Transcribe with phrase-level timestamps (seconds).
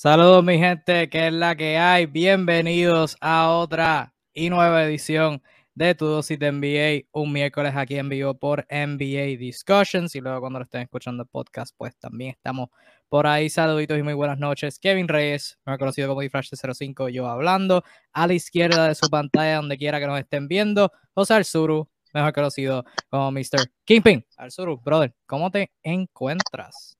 [0.00, 2.06] Saludos mi gente, que es la que hay.
[2.06, 5.42] Bienvenidos a otra y nueva edición
[5.74, 10.38] de Tu Dosis de NBA, un miércoles aquí en vivo por NBA Discussions y luego
[10.38, 12.68] cuando lo estén escuchando el podcast, pues también estamos
[13.08, 13.50] por ahí.
[13.50, 14.78] Saluditos y muy buenas noches.
[14.78, 19.10] Kevin Reyes, me ha conocido como Difrash 05, yo hablando a la izquierda de su
[19.10, 20.92] pantalla, donde quiera que nos estén viendo.
[21.12, 23.68] José Arzuru, mejor conocido como Mr.
[23.84, 24.24] Kingpin.
[24.36, 26.97] Arzuru, brother, ¿cómo te encuentras?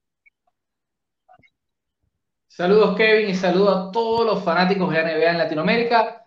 [2.59, 6.27] Saludos Kevin y saludos a todos los fanáticos de la NBA en Latinoamérica.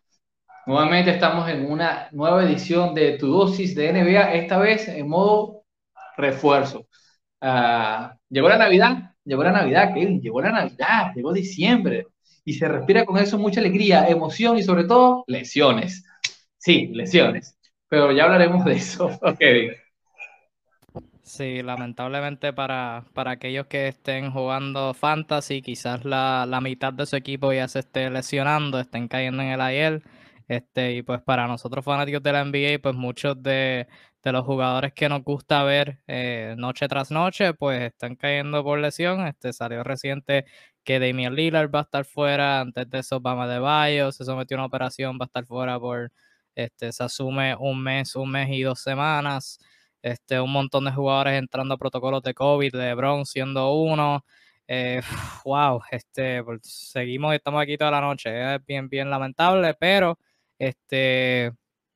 [0.65, 5.65] Nuevamente estamos en una nueva edición de Tu Dosis de NBA, esta vez en modo
[6.15, 6.87] refuerzo.
[7.41, 12.07] Uh, llegó la Navidad, llegó la Navidad, Kevin, llegó la Navidad, llegó diciembre
[12.45, 16.05] y se respira con eso mucha alegría, emoción y sobre todo lesiones.
[16.57, 17.57] Sí, lesiones,
[17.89, 19.73] pero ya hablaremos de eso, Kevin.
[21.31, 27.15] Sí, lamentablemente para, para aquellos que estén jugando fantasy, quizás la, la, mitad de su
[27.15, 30.03] equipo ya se esté lesionando, estén cayendo en el ayer.
[30.49, 33.87] Este, y pues para nosotros fanáticos de la NBA, pues muchos de,
[34.21, 38.79] de los jugadores que nos gusta ver eh, noche tras noche, pues están cayendo por
[38.79, 39.25] lesión.
[39.25, 40.43] Este salió reciente
[40.83, 44.57] que Damian Lillard va a estar fuera, antes de eso Obama de Bayo se sometió
[44.57, 46.11] a una operación, va a estar fuera por,
[46.55, 49.59] este, se asume un mes, un mes y dos semanas
[50.01, 54.25] este, un montón de jugadores entrando a protocolos de COVID, LeBron siendo uno.
[54.67, 55.01] Eh,
[55.45, 60.17] wow, este, pues, seguimos, estamos aquí toda la noche, es bien, bien lamentable, pero
[60.59, 61.47] este,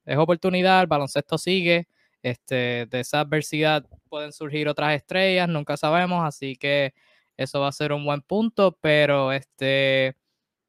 [0.06, 1.88] es oportunidad, el baloncesto sigue,
[2.22, 6.94] este, de esa adversidad pueden surgir otras estrellas, nunca sabemos, así que
[7.38, 10.16] eso va a ser un buen punto, pero este,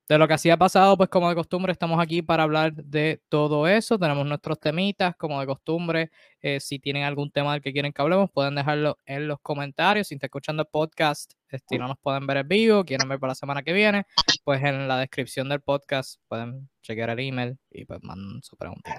[0.08, 3.22] de lo que así ha pasado, pues como de costumbre estamos aquí para hablar de
[3.28, 3.98] todo eso.
[3.98, 6.10] Tenemos nuestros temitas, como de costumbre.
[6.42, 10.08] Eh, si tienen algún tema del que quieren que hablemos, pueden dejarlo en los comentarios.
[10.08, 13.32] Si están escuchando el podcast, este, no nos pueden ver en vivo, quieren ver para
[13.32, 14.04] la semana que viene,
[14.44, 18.94] pues en la descripción del podcast pueden chequear el email y pues mandan su pregunta.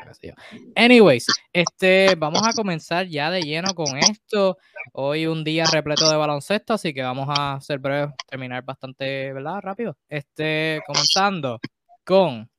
[0.75, 4.57] Anyways, este, vamos a comenzar ya de lleno con esto.
[4.93, 9.59] Hoy un día repleto de baloncesto, así que vamos a ser breve, terminar bastante, ¿verdad?
[9.61, 9.97] Rápido.
[10.09, 11.59] Este, comenzando
[12.03, 12.49] con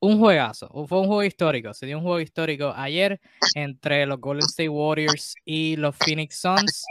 [0.00, 3.20] un juegazo, fue un juego histórico, se dio un juego histórico ayer
[3.54, 6.84] entre los Golden State Warriors y los Phoenix Suns.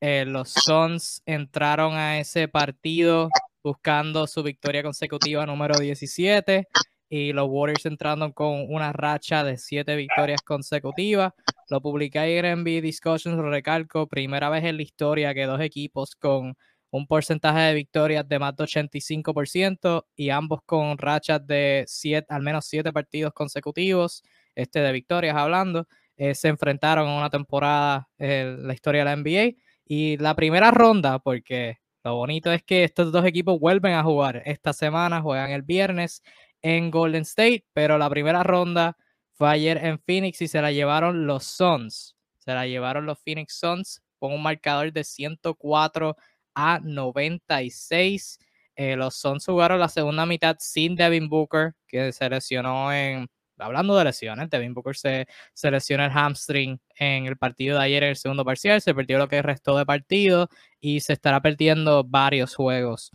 [0.00, 3.28] Eh, los Suns entraron a ese partido
[3.62, 6.66] buscando su victoria consecutiva número 17
[7.08, 11.32] y los Warriors entrando con una racha de 7 victorias consecutivas.
[11.70, 15.60] Lo publiqué ayer en NBA Discussions, lo recalco, primera vez en la historia que dos
[15.60, 16.56] equipos con
[16.96, 22.42] un porcentaje de victorias de más de 85% y ambos con rachas de siete, al
[22.42, 24.22] menos 7 partidos consecutivos
[24.54, 29.16] este, de victorias hablando, eh, se enfrentaron en una temporada en la historia de la
[29.16, 34.04] NBA y la primera ronda, porque lo bonito es que estos dos equipos vuelven a
[34.04, 36.22] jugar esta semana, juegan el viernes
[36.62, 38.96] en Golden State, pero la primera ronda
[39.32, 42.14] fue ayer en Phoenix y se la llevaron los Suns.
[42.38, 46.16] Se la llevaron los Phoenix Suns con un marcador de 104
[46.54, 48.38] a 96.
[48.76, 53.28] Eh, los Suns jugaron la segunda mitad sin Devin Booker, que se lesionó en
[53.58, 58.02] hablando de lesiones, Devin Booker se, se lesiona el hamstring en el partido de ayer,
[58.02, 60.48] en el segundo parcial, se perdió lo que restó de partido
[60.80, 63.10] y se estará perdiendo varios juegos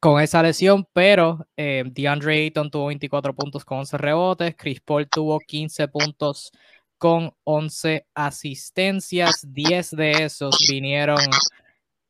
[0.00, 5.08] con esa lesión, pero eh, DeAndre Ayton tuvo 24 puntos con 11 rebotes, Chris Paul
[5.08, 6.52] tuvo 15 puntos
[6.98, 11.18] con 11 asistencias, 10 de esos vinieron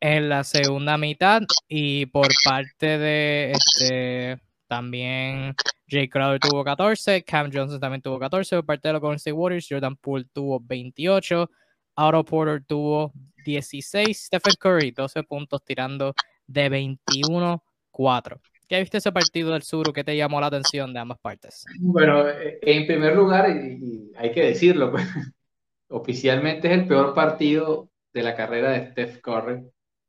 [0.01, 5.55] en la segunda mitad y por parte de este también
[5.89, 9.33] Jay Crowder tuvo 14, Cam Johnson también tuvo 14 por parte de los Golden State
[9.33, 11.51] Warriors, Jordan Poole tuvo 28,
[11.95, 13.13] Otto Porter tuvo
[13.45, 16.15] 16, Stephen Curry 12 puntos tirando
[16.47, 18.41] de 21-4.
[18.69, 19.93] ¿Qué viste ese partido del sur?
[19.95, 21.65] ¿Qué te llamó la atención de ambas partes?
[21.81, 25.05] Bueno, eh, en primer lugar, y, hay que decirlo, pues,
[25.89, 29.63] oficialmente es el peor partido de la carrera de Steph Curry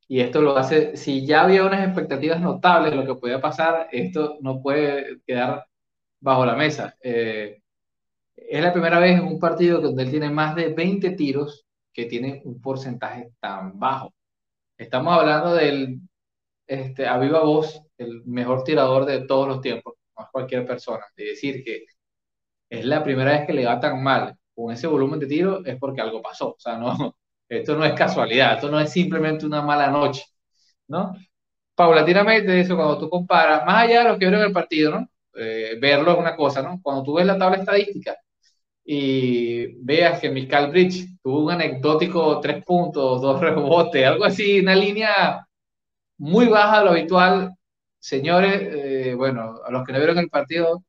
[0.10, 3.88] y esto lo hace, si ya había unas expectativas notables de lo que podía pasar,
[3.92, 5.68] esto no puede quedar
[6.20, 6.96] bajo la mesa.
[7.02, 7.62] Eh,
[8.36, 12.06] es la primera vez en un partido donde él tiene más de 20 tiros que
[12.06, 14.14] tiene un porcentaje tan bajo.
[14.78, 16.02] Estamos hablando del,
[16.68, 21.06] este, a viva voz, el mejor tirador de todos los tiempos, no es cualquier persona.
[21.18, 21.86] Es decir, que
[22.70, 25.78] es la primera vez que le va tan mal con ese volumen de tiro, es
[25.78, 26.52] porque algo pasó.
[26.54, 27.16] O sea, no,
[27.50, 30.24] esto no es casualidad, esto no es simplemente una mala noche,
[30.88, 31.16] ¿no?
[31.76, 35.08] Paulatinamente eso, cuando tú comparas, más allá de lo que vieron el partido.
[35.36, 36.80] Eh, verlo es una cosa, ¿no?
[36.82, 38.18] Cuando tú ves la tabla estadística
[38.84, 44.76] y veas que Michael Bridge tuvo un anecdótico tres puntos, dos rebotes, algo así, una
[44.76, 45.46] línea
[46.18, 47.54] muy baja de lo habitual.
[48.00, 50.84] Señores, eh, bueno, a los que no vieron el partido,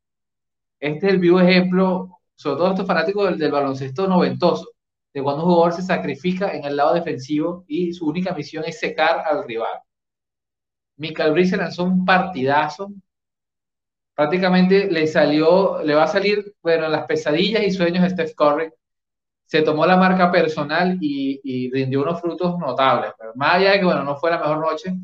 [0.80, 4.70] este es el vivo ejemplo, sobre todo estos fanáticos del, del baloncesto noventoso,
[5.12, 8.78] de cuando un jugador se sacrifica en el lado defensivo y su única misión es
[8.78, 9.80] secar al rival.
[10.96, 12.92] Michael Bridges lanzó un partidazo.
[14.14, 18.70] Prácticamente le salió, le va a salir, bueno, las pesadillas y sueños de Steph Curry.
[19.46, 23.12] Se tomó la marca personal y, rindió unos frutos notables.
[23.34, 24.94] Más allá de que, bueno, no fue la mejor noche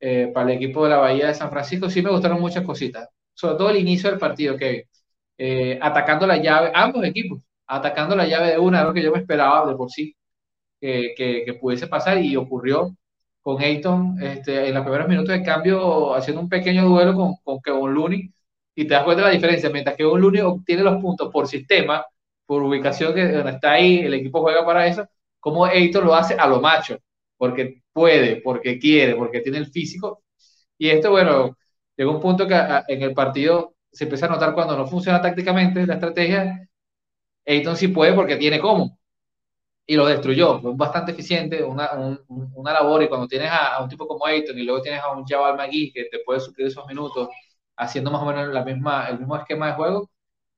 [0.00, 3.08] eh, para el equipo de la Bahía de San Francisco, sí me gustaron muchas cositas.
[3.34, 4.82] Sobre todo el inicio del partido, Kevin.
[5.38, 9.18] Eh, atacando la llave, ambos equipos, atacando la llave de una, algo que yo me
[9.18, 10.16] esperaba de por sí
[10.80, 12.96] que, que, pudiese pasar y ocurrió
[13.40, 17.60] con Ayton este, en los primeros minutos de cambio haciendo un pequeño duelo con, con
[17.60, 18.32] Kevin Looney
[18.74, 22.04] y te das cuenta la diferencia, mientras que Kevin Looney obtiene los puntos por sistema,
[22.44, 25.08] por ubicación que donde está ahí, el equipo juega para eso,
[25.40, 26.98] como Ayton lo hace a lo macho,
[27.36, 30.22] porque puede, porque quiere, porque tiene el físico.
[30.78, 31.56] Y esto, bueno,
[31.96, 32.54] llegó un punto que
[32.88, 36.68] en el partido se empieza a notar cuando no funciona tácticamente la estrategia,
[37.46, 38.98] Ayton sí puede porque tiene cómo
[39.86, 40.60] y lo destruyó.
[40.60, 42.20] Fue bastante eficiente, una, un,
[42.54, 43.02] una labor.
[43.02, 45.56] Y cuando tienes a, a, un tipo como Ayton y luego tienes a un Jabal
[45.56, 47.28] McGee que te puede suplir esos minutos
[47.76, 50.10] haciendo más o menos la misma, el mismo esquema de juego,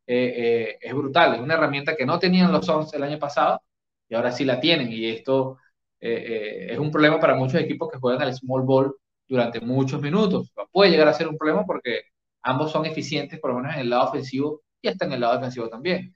[0.06, 0.34] eh,
[0.72, 1.34] eh, es brutal.
[1.34, 3.60] Es una herramienta que no tenían los Suns el año pasado
[4.08, 4.92] y ahora sí la tienen.
[4.92, 5.58] Y esto
[6.00, 8.96] eh, es un problema para muchos equipos que juegan al small ball
[9.28, 10.52] durante muchos minutos.
[10.72, 12.02] Puede llegar a ser un problema porque
[12.42, 15.34] ambos son eficientes, por lo menos en el lado ofensivo y hasta en el lado
[15.34, 16.14] defensivo también.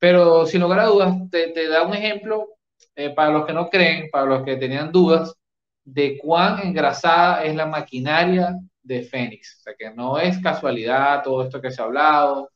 [0.00, 2.48] Pero sin lugar a dudas, te, te da un ejemplo
[2.96, 5.34] eh, para los que no creen, para los que tenían dudas,
[5.84, 9.58] de cuán engrasada es la maquinaria de Fénix.
[9.60, 12.50] O sea, que no es casualidad todo esto que se ha hablado.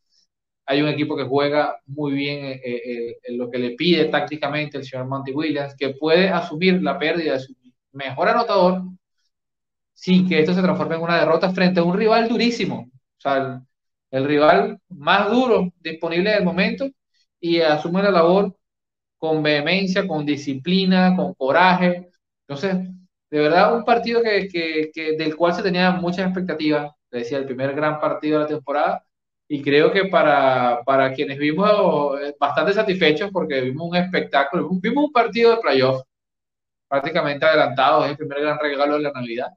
[0.66, 4.78] Hay un equipo que juega muy bien eh, eh, en lo que le pide tácticamente
[4.78, 7.54] el señor Monty Williams, que puede asumir la pérdida de su
[7.92, 8.82] mejor anotador
[9.92, 12.90] sin que esto se transforme en una derrota frente a un rival durísimo.
[12.90, 13.60] O sea, el,
[14.10, 16.90] el rival más duro disponible en el momento
[17.44, 18.56] y asume la labor
[19.18, 22.10] con vehemencia, con disciplina, con coraje.
[22.48, 22.88] Entonces,
[23.30, 27.38] de verdad, un partido que, que, que del cual se tenía muchas expectativas, le decía,
[27.38, 29.04] el primer gran partido de la temporada,
[29.48, 35.04] y creo que para, para quienes vimos eh, bastante satisfechos porque vimos un espectáculo, vimos
[35.04, 36.02] un partido de playoff
[36.88, 39.48] prácticamente adelantado, es el primer gran regalo de la Navidad.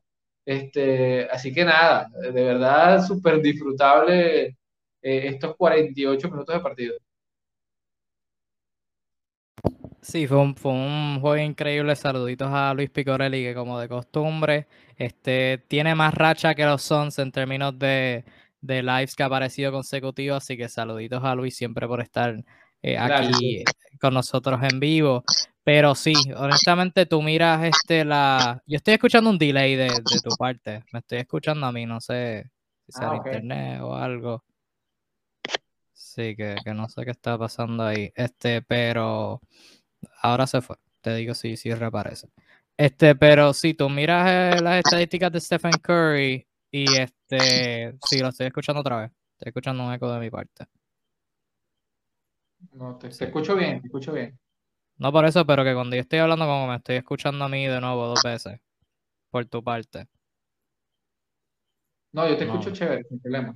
[0.45, 4.55] Este, así que nada, de verdad súper disfrutable eh,
[5.01, 6.97] estos 48 minutos de partido.
[10.07, 11.94] Sí, fue un, fue un juego increíble.
[11.98, 17.19] Saluditos a Luis Picorelli, que como de costumbre, este, tiene más racha que los Suns
[17.19, 18.24] en términos de,
[18.62, 20.38] de lives que ha aparecido consecutivos.
[20.38, 22.42] Así que saluditos a Luis siempre por estar
[22.81, 23.65] eh, aquí
[24.00, 25.25] con nosotros en vivo.
[25.65, 28.63] Pero sí, honestamente, tú miras este la.
[28.65, 30.86] Yo estoy escuchando un delay de, de tu parte.
[30.94, 32.50] Me estoy escuchando a mí, no sé
[32.86, 33.33] si sea ah, okay.
[33.33, 34.45] internet o algo.
[35.92, 38.12] Sí, que, que no sé qué está pasando ahí.
[38.15, 39.42] Este, pero
[40.21, 40.77] ahora se fue.
[41.01, 42.29] Te digo si, si reaparece.
[42.77, 48.29] Este, pero si tú miras eh, las estadísticas de Stephen Curry y este, sí, lo
[48.29, 49.11] estoy escuchando otra vez.
[49.33, 50.65] Estoy escuchando un eco de mi parte.
[52.73, 53.19] No, te, sí.
[53.19, 54.38] te escucho bien, te escucho bien.
[54.97, 57.67] No por eso, pero que cuando yo estoy hablando como me estoy escuchando a mí
[57.67, 58.59] de nuevo dos veces.
[59.30, 60.07] Por tu parte.
[62.13, 63.56] No, yo te escucho chévere, sin problema.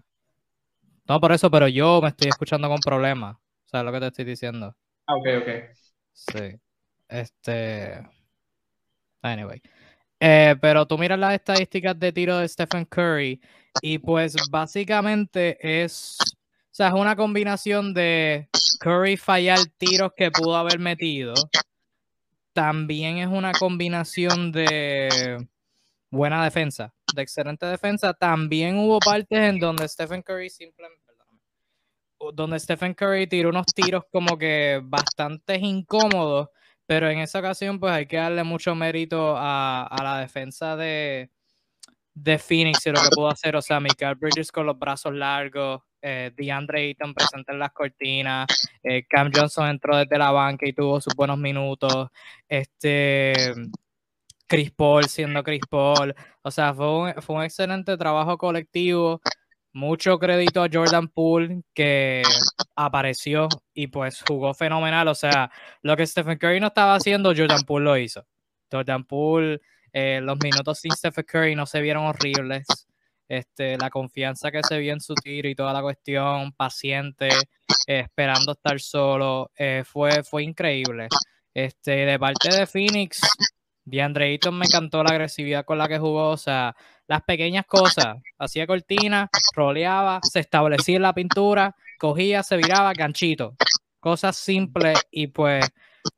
[1.08, 3.38] No, por eso, pero yo me estoy escuchando con problemas.
[3.66, 4.76] ¿Sabes lo que te estoy diciendo?
[5.08, 5.91] Ah, ok, ok.
[6.14, 6.60] Sí.
[7.08, 8.08] Este.
[9.22, 9.62] Anyway.
[10.20, 13.42] Eh, pero tú miras las estadísticas de tiro de Stephen Curry
[13.82, 18.48] y pues básicamente es, o sea, es una combinación de
[18.80, 21.34] Curry fallar tiros que pudo haber metido.
[22.54, 25.48] También es una combinación de
[26.12, 28.14] buena defensa, de excelente defensa.
[28.14, 31.11] También hubo partes en donde Stephen Curry simplemente
[32.34, 36.50] donde Stephen Curry tiró unos tiros como que bastante incómodos,
[36.86, 41.30] pero en esa ocasión pues hay que darle mucho mérito a, a la defensa de,
[42.14, 45.82] de Phoenix y lo que pudo hacer, o sea, Michael Bridges con los brazos largos,
[46.02, 48.48] eh, DeAndre Ayton presente en las cortinas,
[48.84, 52.10] eh, Cam Johnson entró desde la banca y tuvo sus buenos minutos,
[52.48, 53.34] este,
[54.48, 59.22] Chris Paul siendo Chris Paul, o sea, fue fue un excelente trabajo colectivo,
[59.74, 62.24] mucho crédito a Jordan Poole que
[62.76, 65.08] apareció y pues jugó fenomenal.
[65.08, 65.52] O sea,
[65.82, 68.26] lo que Stephen Curry no estaba haciendo, Jordan Poole lo hizo.
[68.72, 69.62] Jordan Poole,
[69.94, 72.66] eh, los minutos sin Stephen Curry no se vieron horribles.
[73.28, 77.30] Este, la confianza que se vio en su tiro y toda la cuestión, paciente,
[77.88, 81.08] eh, esperando estar solo, eh, fue, fue increíble.
[81.54, 83.22] Este, de parte de Phoenix,
[83.86, 86.76] DeAndre Ayton me encantó la agresividad con la que jugó, o sea,
[87.12, 93.54] las pequeñas cosas, hacía cortina, roleaba, se establecía en la pintura, cogía, se viraba, ganchito,
[94.00, 95.70] cosas simples y pues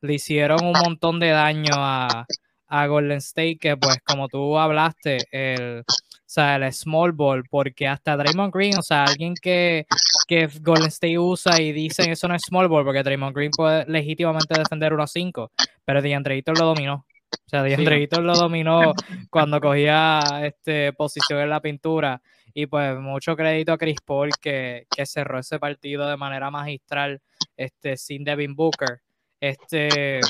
[0.02, 2.28] le hicieron un montón de daño a,
[2.68, 5.84] a Golden State, que pues como tú hablaste, el, o
[6.28, 9.88] sea, el small ball, porque hasta Draymond Green, o sea, alguien que,
[10.28, 13.84] que Golden State usa y dicen eso no es small ball, porque Draymond Green puede
[13.88, 15.50] legítimamente defender 1-5,
[15.86, 17.04] pero DeAndre lo dominó.
[17.46, 18.94] O sea, DeAndre Ayton lo dominó
[19.30, 22.22] cuando cogía este, posición en la pintura.
[22.54, 27.22] Y pues mucho crédito a Chris Paul que, que cerró ese partido de manera magistral
[27.58, 29.02] este, sin Devin Booker.
[29.40, 30.22] Este,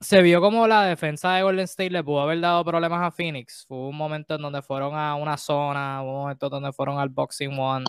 [0.00, 3.64] se vio como la defensa de Golden State le pudo haber dado problemas a Phoenix.
[3.68, 7.08] Hubo un momento en donde fueron a una zona, hubo un momento donde fueron al
[7.08, 7.84] boxing one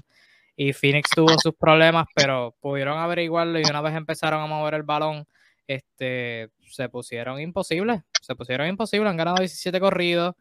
[0.56, 4.84] y Phoenix tuvo sus problemas, pero pudieron averiguarlo y una vez empezaron a mover el
[4.84, 5.28] balón,
[5.68, 8.02] este, se pusieron imposibles.
[8.22, 10.36] Se pusieron imposibles, han ganado 17 corridos.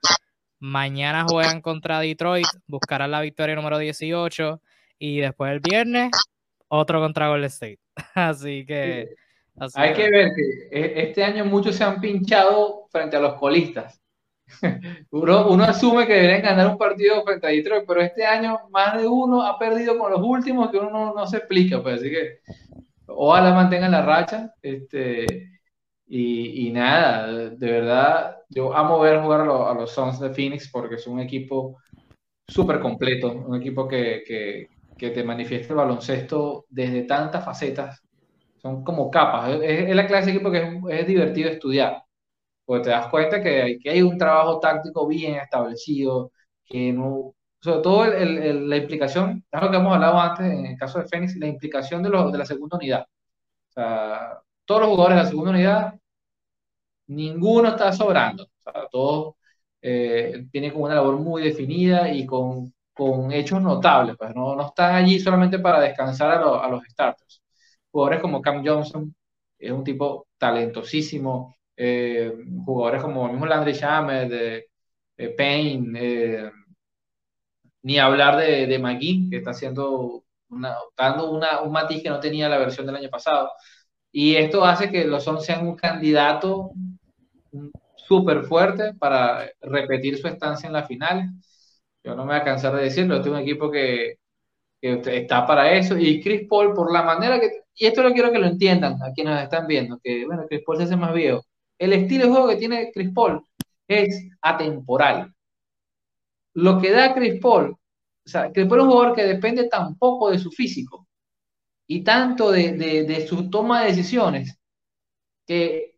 [0.59, 4.63] Mañana juegan contra Detroit, buscarán la victoria número 18
[4.99, 6.11] y después el viernes
[6.69, 7.81] otro contra Golden State.
[8.15, 9.15] Así que
[9.75, 14.01] hay que ver que e, este año muchos se han pinchado frente a los colistas.
[15.11, 19.07] Uno, asume que deberían ganar un partido frente a Detroit, pero este año más de
[19.07, 21.83] uno ha perdido con los últimos que uno no, se explica.
[21.83, 22.41] Pues, así que
[23.07, 24.55] ojalá mantengan la racha.
[24.63, 25.27] Este,
[26.07, 30.71] y, nada, de verdad, yo amo ver jugar a, los, a los Suns de Phoenix
[30.71, 31.79] porque es un equipo
[32.47, 38.05] súper completo, un equipo que, que, que te manifiesta el baloncesto desde tantas facetas
[38.65, 39.61] son como capas.
[39.63, 42.03] Es, la clase de equipo que es, divertido estudiar,
[42.65, 46.33] porque te das cuenta que que hay un trabajo táctico bien establecido,
[46.65, 47.35] que no,
[47.65, 51.37] sobre todo la implicación, es lo que hemos hablado antes en el caso de Fénix,
[51.37, 53.07] la implicación de, los, de la segunda unidad.
[53.71, 55.95] O sea, todos los jugadores de la segunda unidad,
[57.07, 58.45] ninguno está sobrando.
[58.45, 59.35] O sea, todos
[59.83, 64.17] eh, tienen como una labor muy definida y con, con hechos notables.
[64.19, 67.43] Pues no, no están allí solamente para descansar a, a los starters
[67.95, 69.15] jugadores como Cam Johnson,
[69.59, 72.33] es un tipo talentosísimo, eh,
[72.65, 74.69] jugadores como el mismo Landry Shamet, de,
[75.37, 76.51] Payne, eh,
[77.85, 78.99] ni hablar de, de
[79.31, 83.11] que está haciendo una, dando una, un matiz que no tenía la versión del año
[83.11, 83.51] pasado.
[84.13, 86.73] Y esto hace que los Suns sean un candidato
[87.97, 91.31] súper fuerte para repetir su estancia en la final.
[92.05, 94.17] Yo no me voy a cansar de decirlo, este es un equipo que,
[94.81, 95.99] que está para eso.
[95.99, 99.13] Y Chris Paul, por la manera que y esto lo quiero que lo entiendan a
[99.13, 101.45] quienes están viendo, que bueno, Chris Paul se hace más viejo.
[101.79, 103.45] El estilo de juego que tiene Chris Paul
[103.89, 105.35] es atemporal.
[106.55, 107.79] Lo que da Chris Paul, o
[108.29, 111.07] sea, Chris Paul es un jugador que depende tan poco de su físico
[111.87, 114.59] y tanto de, su toma de decisiones,
[115.47, 115.97] que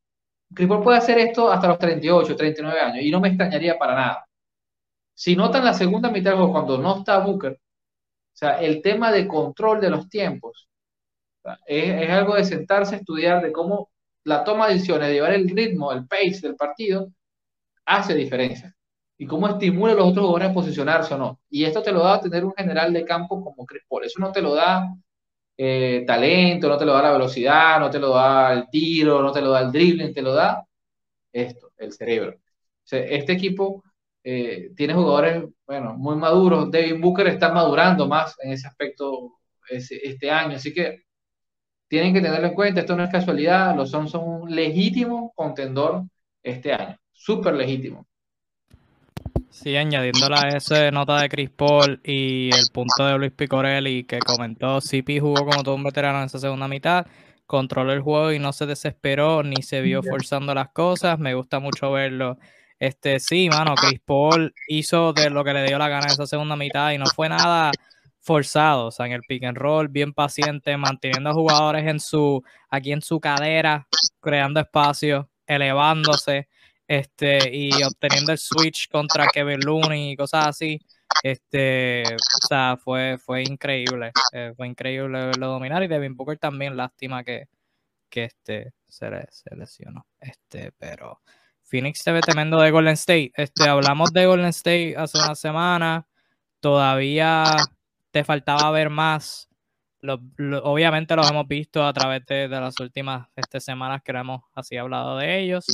[0.55, 3.95] Chris Paul puede hacer esto hasta los 38, 39 años y no me extrañaría para
[3.95, 4.27] nada.
[5.15, 9.27] Si notan la segunda mitad del cuando no está Booker, o sea, el tema de
[9.27, 10.69] control de los tiempos
[11.67, 13.91] es, algo de sentarse a estudiar de cómo
[14.25, 17.09] la toma de decisiones, de llevar el ritmo, el pace del partido,
[17.87, 18.76] hace diferencia.
[19.19, 21.41] Y cómo estimula a los otros jugadores a posicionarse o no.
[21.49, 24.05] Y esto te lo da tener un general de campo como Chris Paul.
[24.05, 24.87] Eso no te lo da
[25.57, 29.33] eh, talento, no te lo da la velocidad, no te lo da el tiro, no
[29.33, 30.65] te lo da el dribbling, te lo da
[31.33, 32.39] esto, el cerebro.
[32.91, 33.83] este equipo
[34.25, 36.71] eh, tiene jugadores, bueno, muy maduros.
[36.71, 40.57] David Booker está madurando más en ese aspecto este año.
[40.57, 41.07] Así que
[41.89, 46.05] tienen que tenerlo en cuenta, esto no es casualidad, los Suns son un legítimo contendor
[46.43, 48.07] este año, súper legítimo.
[49.63, 54.19] Sí, añadiéndola a esa nota de Chris Paul y el punto de Luis Picorelli que
[54.19, 57.07] comentó, CP jugó como todo un veterano en esa segunda mitad,
[57.47, 61.59] controló el juego y no se desesperó ni se vio forzando las cosas, me gusta
[61.59, 62.37] mucho verlo.
[62.79, 66.27] Este, sí, mano, Chris Paul hizo de lo que le dio la gana en esa
[66.27, 67.73] segunda mitad y no fue nada
[68.21, 72.45] forzado, o sea, en el pick and roll, bien paciente, manteniendo a jugadores en su,
[72.69, 73.89] aquí en su cadera,
[74.21, 76.47] creando espacio, elevándose,
[76.89, 80.81] este, y obteniendo el switch contra Kevin Looney y cosas así.
[81.23, 86.77] Este, o sea, fue, fue increíble, eh, fue increíble verlo dominar y Devin Booker también,
[86.77, 87.49] lástima que,
[88.11, 91.21] que este, se, se lesionó, este, pero
[91.63, 96.07] Phoenix se ve tremendo de Golden State, este, hablamos de Golden State hace una semana,
[96.61, 97.45] todavía
[98.11, 99.49] te faltaba ver más.
[100.03, 105.19] obviamente los hemos visto a través de, las últimas este, semanas que hemos así hablado
[105.19, 105.67] de ellos.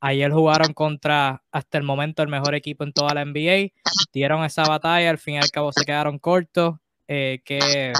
[0.00, 3.72] Ayer jugaron contra, hasta el momento, el mejor equipo en toda la NBA.
[4.12, 6.76] Dieron esa batalla, al fin y al cabo se quedaron cortos.
[7.08, 7.92] Eh, ¿qué,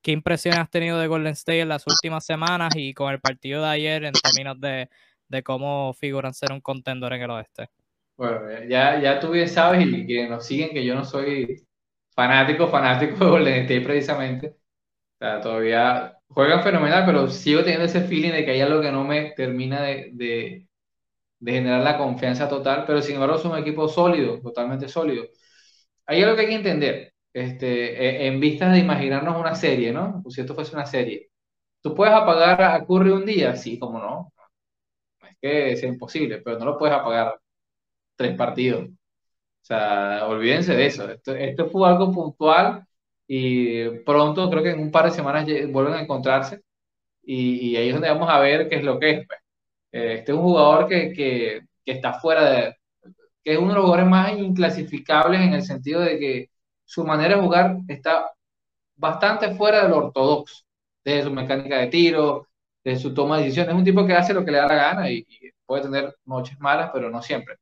[0.00, 3.62] ¿Qué impresión has tenido de Golden State en las últimas semanas y con el partido
[3.62, 4.88] de ayer en términos de,
[5.28, 7.68] de cómo figuran ser un contendor en el oeste.
[8.16, 11.66] Bueno, ya, ya tú bien sabes y que nos siguen que yo no soy
[12.14, 14.48] fanático, fanático de Golden State precisamente.
[14.48, 18.92] O sea, todavía juegan fenomenal, pero sigo teniendo ese feeling de que hay algo que
[18.92, 20.66] no me termina de,
[21.44, 25.26] de generar la confianza total, pero sin embargo es un equipo sólido, totalmente sólido.
[26.06, 30.22] Hay algo que hay que entender, este, e, en vistas de imaginarnos una serie, ¿no?
[30.30, 31.30] Si esto fuese una serie.
[31.82, 33.56] ¿Tú puedes apagar a Curry un día?
[33.56, 34.32] Sí, como no.
[35.22, 37.38] Es que sea imposible, pero no lo puedes apagar
[38.16, 38.88] tres partidos.
[38.88, 41.10] O sea, olvídense de eso.
[41.10, 42.86] Esto, esto fue algo puntual
[43.26, 46.62] y pronto, creo que en un par de semanas vuelven a encontrarse
[47.22, 49.26] y, ahí es donde vamos a ver qué es lo que es.
[49.26, 49.43] Pues.
[50.02, 52.76] Este es un jugador que, que, está fuera de...
[53.44, 56.50] que es uno de los jugadores más inclasificables en el sentido de que
[56.84, 58.30] su manera de jugar está
[58.96, 60.64] bastante fuera de lo ortodoxo,
[61.04, 62.48] de su mecánica de tiro,
[62.84, 63.72] de su toma de decisiones.
[63.72, 65.26] Es un tipo que hace lo que le da la gana y
[65.66, 67.56] puede tener noches malas, pero no siempre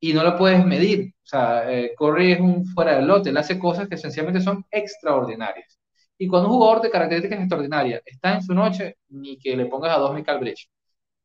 [0.00, 1.12] y no lo puedes medir.
[1.24, 5.78] O sea, eh, es un fuera del lote, él hace cosas que esencialmente son extraordinarias.
[6.18, 9.96] Y cuando un jugador de características extraordinarias está en su noche, ni que le pongas
[9.96, 10.68] a dos Michael Bridge.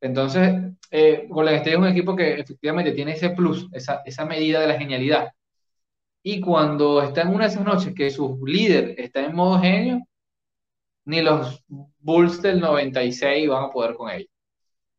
[0.02, 4.68] Entonces, eh, Golden State es un equipo que efectivamente tiene ese plus, esa, medida de
[4.68, 5.30] la genialidad.
[6.24, 10.02] Y cuando está en una de esas noches que su líder está en modo genio,
[11.06, 11.64] ni los
[12.00, 14.30] Bulls del 96 van a poder con ellos.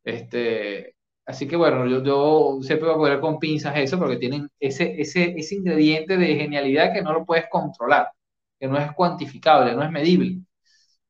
[0.03, 0.95] Este,
[1.25, 4.99] Así que bueno, yo, yo siempre voy a poner con pinzas eso porque tienen ese,
[5.01, 8.09] ese, ese ingrediente de genialidad que no lo puedes controlar,
[8.59, 10.39] que no es cuantificable, no es medible.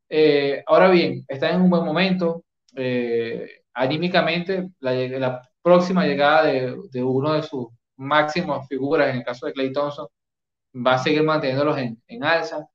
[0.10, 2.44] Eh, ahora bien, está en un buen momento.
[2.76, 9.54] Eh, anímicamente, la, próxima llegada de, uno de sus máximas figuras, en el caso de
[9.54, 10.08] Clay Thompson,
[10.76, 12.68] va a seguir manteniéndolos en, en alza.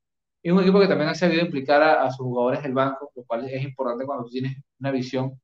[0.43, 3.49] Es un equipo que también ha sabido implicar a, sus jugadores del banco, lo cual
[3.49, 5.39] es importante cuando tú tienes una visión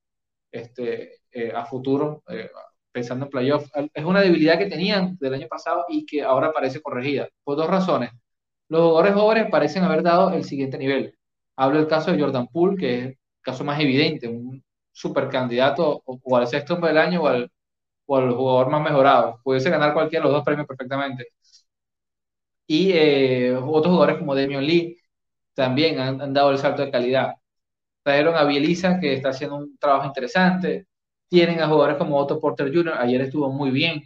[0.50, 2.48] este, eh, a futuro, eh,
[2.92, 3.68] pensando en playoff.
[3.92, 7.68] Es una debilidad que tenían del año pasado y que ahora parece corregida, por dos
[7.68, 8.10] razones.
[8.68, 11.14] Los jugadores jóvenes parecen haber dado el siguiente nivel.
[11.56, 16.02] Hablo del caso de Jordan Poole, que es el caso más evidente, un super candidato
[16.06, 17.50] o, al sexto hombre del año o al,
[18.06, 19.40] o al jugador más mejorado.
[19.44, 21.28] Pudiese ganar cualquiera de los dos premios perfectamente.
[22.66, 24.98] Y eh, otros jugadores como Damian Lee
[25.54, 27.34] también han, dado el salto de calidad.
[28.02, 30.88] Trajeron a Bieliza, que está haciendo un trabajo interesante.
[31.28, 34.02] Tienen a jugadores como Otto Porter Jr., ayer estuvo muy bien.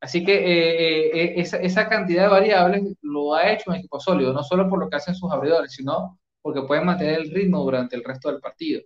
[0.00, 4.32] Así que eh, eh, esa, esa, cantidad de variables lo ha hecho un equipo sólido,
[4.32, 7.96] no solo por lo que hacen sus abridores, sino porque pueden mantener el ritmo durante
[7.96, 8.82] el resto del partido.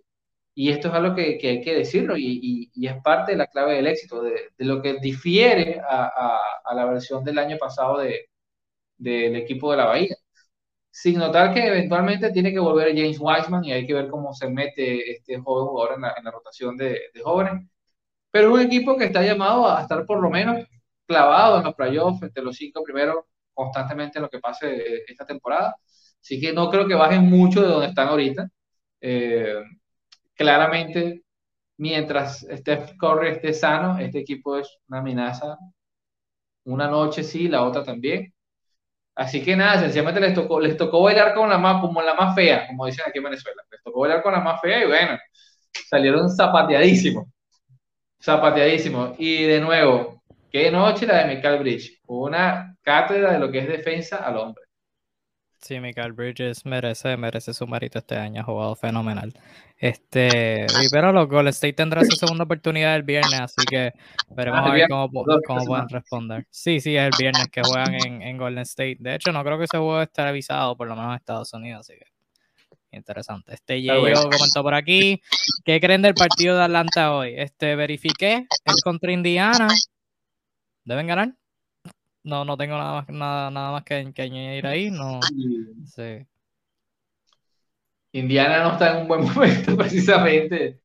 [0.53, 3.47] Y esto es algo que, que hay que decirlo y, y, es parte de la
[3.47, 7.57] clave del éxito, de, de lo que difiere a, a, a, la versión del año
[7.57, 8.29] pasado de,
[8.97, 10.15] del equipo de la Bahía
[10.91, 14.49] sin notar que eventualmente tiene que volver James Wiseman y hay que ver cómo se
[14.49, 17.67] mete este joven jugador en la, en la rotación de, de, jóvenes.
[18.31, 20.65] Pero es un equipo que está llamado a estar por lo menos
[21.07, 25.75] clavado en los playoffs, entre los cinco primeros, constantemente en lo que pase esta temporada.
[26.21, 28.49] Así que no creo que bajen mucho de donde están ahorita.
[29.01, 29.55] Eh,
[30.41, 31.23] claramente,
[31.77, 35.57] mientras Steph Curry esté sano, este equipo es una amenaza.
[36.65, 38.33] Una noche sí, la otra también
[39.15, 42.33] Así que nada, sencillamente les tocó, les tocó bailar con la más, como la más
[42.33, 43.61] fea, como dicen aquí en Venezuela.
[43.69, 45.17] Les tocó bailar con la más fea y bueno,
[45.89, 47.27] salieron zapateadísimos.
[48.23, 49.15] Zapateadísimos.
[49.19, 51.99] Y de nuevo, qué noche la de Michael Bridge.
[52.07, 54.63] Una cátedra de lo que es defensa al hombre.
[55.61, 59.31] Sí, Michael Bridges merece, merece su marito este año, ha jugado fenomenal.
[59.77, 63.93] Este, pero los Golden State tendrá su segunda oportunidad el viernes, así que
[64.29, 65.09] veremos ah, a ver cómo,
[65.45, 66.47] cómo pueden responder.
[66.49, 68.97] Sí, sí, es el viernes que juegan en, en, Golden State.
[68.99, 71.81] De hecho, no creo que ese juego esté avisado, por lo menos en Estados Unidos,
[71.81, 72.11] así que
[72.91, 73.53] interesante.
[73.53, 75.21] Este yo comentó por aquí.
[75.63, 77.35] ¿Qué creen del partido de Atlanta hoy?
[77.37, 79.67] Este, verifiqué, es contra Indiana.
[80.83, 81.35] ¿Deben ganar?
[82.23, 84.91] No, no tengo nada más, nada, nada más que, que añadir ahí.
[84.91, 85.19] No,
[85.85, 86.25] sí.
[88.13, 90.79] Indiana no está en un buen momento, precisamente.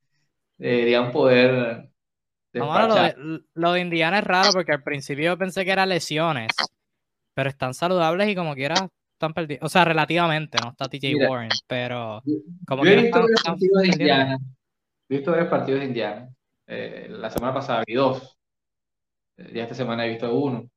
[0.57, 1.91] Deberían poder.
[2.55, 6.53] No, lo, de, lo, de, Indiana es raro porque al principio pensé que eran lesiones,
[7.35, 9.65] pero están saludables y como quiera están perdidos.
[9.65, 12.23] O sea, relativamente, no está TJ Warren, pero
[12.67, 14.39] como yo he visto varios partidos de Indiana.
[15.09, 16.29] He visto varios partidos de Indiana.
[16.67, 18.39] Eh, la semana pasada vi dos.
[19.37, 20.69] Eh, ya esta semana he visto uno.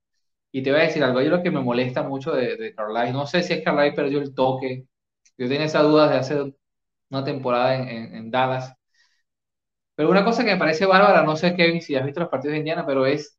[0.52, 3.14] Y te voy a decir algo, yo lo que me molesta mucho de, de Carlisle,
[3.14, 4.86] no sé si es Carlisle perdió el toque,
[5.38, 6.54] yo tenía esa duda de hace
[7.10, 8.74] una temporada en, en, en, Dallas,
[9.96, 12.54] pero una cosa que me parece bárbara, no sé Kevin si has visto los partidos
[12.54, 13.38] de Indiana, pero es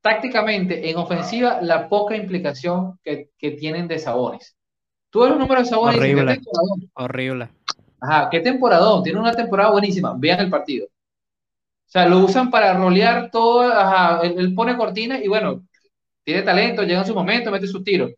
[0.00, 4.56] tácticamente en ofensiva la poca implicación que, que tienen de Sabonis.
[5.10, 5.98] Tú ves los números de Sabonis.
[5.98, 6.40] Horrible.
[6.94, 7.48] Horrible.
[8.00, 10.86] Ajá, qué temporadón, tiene una temporada buenísima, vean el partido.
[10.86, 15.64] O sea, lo usan para rolear todo, ajá, él, él pone cortinas y bueno,
[16.32, 18.12] tiene talento, llega en su momento, mete sus tiros.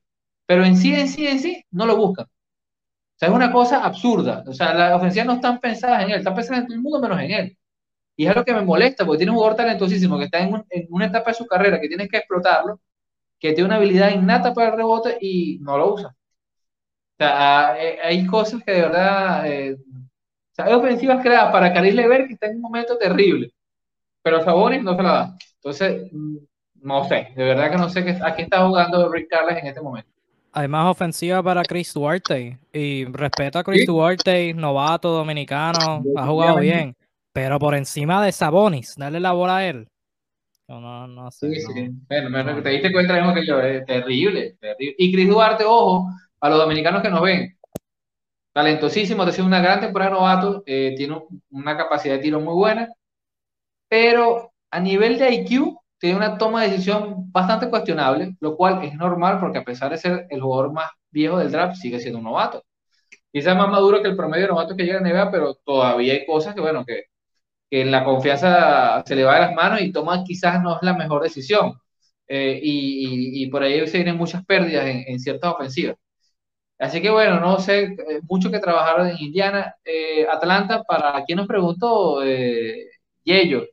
[0.47, 2.27] Pero en sí, en sí, en sí, no lo buscan.
[2.27, 2.31] O
[3.19, 4.45] sea, es una cosa absurda.
[4.47, 7.01] O sea, las ofensivas no están pensadas en él, están pensadas en todo el mundo
[7.01, 7.59] menos en él.
[8.17, 10.67] Y es lo que me molesta, porque tiene un jugador talentosísimo que está en, un-
[10.71, 12.81] en una etapa de su carrera que tienes que explotarlo,
[13.41, 16.09] que tiene una habilidad innata para el rebote y no lo usa.
[16.09, 16.15] O
[17.19, 19.47] sea, hay, hay cosas que de verdad...
[19.47, 23.53] eh, o sea, hay ofensivas creadas para Caris Lever que está en un momento terrible,
[24.23, 25.39] pero Sabonis no se la da.
[25.57, 26.37] Entonces, mm,
[26.83, 29.67] no sé, de verdad que no sé qué, a qué está jugando Rick Carles en
[29.67, 30.09] este momento.
[30.53, 32.59] Hay más ofensiva para Chris Duarte.
[32.73, 33.87] Y respeto a Chris Sí.
[33.87, 36.97] Duarte, novato, dominicano, ha jugado bien.
[37.33, 39.87] Pero por encima de Sabonis, darle la bola a él.
[40.67, 41.51] No, no, no sé.
[41.55, 41.73] Sí, no.
[41.75, 41.91] sí.
[42.09, 44.95] Bueno, no, te diste cuenta mismo que yo, es terrible, terrible.
[44.99, 46.09] Y Chris Duarte, ojo,
[46.41, 47.57] a los dominicanos que nos ven,
[48.53, 52.41] talentosísimo, ha sido una gran temporada de novato, eh, tiene un- una capacidad de tiro
[52.41, 52.89] muy buena,
[53.89, 58.95] pero a nivel de IQ tiene una toma de decisión bastante cuestionable, lo cual es
[58.97, 62.27] normal porque a pesar de ser el jugador más viejo del draft, sigue siendo un
[62.27, 62.65] novato.
[63.33, 66.27] Quizás más maduro que el promedio de novatos que llega a NBA, pero todavía hay
[66.27, 67.05] cosas que, bueno, que,
[67.71, 70.95] que la confianza se le va de las manos y toma quizás no es la
[70.95, 71.75] mejor decisión.
[72.29, 75.97] Eh, y, y- y por ahí se vienen muchas pérdidas en, en ciertas ofensivas.
[76.79, 79.75] Así que bueno, no sé, eh, mucho que trabajar en Indiana.
[79.85, 82.87] Eh, Atlanta, para quien nos preguntó, eh,
[83.25, 83.65] Yello.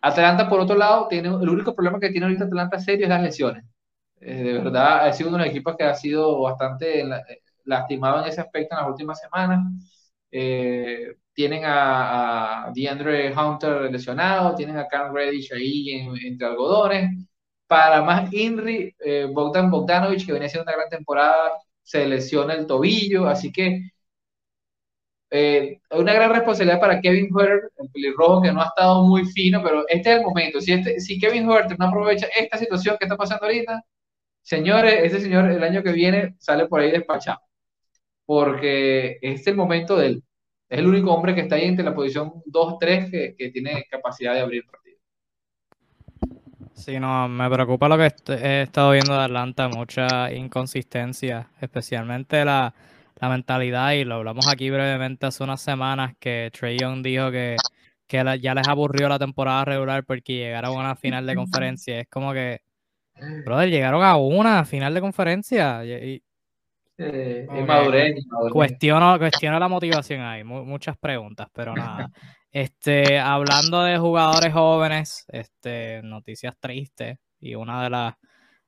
[0.00, 3.22] Atlanta, por otro lado, tiene el único problema que tiene ahorita Atlanta serio es las
[3.22, 3.64] lesiones.
[4.20, 7.42] Eh, de verdad, ha sido uno de los equipos que ha sido bastante la- eh,
[7.64, 9.60] lastimado en ese aspecto en las últimas semanas.
[10.30, 17.10] Eh, tienen a, a DeAndre Hunter lesionado, tienen a Cam Reddish ahí en- entre algodones.
[17.66, 22.66] Para más Inri, eh, Bogdan Bogdanovic, que venía haciendo una gran temporada, se lesiona el
[22.66, 23.90] tobillo, así que
[25.30, 29.62] eh, una gran responsabilidad para Kevin Huerter, el pelirrojo que no ha estado muy fino,
[29.62, 30.60] pero este es el momento.
[30.60, 33.82] Si, este, si Kevin Huerter no aprovecha esta situación que está pasando ahorita,
[34.42, 37.40] señores, ese señor el año que viene sale por ahí despachado,
[38.24, 40.24] porque este es el momento de él.
[40.68, 44.34] Es el único hombre que está ahí entre la posición 2-3 que, que tiene capacidad
[44.34, 44.98] de abrir partido.
[46.74, 52.72] Sí, no, me preocupa lo que he estado viendo de Atlanta, mucha inconsistencia, especialmente la,
[53.20, 57.56] la mentalidad, y lo hablamos aquí brevemente hace unas semanas, que Trey Young dijo que,
[58.06, 62.00] que la- ya les aburrió la temporada regular porque llegaron a una final de conferencia.
[62.00, 62.60] Es como que,
[63.44, 65.84] brother, llegaron a una final de conferencia.
[65.84, 66.22] y- y
[67.00, 67.46] Eh,
[68.52, 72.10] cuestiono, cuestiono la motivación ahí, mu- muchas preguntas, pero nada.
[72.50, 78.14] Este, hablando de jugadores jóvenes, este, noticias tristes y una de las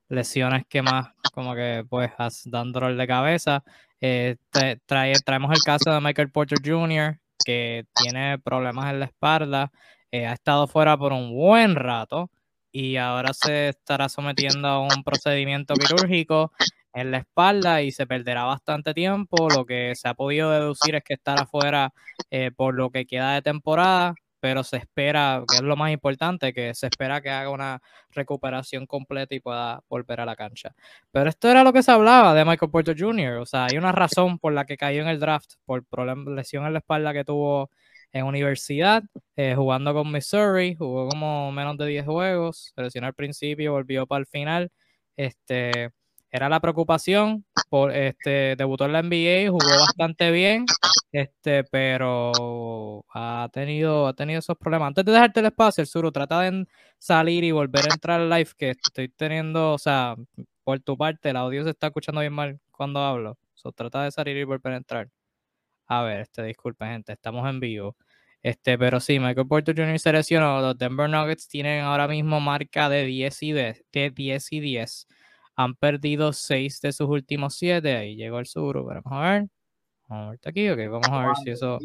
[0.07, 2.11] lesiones que más como que pues
[2.45, 3.63] dan dolor de cabeza.
[4.01, 9.05] Eh, tra- trae- traemos el caso de Michael Porter Jr., que tiene problemas en la
[9.05, 9.71] espalda,
[10.11, 12.29] eh, ha estado fuera por un buen rato
[12.71, 16.51] y ahora se estará sometiendo a un procedimiento quirúrgico
[16.93, 19.49] en la espalda y se perderá bastante tiempo.
[19.49, 21.93] Lo que se ha podido deducir es que estará fuera
[22.29, 26.53] eh, por lo que queda de temporada, pero se espera, que es lo más importante,
[26.53, 30.75] que se espera que haga una recuperación completa y pueda volver a la cancha.
[31.11, 33.37] Pero esto era lo que se hablaba de Michael Porter Jr.
[33.37, 35.85] O sea, hay una razón por la que cayó en el draft, por
[36.27, 37.69] lesión en la espalda que tuvo
[38.11, 39.03] en universidad,
[39.35, 44.07] eh, jugando con Missouri, jugó como menos de 10 juegos, se lesionó al principio, volvió
[44.07, 44.71] para el final.
[45.15, 45.91] Este,
[46.31, 50.65] era la preocupación, por, este, debutó en la NBA, jugó bastante bien,
[51.11, 54.87] este, pero ha tenido, ha tenido esos problemas.
[54.87, 56.65] Antes de dejarte el espacio, el Suru, trata de
[56.97, 60.15] salir y volver a entrar live, que estoy teniendo, o sea,
[60.63, 63.37] por tu parte, el audio se está escuchando bien mal cuando hablo.
[63.53, 65.09] So, trata de salir y volver a entrar.
[65.87, 67.97] A ver, este, disculpen, gente, estamos en vivo.
[68.43, 69.99] Este, pero sí, Michael Porter Jr.
[69.99, 70.61] se lesionó.
[70.61, 75.07] Los Denver Nuggets tienen ahora mismo marca de 10 y 10, de 10 y 10.
[75.63, 77.95] Han perdido 6 de sus últimos 7.
[77.95, 78.83] Ahí llegó el sur.
[78.83, 79.47] Vamos a ver.
[80.07, 80.79] Vamos a ver aquí, ok.
[80.89, 81.79] Vamos a ver si eso.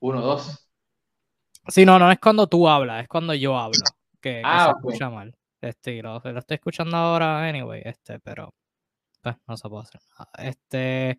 [0.00, 0.66] Uno, dos.
[1.68, 3.84] Sí, no, no es cuando tú hablas, es cuando yo hablo.
[4.20, 5.34] Que, que Ah, se escucha mal.
[5.60, 8.54] Este, lo, lo estoy escuchando ahora, anyway, este, pero
[9.22, 10.30] pues, no se puede hacer nada.
[10.38, 11.18] Este,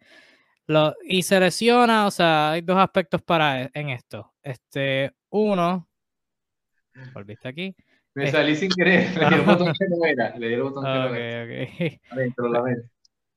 [0.65, 4.33] lo, y se lesiona, o sea, hay dos aspectos para e- en esto.
[4.41, 5.87] Este, uno,
[7.13, 7.75] volviste aquí.
[8.13, 9.09] Me salí sin querer.
[9.17, 10.37] Le di el botón que no era.
[10.37, 11.43] Le di el botón que no era.
[11.43, 12.01] ok.
[12.11, 12.89] Adentro, la mente.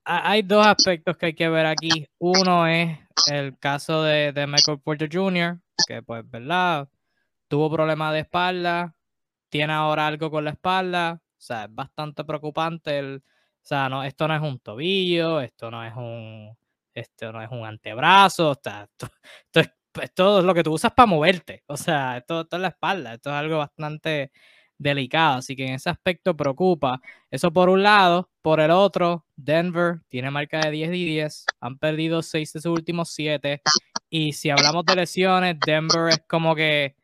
[0.05, 2.07] Ha- Hay dos aspectos que hay que ver aquí.
[2.19, 2.99] Uno es
[3.31, 6.89] el caso de, de Michael Porter Jr., que pues, ¿verdad?
[7.49, 8.95] Tuvo problemas de espalda,
[9.49, 12.99] tiene ahora algo con la espalda, o sea, es bastante preocupante.
[12.99, 16.57] El, o sea, no, esto no es un tobillo, esto no es un,
[16.93, 19.07] esto no es un antebrazo, o sea, esto,
[19.47, 19.71] esto es
[20.03, 21.63] esto es lo que tú usas para moverte.
[21.69, 23.15] O sea, esto, esto es la espalda.
[23.15, 24.33] Esto es algo bastante
[24.79, 25.39] delicado.
[25.39, 27.01] Así que en ese aspecto preocupa.
[27.31, 28.31] Eso por un lado.
[28.43, 31.47] Por el otro, Denver tiene marca de 10 y 10.
[31.61, 33.63] Han perdido 6 de sus últimos 7.
[34.11, 36.95] Y si hablamos de lesiones, Denver es como que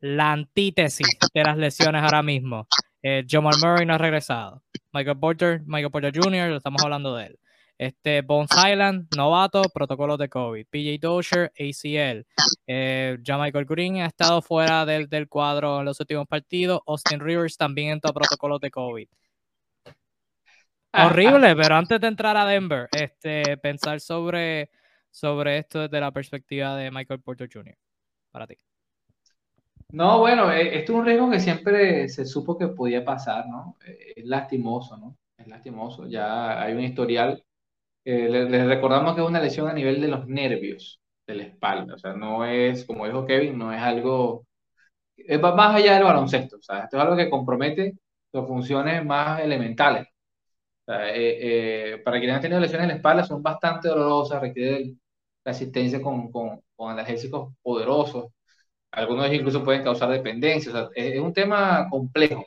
[0.00, 2.66] la antítesis de las lesiones ahora mismo.
[3.02, 4.62] Eh, Jamal Murray no ha regresado.
[4.92, 7.38] Michael Porter, Michael Porter Jr., estamos hablando de él.
[7.82, 10.66] Este, Bones Island, novato, protocolos de COVID.
[10.70, 12.24] PJ Dozier, ACL.
[12.64, 16.80] Eh, ya Michael Green ha estado fuera del, del, cuadro en los últimos partidos.
[16.86, 19.08] Austin Rivers también entró a protocolos de COVID.
[20.92, 24.70] Horrible, pero antes de entrar a Denver, este, pensar sobre,
[25.10, 27.76] sobre esto desde la perspectiva de Michael Porter Jr.
[28.30, 28.56] Para ti.
[29.90, 33.76] No, bueno, eh, esto es un riesgo que siempre se supo que podía pasar, ¿no?
[33.84, 35.16] Eh, es lastimoso, ¿no?
[35.36, 36.06] Es lastimoso.
[36.06, 37.44] Ya hay un historial.
[38.04, 41.94] Eh, les, recordamos que es una lesión a nivel de los nervios de la espalda.
[41.94, 44.46] O sea, no es, como dijo Kevin, no es algo.
[45.16, 46.56] Es más allá del baloncesto.
[46.58, 47.94] O sea, esto es algo que compromete
[48.32, 50.06] las funciones más elementales.
[50.86, 50.98] O sea,
[52.04, 55.00] para quienes han tenido lesiones en la espalda, son bastante dolorosas, requieren
[55.44, 58.26] la asistencia con, con, con analgésicos poderosos
[58.92, 60.90] algunos incluso pueden causar dependencia.
[60.94, 62.44] es, un tema complejo.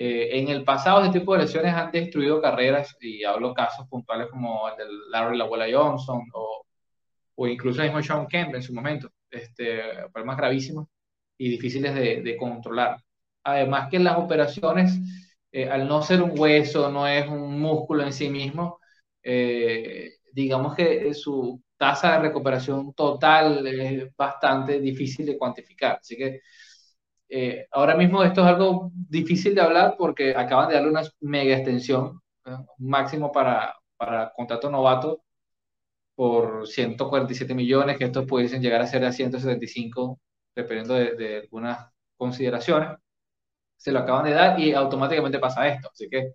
[0.00, 4.28] Eh, en el pasado, este tipo de lesiones han destruido carreras, y hablo casos puntuales
[4.30, 6.64] como el de Larry La Abuela Johnson o,
[7.34, 9.80] o incluso el mismo Sean Kemp en su momento, este,
[10.12, 10.86] problemas gravísimos
[11.36, 12.96] y difíciles de, de controlar.
[13.42, 14.98] Además que las operaciones,
[15.50, 18.78] eh, al no ser un hueso, no es un músculo en sí mismo,
[19.22, 25.98] eh, digamos que su tasa de recuperación total es bastante difícil de cuantificar.
[26.00, 26.40] Así que
[27.28, 31.56] eh, ahora mismo esto es algo difícil de hablar porque acaban de darle una mega
[31.56, 32.20] extensión,
[32.78, 35.22] máximo para, para contrato novato
[36.14, 40.18] por 147 millones, que estos pudiesen llegar a ser a 175,
[40.54, 42.98] dependiendo de, de algunas consideraciones.
[43.76, 45.88] Se lo acaban de dar y automáticamente pasa esto.
[45.92, 46.34] Así que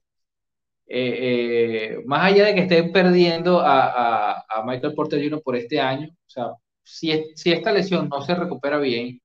[0.88, 5.42] eh, eh, más allá de que estén perdiendo a, a, Michael Porter Jr.
[5.42, 6.48] por este año, o sea,
[6.84, 9.22] si, si esta lesión no se recupera bien,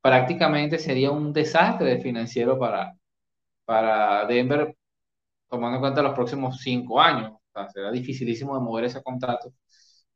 [0.00, 2.94] prácticamente sería un desastre financiero para,
[3.64, 4.76] para Denver,
[5.48, 7.32] tomando en cuenta los próximos cinco años.
[7.32, 9.52] O sea, será dificilísimo de mover ese contrato.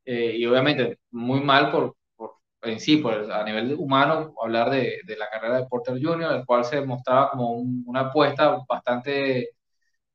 [0.04, 5.00] Eh, y obviamente muy mal por, por en sí, por, a nivel humano, hablar de,
[5.06, 7.52] de, la carrera de Porter Jr., el cual se mostraba como
[7.86, 9.50] una apuesta bastante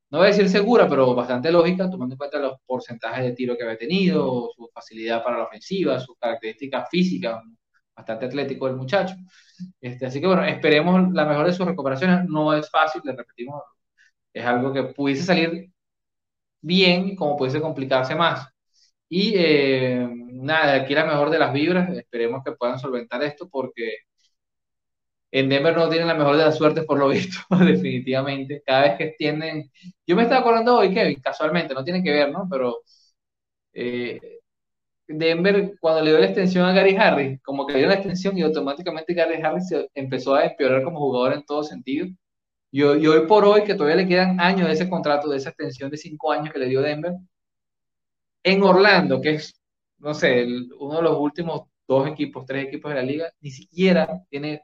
[0.10, 3.56] no voy a decir segura, pero bastante lógica, tomando en cuenta los porcentajes de tiro
[3.56, 7.40] que había tenido, su facilidad para la ofensiva, sus características físicas,
[7.96, 9.16] bastante atlético el muchacho.
[9.82, 12.28] Este, así que bueno, esperemos la mejor de sus recuperaciones.
[12.30, 13.62] No es fácil, le repetimos,
[14.34, 15.72] es algo que pudiese salir
[16.62, 18.48] bien, como pudiese complicarse más.
[19.10, 24.00] Y eh, nada, aquí la mejor de las vibras, esperemos que puedan solventar esto porque
[25.32, 28.64] en Denver no tienen la mejor de las suertes por lo visto, definitivamente.
[28.66, 29.72] Cada vez que extienden...
[30.08, 32.48] Yo me estaba acordando hoy, Kevin, casualmente, no tiene que ver, ¿no?
[32.50, 32.82] Pero
[33.74, 34.39] eh,
[35.18, 38.38] Denver, cuando le dio la extensión a Gary Harris, como que le dio la extensión
[38.38, 42.08] y automáticamente Gary Harris empezó a empeorar como jugador en todo sentido.
[42.72, 45.90] Y, hoy por hoy, que todavía le quedan años de ese contrato, de esa extensión
[45.90, 47.14] de cinco años que le dio Denver,
[48.44, 49.54] en Orlando, que es,
[49.98, 50.46] no sé,
[50.80, 54.62] uno de los últimos dos equipos, tres equipos de la liga, ni siquiera tiene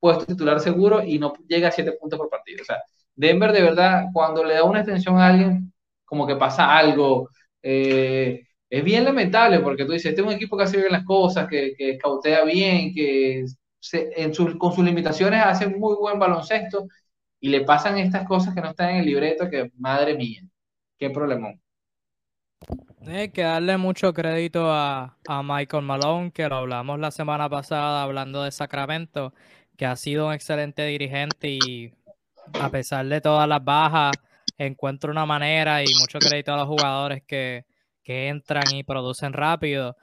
[0.00, 2.62] puesto titular seguro y no llega a 7 puntos por partido.
[2.62, 2.82] O sea,
[3.14, 5.72] Denver de verdad, cuando le da una extensión a alguien,
[6.04, 7.30] como que pasa algo.
[7.62, 11.04] Eh, es bien lamentable porque tú dices, este es un equipo que hace bien las
[11.04, 13.44] cosas, que, que cautea bien, que
[13.92, 16.88] en con sus limitaciones hace muy buen baloncesto
[17.40, 20.42] y le pasan estas cosas que no están en el libreto que, madre mía,
[20.98, 21.60] qué problemón.
[23.06, 28.02] Hay que darle mucho crédito a, a Michael Malone, que lo hablamos la semana pasada
[28.02, 29.32] hablando de Sacramento,
[29.76, 31.92] que ha sido un excelente dirigente y
[32.54, 34.16] a pesar de todas las bajas,
[34.58, 37.64] encuentra una manera y mucho crédito a los jugadores que,
[38.06, 39.96] que entran y producen rápido.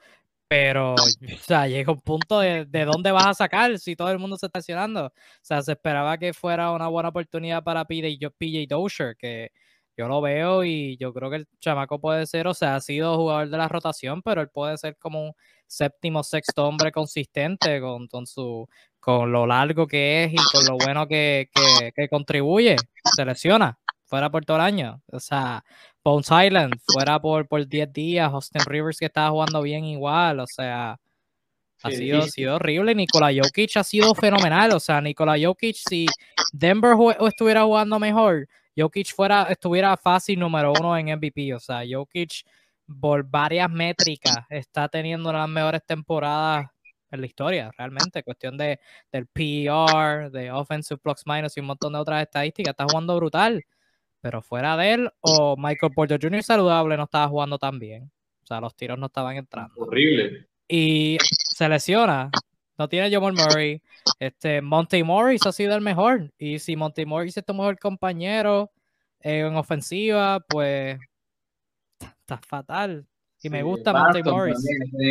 [0.48, 0.96] Pero, o
[1.40, 4.46] sea, llega un punto de, de dónde vas a sacar si todo el mundo se
[4.46, 5.06] está accionando.
[5.06, 5.12] O
[5.42, 9.52] sea, se esperaba que fuera una buena oportunidad para PJ, PJ Dozier, que
[9.96, 13.16] yo lo veo y yo creo que el chamaco puede ser, o sea, ha sido
[13.16, 15.32] jugador de la rotación, pero él puede ser como un
[15.66, 18.68] séptimo, sexto hombre consistente con, con su
[19.00, 21.50] con lo largo que es y con lo bueno que,
[21.94, 22.76] que, contribuye,
[23.14, 25.02] se lesiona, fuera por todo el año.
[25.12, 25.62] O sea,
[26.04, 30.46] Bones Island, fuera por, por 10 días, Austin Rivers que estaba jugando bien igual, o
[30.46, 30.98] sea,
[31.82, 32.94] ha sido, sido horrible.
[32.94, 36.06] Nikola Jokic ha sido fenomenal, o sea, Nikola Jokic, si
[36.52, 36.94] Denver
[37.26, 42.44] estuviera jugando mejor, Jokic fuera, estuviera fácil número uno en MVP, o sea, Jokic
[43.00, 46.66] por varias métricas está teniendo las mejores temporadas
[47.10, 48.22] en la historia, realmente.
[48.22, 48.78] Cuestión de,
[49.10, 52.72] del PR, de offensive plus minus y un montón de otras estadísticas.
[52.72, 53.64] Está jugando brutal.
[54.24, 56.42] Pero fuera de él, o Michael Porter Jr.
[56.42, 58.10] saludable no estaba jugando tan bien.
[58.42, 59.74] O sea, los tiros no estaban entrando.
[59.76, 60.48] Horrible.
[60.66, 62.30] Y se lesiona.
[62.78, 63.82] No tiene Jamal Murray.
[64.18, 66.32] Este, Monty Morris ha sido el mejor.
[66.38, 68.72] Y si Monty Morris es tu mejor compañero
[69.20, 70.98] en ofensiva, pues
[72.00, 73.06] está fatal.
[73.42, 74.56] Y me gusta Monty Morris.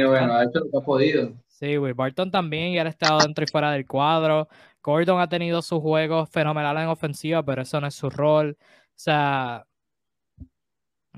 [0.07, 1.33] bueno, ha hecho lo que ha podido.
[1.49, 4.49] Sí, Will Barton también, y ha estado dentro y fuera del cuadro.
[4.81, 8.57] Gordon ha tenido sus juegos fenomenales en ofensiva, pero eso no es su rol.
[8.95, 9.65] O sea,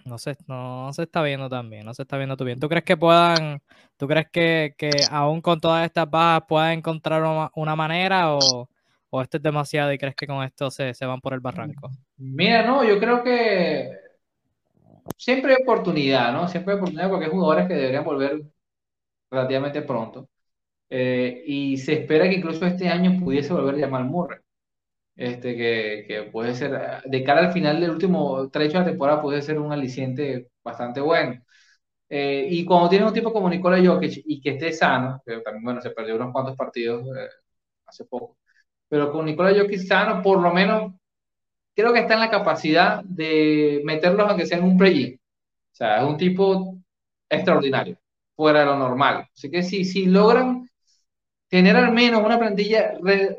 [0.06, 2.60] no se, no, se está viendo tan bien, no se está viendo tú bien.
[2.60, 3.62] ¿Tú crees que puedan,
[3.98, 7.24] tú crees que, que aún con todas estas bajas puedan encontrar
[7.56, 8.70] una, manera o,
[9.10, 11.90] o, esto es demasiado y crees que con esto se, se van por el barranco?
[12.18, 13.92] Mira, no, yo creo que
[15.18, 16.48] siempre hay oportunidad, ¿no?
[16.48, 18.42] Siempre hay oportunidad porque hay jugadores que deberían volver
[19.32, 20.30] relativamente pronto.
[20.90, 24.40] Eh, y se espera que incluso este año pudiese volver a llamar Murray.
[25.16, 29.22] Este, que, que, puede ser, de cara al final del último trecho de la temporada,
[29.22, 31.42] puede ser un aliciente bastante bueno.
[32.10, 35.64] Eh, y cuando tiene un tipo como Nikola Jokic y que esté sano, que también,
[35.64, 37.30] bueno, se perdió unos cuantos partidos eh,
[37.86, 38.38] hace poco,
[38.88, 40.94] pero con Nikola Jokic sano, por lo menos
[41.76, 45.16] creo que está en la capacidad de meterlos aunque sea en un play-in.
[45.16, 46.78] O sea, es un tipo
[47.30, 47.98] extraordinario,
[48.36, 49.28] fuera de lo normal.
[49.36, 50.70] Así que si, si logran
[51.50, 52.94] tener al menos una plantilla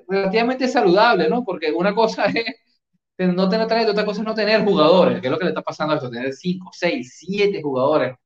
[0.08, 1.44] relativamente saludable, ¿no?
[1.44, 2.26] Porque una cosa
[3.18, 5.50] es no tener talento, otra cosa es no tener jugadores, que es lo que le
[5.50, 8.16] está pasando a esto, tener 5, 6, 7 jugadores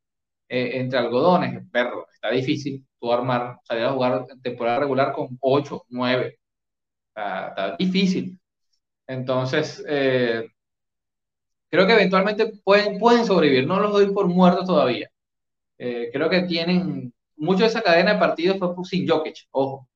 [0.48, 5.38] eh, entre algodones, perro, está difícil tú armar, salir a jugar en temporada regular con
[5.40, 6.38] 8, 9,
[7.08, 8.38] está, está difícil.
[9.06, 10.48] Entonces, eh,
[11.70, 15.10] creo que eventualmente pueden, pueden sobrevivir, no los doy por muertos todavía.
[15.78, 19.88] Eh, creo que tienen mucho de esa cadena de partidos fue sin Jokic, ojo.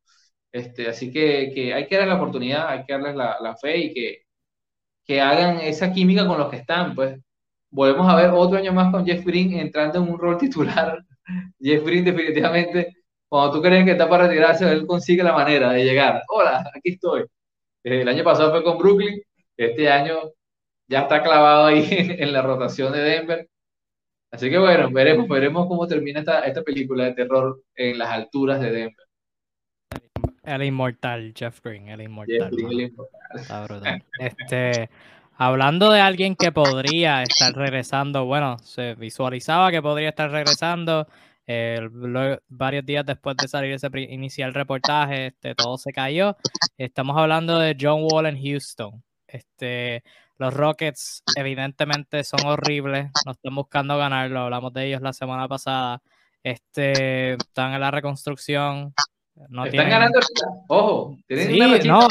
[0.53, 3.95] Este, así que, hay que darles la oportunidad, hay que darles la, la, fe y
[3.95, 4.23] que,
[5.05, 6.95] que hagan esa química con los que están.
[6.95, 7.19] Pues
[7.71, 10.99] volvemos a ver otro año más con Jeff Green entrando en un rol titular.
[11.61, 12.95] Jeff Green definitivamente,
[13.29, 16.23] cuando tú crees que está para retirarse, él consigue la manera de llegar.
[16.29, 17.23] Hola, aquí estoy.
[17.85, 19.21] Eh, el año pasado fue con Brooklyn,
[19.57, 20.33] este año
[20.89, 21.87] ya está clavado ahí
[22.19, 23.49] en la rotación de Denver
[24.35, 28.61] Así que bueno, veremos, veremos cómo termina esta, esta película de terror en las alturas
[28.61, 29.07] de Denver.
[30.43, 32.51] El inmortal, Jeff Green, el inmortal.
[34.19, 34.91] Este,
[35.37, 41.07] hablando de alguien que podría estar regresando, bueno, se visualizaba que podría estar regresando.
[42.49, 46.37] varios días después de salir ese inicial reportaje, este, todo se cayó.
[46.77, 49.01] Estamos hablando de John Wall en Houston.
[49.29, 50.03] Este,
[50.39, 56.03] los Rockets evidentemente son horribles, no están buscando ganarlo, hablamos de ellos la semana pasada.
[56.43, 58.93] Este, están en la reconstrucción.
[59.49, 60.21] No están ganando,
[60.69, 61.17] ojo.
[61.29, 62.07] Sí, no,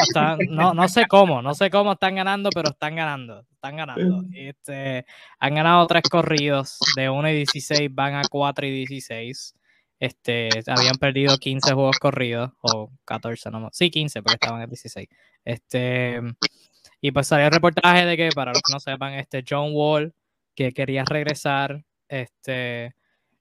[0.50, 4.24] no, no sé cómo, no sé cómo están ganando, pero están ganando, están ganando.
[4.34, 5.06] Este,
[5.40, 9.56] han ganado tres corridos, de 1 y 16 van a 4 y 16.
[10.00, 15.08] Este, habían perdido 15 juegos corridos, o 14, no Sí, 15, porque estaban en 16.
[15.46, 16.22] Este,
[17.04, 20.14] y pues salió el reportaje de que, para los que no sepan, este John Wall,
[20.56, 22.96] que quería regresar, este,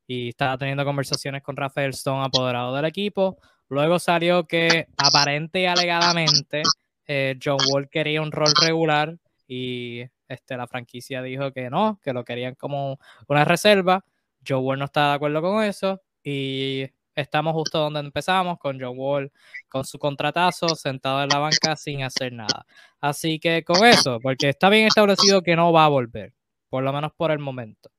[0.04, 3.38] y estaba teniendo conversaciones con Rafael Stone, apoderado del equipo.
[3.68, 6.62] Luego salió que aparente y alegadamente
[7.06, 12.12] eh, John Wall quería un rol regular y este, la franquicia dijo que no, que
[12.12, 12.98] lo querían como
[13.28, 14.04] una reserva.
[14.44, 18.94] John Wall no estaba de acuerdo con eso y estamos justo donde empezamos, con John
[18.96, 19.32] Wall
[19.68, 22.66] con su contratazo, sentado en la banca sin hacer nada.
[23.00, 26.34] Así que con eso, porque está bien establecido que no va a volver,
[26.68, 27.90] por lo menos por el momento.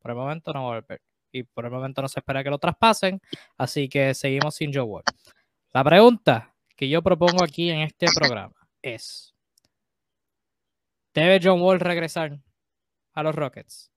[0.00, 1.02] Por el momento no va a volver.
[1.32, 3.20] Y por el momento no se espera que lo traspasen,
[3.56, 5.04] así que seguimos sin John Wall.
[5.72, 9.34] La pregunta que yo propongo aquí en este programa es,
[11.14, 12.38] ¿debe John Wall regresar
[13.14, 13.91] a los Rockets?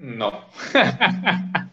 [0.00, 0.46] No.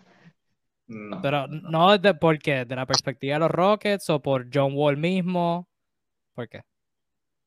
[0.87, 1.21] no.
[1.21, 4.73] Pero no es de por qué, de la perspectiva de los Rockets o por John
[4.75, 5.69] Wall mismo.
[6.35, 6.61] ¿Por qué?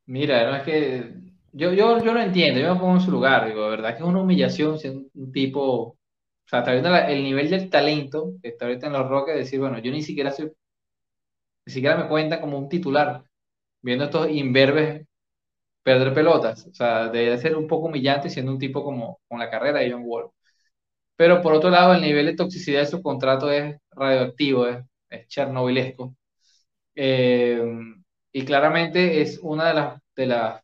[0.06, 1.12] Mira, no es que
[1.52, 4.02] yo, yo, yo lo entiendo, yo me pongo en su lugar, digo, de verdad que
[4.02, 5.98] es una humillación ser un tipo, o
[6.46, 9.78] sea, está viendo el nivel del talento que está ahorita en los Rockets, decir, bueno,
[9.78, 10.50] yo ni siquiera soy,
[11.66, 13.22] ni siquiera me cuenta como un titular,
[13.82, 15.06] viendo estos imberbes
[15.82, 19.50] perder pelotas, o sea, debe ser un poco humillante siendo un tipo como con la
[19.50, 20.30] carrera de John Wall.
[21.20, 24.78] Pero por otro lado, el nivel de toxicidad de su contrato es radioactivo, es,
[25.10, 26.16] es chernobylesco.
[26.94, 27.62] Eh,
[28.32, 30.62] y claramente es una de las, de las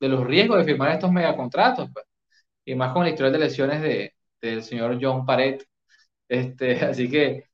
[0.00, 2.04] de los riesgos de firmar estos megacontratos, pues.
[2.66, 5.66] y más con la historia de lesiones de, del señor John Paret.
[6.28, 7.44] Este, así que,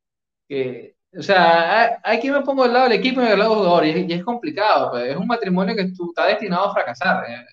[0.48, 3.86] que o sea, aquí me pongo al lado del equipo y al lado del jugador,
[3.86, 7.24] y, es complicado, pues, es un matrimonio que está destinado a fracasar.
[7.30, 7.46] Eh,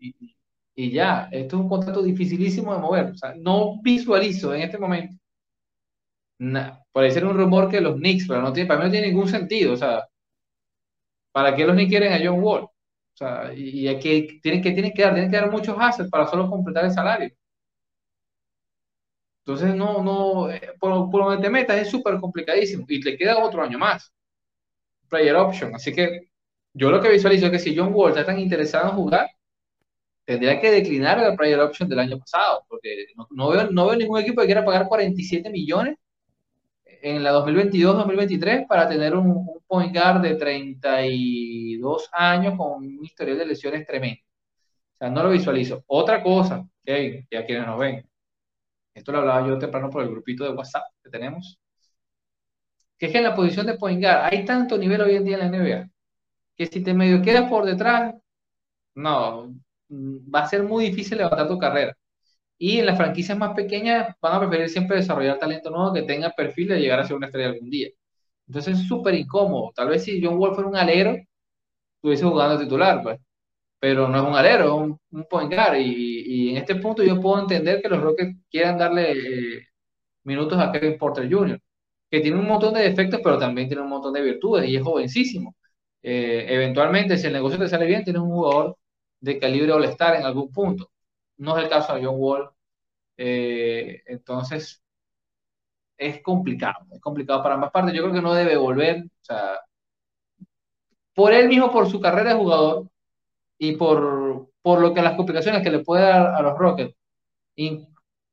[0.00, 0.33] y,
[0.76, 3.10] y, ya, esto es un contrato dificilísimo de mover.
[3.12, 5.16] O sea, no visualizo en este momento.
[6.92, 9.28] puede ser un rumor que los Knicks, pero no tiene, para mí no tiene ningún
[9.28, 9.72] sentido.
[9.74, 10.04] O sea,
[11.32, 12.62] ¿para qué los Knicks quieren a John Wall?
[12.62, 12.70] O
[13.16, 16.50] sea, y, aquí tienen que, tienen que dar, tienen que dar muchos assets para solo
[16.50, 17.30] completar el salario.
[19.46, 23.38] Entonces, no, no, eh, por, por donde te metas es súper complicadísimo y te queda
[23.38, 24.12] otro año más.
[25.08, 25.74] Player option.
[25.74, 26.28] Así que
[26.72, 29.28] yo lo que visualizo es que si John Wall está tan interesado en jugar,
[30.24, 34.20] tendría que declinar el player option del año pasado, porque no, veo, no veo ningún
[34.20, 35.96] equipo que quiera pagar 47 millones
[36.84, 43.38] en la 2022-2023 para tener un, un, point guard de 32 años con un historial
[43.38, 44.22] de lesiones tremendo.
[44.94, 45.82] O sea, no lo visualizo.
[45.86, 48.08] Otra cosa, que ya quienes nos ven,
[48.94, 51.58] esto lo hablaba yo temprano por el grupito de WhatsApp que tenemos,
[52.98, 55.38] que es que en la posición de point guard hay tanto nivel hoy en día
[55.38, 55.90] en la NBA,
[56.56, 58.14] que si te medio quedas por detrás,
[58.94, 59.52] no,
[60.34, 61.96] va a ser muy difícil levantar tu carrera.
[62.58, 66.30] Y en las franquicias más pequeñas van a preferir siempre desarrollar talento nuevo que tenga
[66.30, 67.88] perfil de llegar a ser una estrella algún día.
[68.46, 69.72] Entonces es súper incómodo.
[69.74, 71.16] Tal vez si John Wall fuera un alero,
[71.96, 73.20] estuviese jugando titular, pues.
[73.80, 75.52] Pero no es un alero, es un, un.
[75.80, 79.68] Y, y, en este punto yo puedo entender que los Rockets quieran darle eh,
[80.24, 81.60] minutos a Kevin Porter Jr.,
[82.10, 84.82] que tiene un montón de defectos, pero también tiene un montón de virtudes y es
[84.82, 85.56] jovencísimo.
[86.02, 88.76] Eh, eventualmente, si el negocio te sale bien, tienes un jugador
[89.24, 90.90] de calibre All-Star en algún punto.
[91.38, 92.50] No es el caso de John Wall.
[93.16, 94.82] Eh, entonces,
[95.96, 97.94] es complicado, es complicado para ambas partes.
[97.94, 99.60] Yo creo que no debe volver, o sea,
[101.14, 102.88] por él mismo, por su carrera de jugador
[103.58, 106.96] y por, por lo que las complicaciones que le puede dar a los Rockets,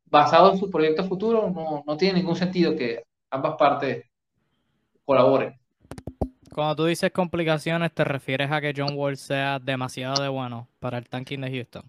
[0.05, 4.05] basado en su proyecto futuro, no, no tiene ningún sentido que ambas partes
[5.05, 5.61] colaboren.
[6.53, 10.97] Cuando tú dices complicaciones, ¿te refieres a que John Wall sea demasiado de bueno para
[10.97, 11.83] el tanking de Houston?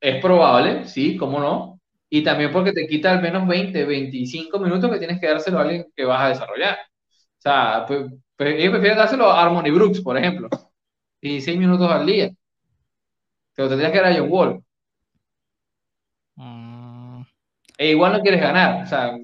[0.00, 1.80] Es probable, sí, cómo no.
[2.08, 5.62] Y también porque te quita al menos 20, 25 minutos que tienes que dárselo a
[5.62, 6.78] alguien que vas a desarrollar.
[6.78, 10.48] O sea, pues, pues ellos prefieren dárselo a Harmony Brooks, por ejemplo.
[11.20, 12.30] Y 6 minutos al día.
[13.54, 14.62] Pero tendrías que dar a John Wall.
[16.36, 17.22] Mm.
[17.78, 18.84] E igual no quieres ganar.
[18.84, 19.18] O sea,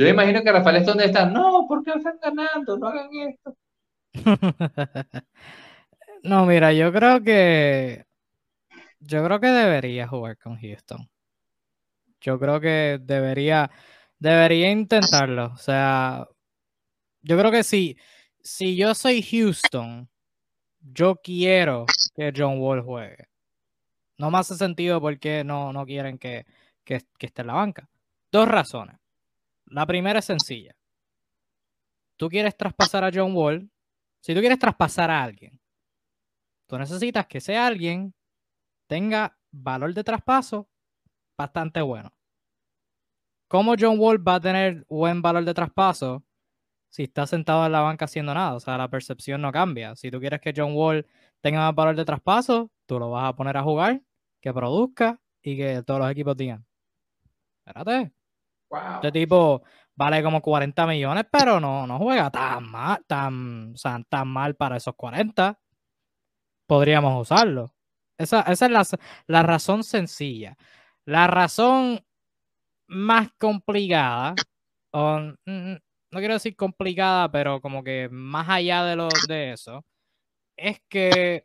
[0.00, 1.26] yo me imagino que Rafael es donde está.
[1.26, 2.78] No, ¿por qué están ganando?
[2.78, 3.54] No hagan esto.
[6.22, 8.06] no, mira, yo creo que.
[8.98, 11.06] Yo creo que debería jugar con Houston.
[12.22, 13.70] Yo creo que debería.
[14.18, 15.52] Debería intentarlo.
[15.52, 16.26] O sea.
[17.20, 17.98] Yo creo que si.
[18.42, 20.08] Si yo soy Houston,
[20.80, 21.84] yo quiero
[22.16, 23.28] que John Wall juegue.
[24.16, 26.46] No me hace sentido porque no, no quieren que,
[26.84, 27.86] que esté en la banca.
[28.32, 28.96] Dos razones.
[29.70, 30.74] La primera es sencilla.
[32.16, 33.70] Tú quieres traspasar a John Wall.
[34.20, 35.60] Si tú quieres traspasar a alguien,
[36.66, 38.12] tú necesitas que ese alguien
[38.88, 40.68] tenga valor de traspaso
[41.38, 42.12] bastante bueno.
[43.48, 46.24] ¿Cómo John Wall va a tener buen valor de traspaso
[46.88, 48.54] si está sentado en la banca haciendo nada?
[48.54, 49.94] O sea, la percepción no cambia.
[49.94, 51.06] Si tú quieres que John Wall
[51.40, 54.02] tenga más valor de traspaso, tú lo vas a poner a jugar,
[54.40, 56.66] que produzca y que todos los equipos digan,
[57.64, 58.12] espérate,
[58.96, 59.62] este tipo
[59.94, 63.74] vale como 40 millones, pero no, no juega tan mal, tan,
[64.08, 65.58] tan mal para esos 40.
[66.66, 67.74] Podríamos usarlo.
[68.16, 68.86] Esa, es la,
[69.26, 70.56] la razón sencilla.
[71.04, 72.00] La razón
[72.88, 74.34] más complicada,
[74.92, 75.78] o, mm, mm,
[76.12, 79.84] no quiero decir complicada, pero como que más allá de, lo, de eso,
[80.56, 81.42] es que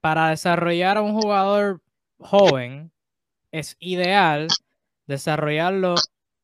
[0.00, 1.82] para desarrollar a un jugador
[2.18, 2.92] joven
[3.52, 4.48] es ideal
[5.10, 5.96] desarrollarlo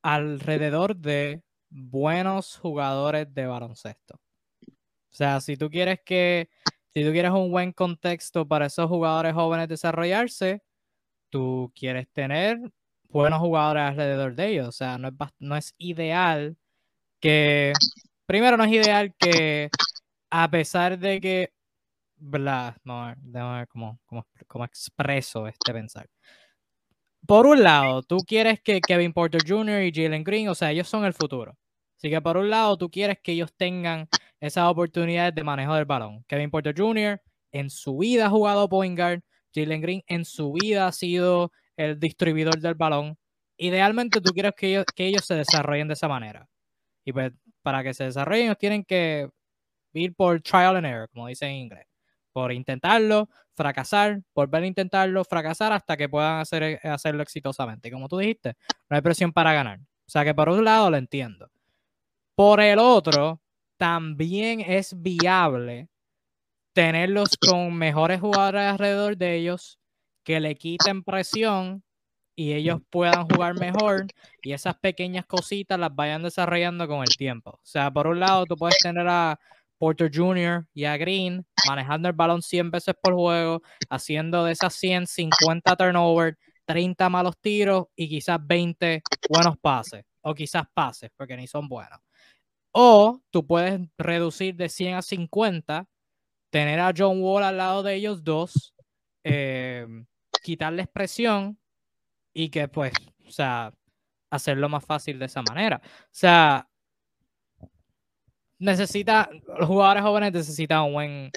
[0.02, 1.40] alrededor de
[1.70, 4.20] buenos jugadores de baloncesto.
[4.66, 6.50] O sea, si tú quieres que,
[6.92, 10.62] si tú quieres un buen contexto para esos jugadores jóvenes desarrollarse,
[11.30, 12.58] tú quieres tener
[13.08, 14.68] buenos jugadores alrededor de ellos.
[14.68, 16.56] O sea, no es, no es ideal
[17.20, 17.72] que,
[18.26, 19.70] primero no es ideal que
[20.28, 21.52] a pesar de que,
[22.16, 24.00] bla, no, déjame ver cómo,
[24.48, 26.08] cómo expreso este pensar
[27.26, 29.82] por un lado, tú quieres que Kevin Porter Jr.
[29.82, 31.56] y Jalen Green, o sea, ellos son el futuro.
[31.96, 34.08] Así que por un lado, tú quieres que ellos tengan
[34.40, 36.24] esas oportunidades de manejo del balón.
[36.28, 37.20] Kevin Porter Jr.
[37.52, 39.20] en su vida ha jugado point guard.
[39.54, 43.16] Jalen Green en su vida ha sido el distribuidor del balón.
[43.56, 46.48] Idealmente tú quieres que ellos, que ellos se desarrollen de esa manera.
[47.04, 49.28] Y pues para que se desarrollen ellos tienen que
[49.94, 51.86] ir por trial and error, como dicen en inglés.
[52.36, 57.90] Por intentarlo, fracasar, volver a intentarlo, fracasar hasta que puedan hacer, eh, hacerlo exitosamente.
[57.90, 58.56] Como tú dijiste,
[58.90, 59.78] no hay presión para ganar.
[59.80, 61.50] O sea que por un lado lo entiendo.
[62.34, 63.40] Por el otro,
[63.78, 65.88] también es viable
[66.74, 69.78] tenerlos con mejores jugadores alrededor de ellos
[70.22, 71.82] que le quiten presión
[72.36, 74.08] y ellos puedan jugar mejor
[74.42, 77.52] y esas pequeñas cositas las vayan desarrollando con el tiempo.
[77.52, 79.40] O sea, por un lado, tú puedes tener a
[79.78, 80.66] Porter Jr.
[80.74, 85.76] y a Green manejando el balón 100 veces por juego, haciendo de esas 100, 50
[85.76, 91.68] turnovers, 30 malos tiros y quizás 20 buenos pases, o quizás pases, porque ni son
[91.68, 92.00] buenos.
[92.72, 95.86] O tú puedes reducir de 100 a 50,
[96.50, 98.74] tener a John Wall al lado de ellos dos,
[99.24, 99.86] eh,
[100.42, 101.58] quitarles presión
[102.34, 102.92] y que pues,
[103.26, 103.72] o sea,
[104.30, 105.80] hacerlo más fácil de esa manera.
[105.84, 106.68] O sea,
[108.58, 109.28] necesita,
[109.58, 111.30] los jugadores jóvenes necesitan un buen,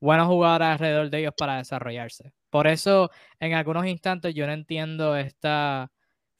[0.00, 2.32] buenos jugadores alrededor de ellos para desarrollarse.
[2.50, 3.10] Por eso,
[3.40, 5.90] en algunos instantes, yo no entiendo esta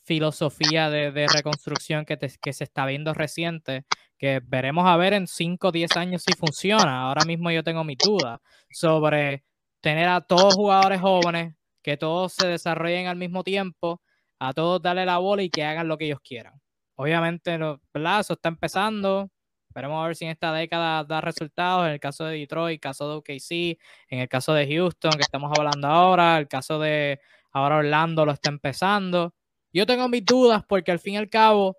[0.05, 3.85] filosofía de, de reconstrucción que, que, se está viendo reciente,
[4.19, 7.03] que veremos a ver en 5 o 10 años si funciona.
[7.03, 9.45] Ahora mismo yo tengo mi duda sobre
[9.81, 14.03] tener a todos jugadores jóvenes, que todos se desarrollen al mismo tiempo,
[14.39, 16.61] a todos darle la bola y que hagan lo que ellos quieran.
[16.97, 17.59] Obviamente,
[17.93, 18.21] ¿verdad?
[18.21, 19.31] Eso está empezando,
[19.75, 21.87] Esperemos a ver si en esta década da resultados.
[21.87, 23.77] En el caso de Detroit, caso de OKC,
[24.09, 27.19] en el caso de Houston, que estamos hablando ahora, el caso de
[27.51, 29.35] ahora Orlando lo está empezando.
[29.73, 31.77] Yo tengo mis dudas porque al fin y al cabo,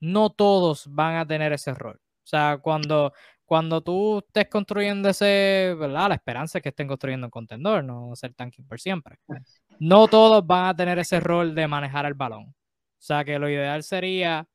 [0.00, 1.96] no todos van a tener ese rol.
[1.96, 3.12] O sea, cuando,
[3.44, 6.08] cuando tú estés construyendo ese, ¿verdad?
[6.08, 9.18] La esperanza es que estén construyendo un contendor, no ser tanking por siempre.
[9.78, 12.44] No todos van a tener ese rol de manejar el balón.
[12.44, 12.54] O
[12.98, 14.48] sea, que lo ideal sería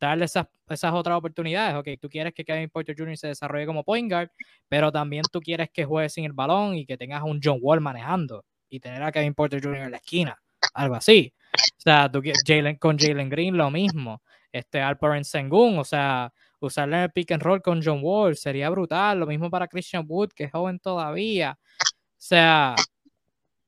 [0.00, 1.76] darle esas, otras oportunidades.
[1.76, 3.16] Ok, tú quieres que Kevin Porter Jr.
[3.16, 4.30] se desarrolle como point guard,
[4.68, 7.80] pero también tú quieres que juegue sin el balón y que tengas un John Wall
[7.80, 9.76] manejando y tener a Kevin Porter Jr.
[9.84, 10.36] en la esquina,
[10.74, 11.32] algo así.
[11.78, 14.22] O sea, tú, Jalen, con Jalen Green lo mismo.
[14.52, 19.20] Este Alperen Sengun, o sea, usarle el pick and roll con John Wall sería brutal.
[19.20, 21.58] Lo mismo para Christian Wood, que es joven todavía.
[21.58, 22.74] O sea,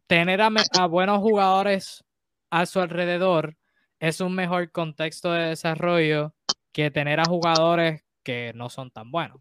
[0.06, 2.04] tener a buenos jugadores
[2.50, 3.56] a su alrededor
[4.00, 6.34] es un mejor contexto de desarrollo
[6.72, 9.38] que tener a jugadores que no son tan buenos,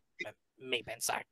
[0.58, 1.26] mi pensar.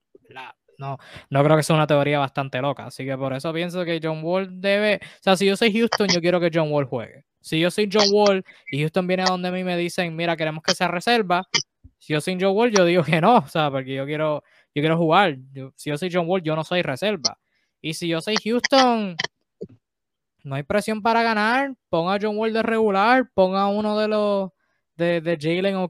[0.78, 0.98] No,
[1.30, 4.22] no creo que sea una teoría bastante loca, así que por eso pienso que John
[4.24, 7.26] Wall debe, o sea, si yo soy Houston, yo quiero que John Wall juegue.
[7.40, 10.36] Si yo soy John Wall y Houston viene a donde a mí me dicen, mira,
[10.36, 11.48] queremos que sea reserva,
[12.00, 14.82] si yo soy John Wall, yo digo que no, o sea, porque yo quiero, yo
[14.82, 15.38] quiero jugar.
[15.76, 17.40] si yo soy John Wall, yo no soy reserva.
[17.82, 19.16] Y si yo soy Houston,
[20.46, 21.76] no hay presión para ganar.
[21.90, 24.52] Ponga a John Wall de regular, ponga uno de los
[24.96, 25.90] de, Jalen o,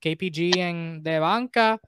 [0.00, 1.80] KPG en, de banca.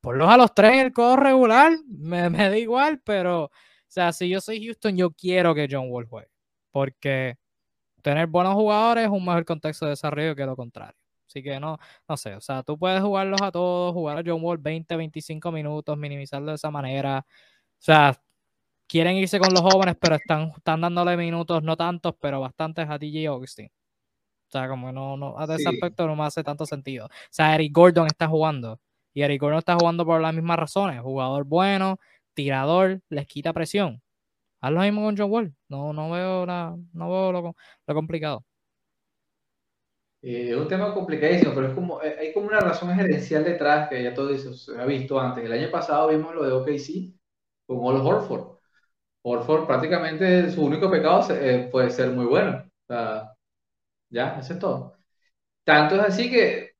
[0.00, 1.72] Ponlos a los tres en el codo regular.
[1.86, 3.50] Me, me, da igual, pero, o
[3.86, 6.28] sea, si yo soy Houston, yo quiero que John Wall juegue.
[6.72, 7.36] Porque
[8.02, 10.98] tener buenos jugadores es un mejor contexto de desarrollo que lo contrario.
[11.28, 11.78] Así que no,
[12.08, 15.52] no sé, o sea, tú puedes jugarlos a todos, jugar a John Wall 20, 25
[15.52, 17.24] minutos, minimizarlo de esa manera.
[17.28, 18.18] O sea,
[18.88, 22.98] quieren irse con los jóvenes, pero están, están dándole minutos, no tantos, pero bastantes a
[22.98, 23.66] DJ Augustin.
[24.48, 27.06] O sea, como no, no, a ese aspecto no me hace tanto sentido.
[27.06, 28.80] O sea, Eric Gordon está jugando.
[29.12, 31.00] Y Eric Gordon está jugando por las mismas razones.
[31.02, 31.98] Jugador bueno,
[32.34, 34.02] tirador, les quita presión.
[34.60, 35.54] Haz lo mismo con John Wall.
[35.68, 38.44] No, no veo, la, no veo lo, lo complicado.
[40.22, 43.88] Eh, es un tema complicadísimo, pero es como, eh, hay como una razón gerencial detrás
[43.88, 45.44] que ya todo eso se ha visto antes.
[45.44, 47.14] El año pasado vimos lo de OKC
[47.66, 48.57] con All Horford.
[49.28, 52.64] Horford prácticamente su único pecado eh, puede ser muy bueno.
[52.66, 53.32] O sea,
[54.10, 54.98] ya, eso es todo.
[55.64, 56.72] Tanto es así que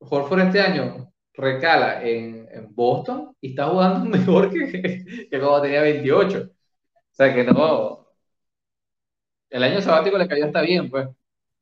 [0.00, 5.82] Horford este año recala en, en Boston y está jugando mejor que, que cuando tenía
[5.82, 6.50] 28.
[6.50, 8.06] O sea que no.
[9.50, 11.08] El año sabático le cayó hasta bien, pues.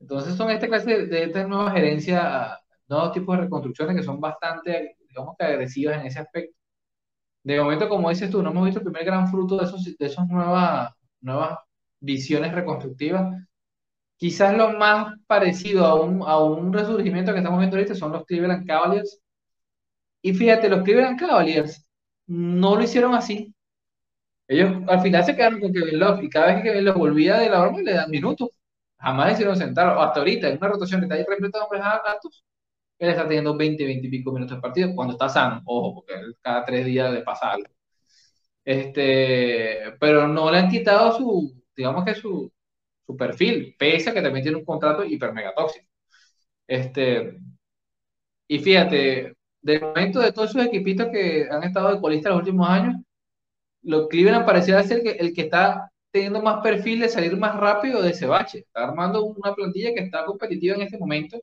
[0.01, 4.97] Entonces son esta clase de, estas nuevas gerencias, nuevos tipos de reconstrucciones que son bastante,
[5.09, 6.62] digamos que agresivas en ese aspecto
[7.45, 10.07] de momento, como dices tú, no hemos visto el primer gran fruto de, esos, de
[10.07, 11.59] esas nuevas, nuevas
[12.01, 13.37] visiones reconstructivas.
[14.17, 18.25] Quizás lo más parecido a un, a un resurgimiento que estamos viendo ahorita son los
[18.27, 19.21] Cleveland Cavaliers.
[20.23, 21.85] Y fíjate, los Cleveland Cavaliers
[22.27, 23.53] no lo hicieron así.
[24.49, 27.39] Ellos al final se quedaron con Kevin Love y cada vez que Kevin Love volvía
[27.39, 28.51] de la broma le dan minutos.
[28.99, 32.45] Jamás hicieron sentar, hasta ahorita, en una rotación que está ahí repleta de hombres altos,
[33.07, 36.15] él está teniendo 20, 20 y pico minutos de partido cuando está sano, ojo, porque
[36.41, 37.69] cada tres días le pasa algo.
[38.65, 42.53] Este, pero no le han quitado su, digamos que su,
[43.07, 45.87] su perfil, pese a que también tiene un contrato hiper mega tóxico.
[46.67, 47.39] Este,
[48.49, 52.69] y fíjate, de momento de todos esos equipitos que han estado de colista los últimos
[52.69, 52.97] años,
[53.83, 58.03] lo Cleveland pareciera ser que el que está teniendo más perfil de salir más rápido
[58.03, 58.59] de ese bache.
[58.61, 61.41] Está armando una plantilla que está competitiva en este momento,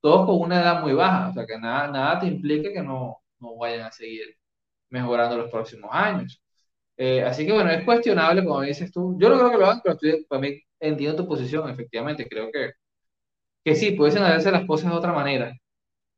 [0.00, 3.18] todos con una edad muy baja, o sea que nada, nada te implica que no,
[3.40, 4.36] no vayan a seguir
[4.90, 6.40] mejorando los próximos años.
[6.96, 9.16] Eh, así que bueno, es cuestionable, como dices tú.
[9.18, 12.26] Yo no creo que lo hagan, pero estoy, para mí entiendo tu posición, efectivamente.
[12.28, 12.72] Creo que,
[13.64, 15.52] que sí, pudiesen hacerse las cosas de otra manera.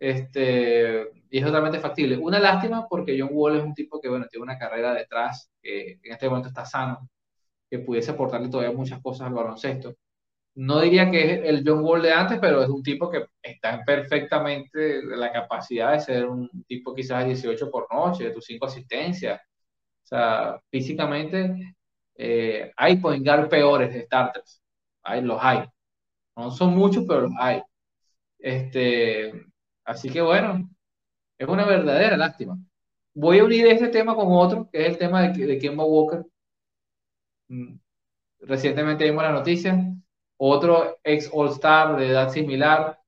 [0.00, 2.16] Este, y es totalmente factible.
[2.18, 5.92] Una lástima porque John Wall es un tipo que, bueno, tiene una carrera detrás, que
[6.02, 7.08] en este momento está sano,
[7.70, 9.94] que pudiese aportarle todavía muchas cosas al baloncesto.
[10.58, 13.84] No diría que es el John Wall de antes, pero es un tipo que está
[13.84, 19.40] perfectamente la capacidad de ser un tipo quizás 18 por noche, de tus 5 asistencias.
[19.40, 21.74] O sea, físicamente
[22.16, 24.60] eh, hay point peores de starters.
[25.04, 25.64] Hay, los hay.
[26.36, 27.62] No son muchos, pero los hay.
[28.38, 29.32] Este,
[29.84, 30.68] así que bueno,
[31.38, 32.58] es una verdadera lástima.
[33.14, 36.26] Voy a unir este tema con otro, que es el tema de, de Kemba Walker.
[37.48, 37.78] Mm,
[38.40, 39.98] recientemente vimos la noticia.
[40.38, 42.98] Otro ex All-Star de edad similar,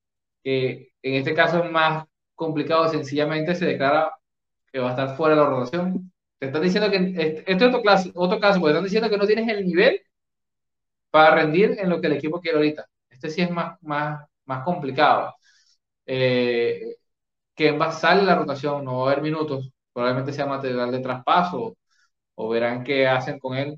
[0.45, 4.13] que en este caso es más complicado, sencillamente se declara
[4.73, 6.13] que va a estar fuera de la rotación.
[6.39, 9.27] Te están diciendo que, este es otro, caso, otro caso, porque están diciendo que no
[9.27, 10.01] tienes el nivel
[11.11, 12.87] para rendir en lo que el equipo quiere ahorita.
[13.11, 15.35] Este sí es más, más, más complicado.
[16.07, 16.97] Eh,
[17.81, 21.77] va a salir la rotación, no va a haber minutos, probablemente sea material de traspaso
[22.37, 23.77] o verán qué hacen con él.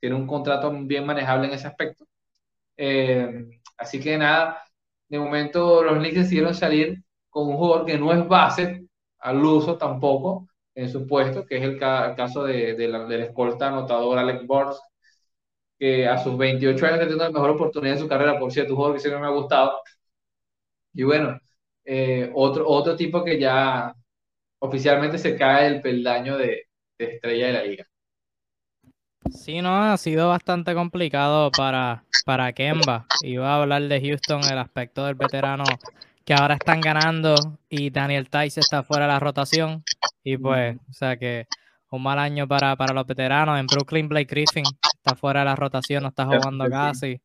[0.00, 2.06] Tiene un contrato bien manejable en ese aspecto.
[2.76, 3.46] Eh,
[3.78, 4.62] así que nada,
[5.08, 8.86] de momento los Knicks decidieron salir con un jugador que no es base,
[9.18, 14.18] al uso tampoco, en su puesto, que es el, caso de, la, del escolta anotador
[14.18, 14.80] Alex Burns,
[15.78, 18.72] que a sus 28 años está teniendo la mejor oportunidad en su carrera, por cierto,
[18.72, 19.80] un jugador que siempre me ha gustado.
[20.92, 21.38] Y bueno,
[21.84, 23.94] eh, otro, otro tipo que ya
[24.60, 26.64] oficialmente se cae el peldaño de,
[26.98, 27.86] estrella de la liga.
[29.34, 33.06] Sí, no, ha sido bastante complicado para, para Kemba.
[33.22, 35.64] Iba a hablar de Houston, el aspecto del veterano
[36.24, 37.34] que ahora están ganando
[37.68, 39.84] y Daniel Tice está fuera de la rotación.
[40.22, 41.46] Y pues, o sea que
[41.90, 43.58] un mal año para, para los veteranos.
[43.58, 47.20] En Brooklyn, Blake Griffin está fuera de la rotación, no está jugando casi.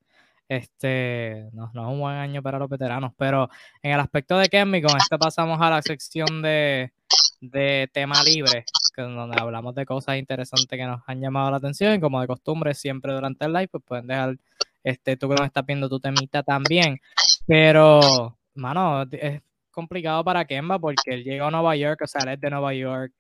[0.48, 3.50] Este, no, es un buen año para los veteranos, pero
[3.84, 6.92] en el aspecto de Kemi, con esto pasamos a la sección de,
[7.40, 8.66] de tema libre,
[9.04, 12.74] donde hablamos de cosas interesantes que nos han llamado la atención y como de costumbre
[12.74, 14.38] siempre durante el live, pues pueden dejar,
[14.84, 17.00] este, tú que nos estás viendo tu temita también,
[17.46, 19.42] pero, mano, es
[19.72, 22.74] complicado para Kemba porque él llegó a Nueva York, o sea, él es de Nueva
[22.74, 23.14] York,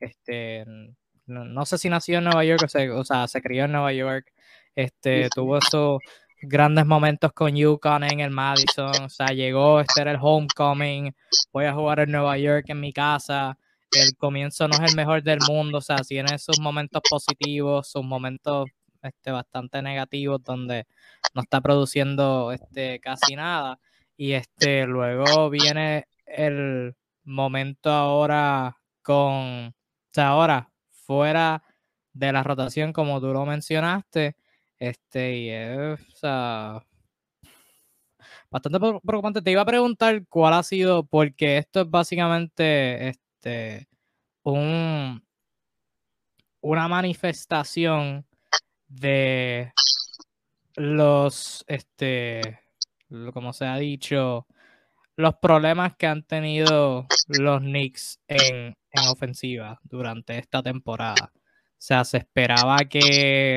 [0.00, 0.64] este,
[1.26, 3.92] no, sé si nació en Nueva York, o sea, o sea se crió en Nueva
[3.92, 4.32] York,
[4.74, 5.98] este, tuvo eso
[6.42, 11.14] grandes momentos con UConn en el Madison, o sea, llegó, este era el homecoming,
[11.52, 13.56] voy a jugar en Nueva York en mi casa,
[13.94, 18.04] el comienzo no es el mejor del mundo, o sea, tiene sus momentos positivos, sus
[18.04, 18.66] momentos
[19.02, 20.86] este, bastante negativos donde
[21.34, 23.78] no está produciendo este, casi nada,
[24.16, 29.74] y este, luego viene el momento ahora con, o
[30.12, 31.62] sea, ahora fuera
[32.12, 34.36] de la rotación como tú lo mencionaste,
[34.78, 36.86] este, y es, o sea,
[38.50, 39.42] bastante preocupante.
[39.42, 43.08] Te iba a preguntar cuál ha sido, porque esto es básicamente
[43.42, 43.88] este,
[44.44, 45.20] un,
[46.60, 48.24] una manifestación
[48.86, 49.72] de
[50.76, 52.60] los, este,
[53.32, 54.46] como se ha dicho,
[55.16, 61.32] los problemas que han tenido los Knicks en, en ofensiva durante esta temporada.
[61.34, 63.56] O sea, se esperaba que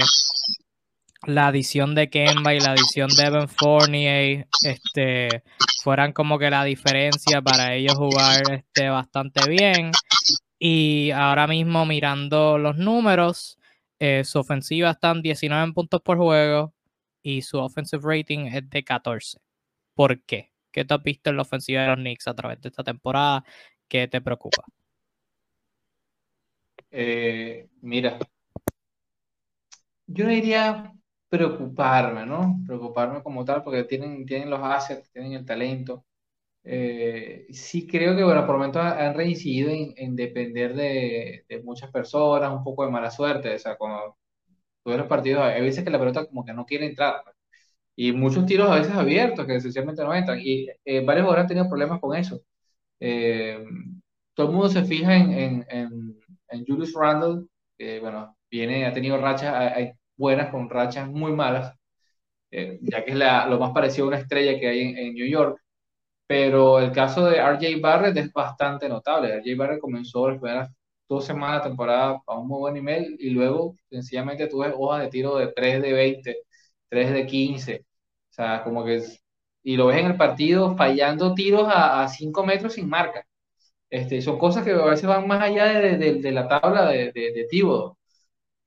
[1.26, 5.43] la adición de Kemba y la adición de Evan Fournier este,
[5.84, 9.91] fueran como que la diferencia para ellos jugar este, bastante bien.
[10.59, 13.57] Y ahora mismo mirando los números,
[13.99, 16.73] eh, su ofensiva está en 19 puntos por juego
[17.21, 19.39] y su offensive rating es de 14.
[19.93, 20.51] ¿Por qué?
[20.71, 23.43] ¿Qué te has visto en la ofensiva de los Knicks a través de esta temporada?
[23.88, 24.63] ¿Qué te preocupa?
[26.91, 28.19] Eh, mira,
[30.07, 30.95] yo diría
[31.38, 32.61] preocuparme, ¿no?
[32.65, 36.05] Preocuparme como tal, porque tienen, tienen los assets, tienen el talento.
[36.63, 42.63] Eh, sí creo que, bueno, por momentos han reincidido en, depender de, muchas personas, un
[42.63, 44.17] poco de mala suerte, o sea, cuando
[44.83, 47.36] tú ves los partidos, hay veces que la pelota como que no quiere entrar, pues.
[47.95, 51.47] y muchos tiros a veces abiertos que esencialmente no entran, y eh, varios jugadores han
[51.49, 52.41] tenido problemas con eso.
[52.99, 53.65] Eh,
[54.33, 56.19] todo el mundo se fija en, en,
[56.49, 59.53] en, Julius Randle, que, bueno, viene, ha tenido rachas,
[60.18, 61.76] buenas con rachas muy malas,
[62.51, 65.59] eh, ya que es lo más parecido a una estrella que hay en, New York.
[66.28, 69.34] Pero el caso de RJ Barrett es bastante notable.
[69.36, 70.72] RJ Barrett comenzó las primeras
[71.07, 75.03] dos semanas de temporada a un muy buen nivel y luego sencillamente tú ves hojas
[75.03, 76.38] de tiro de 3 de 20,
[76.89, 77.86] 3 de 15,
[78.32, 79.03] o sea, como que,
[79.63, 83.26] y lo ves en el partido fallando tiros a 5 metros sin marca.
[83.89, 87.47] Este, son cosas que a veces van más allá de, de, la tabla de, de,
[87.49, 87.97] Tíbodo.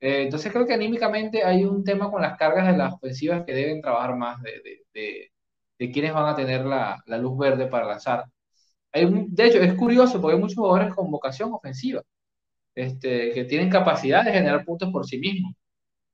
[0.01, 3.53] Eh, entonces creo que anímicamente hay un tema con las cargas de las ofensivas que
[3.53, 4.61] deben trabajar más de,
[4.93, 5.31] de,
[5.79, 8.25] de quienes van a tener la, la, luz verde para lanzar.
[8.91, 12.01] Hay de hecho, es curioso porque hay muchos jugadores con vocación ofensiva
[12.75, 15.53] este, que tienen capacidad de generar puntos por sí mismos.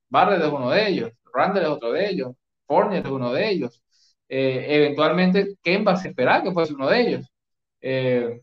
[0.09, 2.35] Barrett es uno de ellos, Randall es otro de ellos,
[2.67, 3.83] Fournier es uno de ellos.
[4.29, 7.27] Eh, eventualmente, Kemba se esperar que fuese uno de ellos.
[7.81, 8.41] Eh,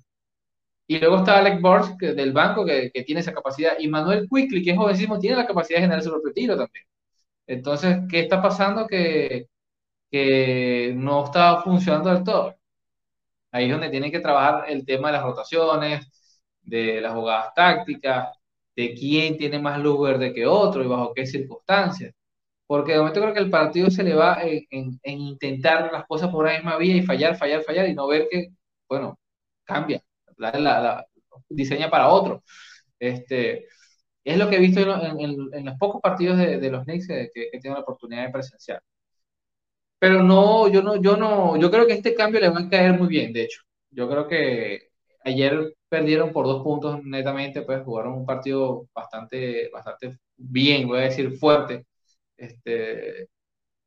[0.86, 3.78] y luego está Alec Burks del banco que, que, tiene esa capacidad.
[3.78, 6.84] Y Manuel Quickly, que es jovencísimo, tiene la capacidad de generar su propio tiro también.
[7.46, 8.86] Entonces, ¿qué está pasando?
[8.86, 9.48] Que,
[10.10, 12.56] que no está funcionando del todo.
[13.50, 16.06] Ahí es donde tienen que trabajar el tema de las rotaciones,
[16.62, 18.36] de las jugadas tácticas,
[18.76, 22.14] de quién tiene más luz verde que otro y bajo qué circunstancias.
[22.66, 24.66] Porque de momento creo que el partido se le va en,
[25.02, 28.28] en intentar las cosas por la misma vía y fallar, fallar, fallar y no ver
[28.30, 28.48] que,
[28.88, 29.18] bueno,
[29.64, 30.02] cambia
[30.38, 31.06] la,
[31.48, 32.42] diseña para otro.
[32.98, 33.66] Este,
[34.24, 37.74] es lo que he visto en, los pocos partidos de, los Knicks que, he tenido
[37.76, 38.82] la oportunidad de presenciar.
[39.98, 42.98] Pero no, yo no, yo no, yo creo que este cambio le va a caer
[42.98, 43.62] muy bien, de hecho.
[43.90, 44.88] Yo creo que
[45.24, 51.02] ayer perdieron por dos puntos netamente, pues jugaron un partido bastante, bastante bien, voy a
[51.02, 51.86] decir fuerte.
[52.36, 53.28] Este,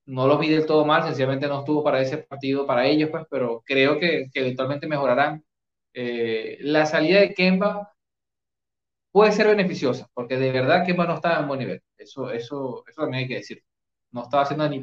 [0.06, 3.26] no lo vi del todo mal, sencillamente no estuvo para ese partido para ellos, pues,
[3.30, 5.44] pero creo que, que eventualmente mejorarán.
[5.96, 7.94] Eh, la salida de Kemba
[9.12, 11.82] puede ser beneficiosa, porque de verdad Kemba no estaba en buen nivel.
[11.98, 13.64] Eso, eso, eso también hay que decir.
[14.12, 14.82] No estaba haciendo ni...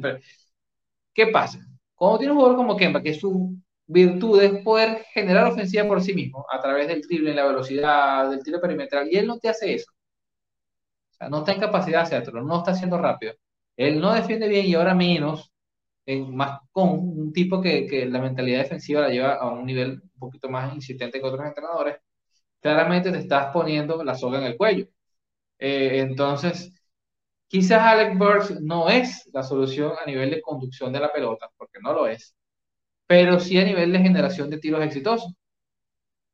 [1.13, 1.59] ¿Qué pasa?
[1.95, 3.55] Cuando tiene un jugador como Kemba, que su
[3.87, 8.43] virtud es poder generar ofensiva por sí mismo, a través del triple, la velocidad, del
[8.43, 9.91] tiro perimetral, y él no te hace eso.
[11.11, 13.33] O sea, no está en capacidad de hacerlo, no está haciendo rápido.
[13.77, 15.52] Él no defiende bien y ahora menos,
[16.05, 20.19] más con un tipo que, que, la mentalidad defensiva la lleva a un nivel un
[20.19, 21.97] poquito más insistente que otros entrenadores,
[22.61, 24.87] claramente te estás poniendo la soga en el cuello.
[25.59, 26.73] Eh, entonces,
[27.47, 31.79] quizás Alex Burks no es la solución a nivel de conducción de la pelota, porque
[31.81, 32.35] no lo es,
[33.07, 35.33] pero sí a nivel de generación de tiros exitosos.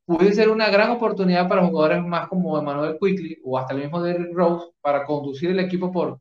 [0.06, 4.02] Puede ser una gran oportunidad para jugadores más como Emmanuel Quickly o hasta el mismo
[4.02, 6.20] Derrick Rose para conducir el equipo por,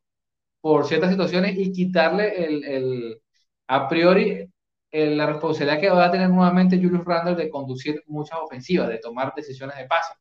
[0.60, 3.22] por ciertas situaciones y quitarle el, el
[3.68, 4.48] a priori
[4.90, 9.32] la responsabilidad que va a tener nuevamente Julius Randle de conducir muchas ofensivas, de tomar
[9.36, 10.14] decisiones de pase.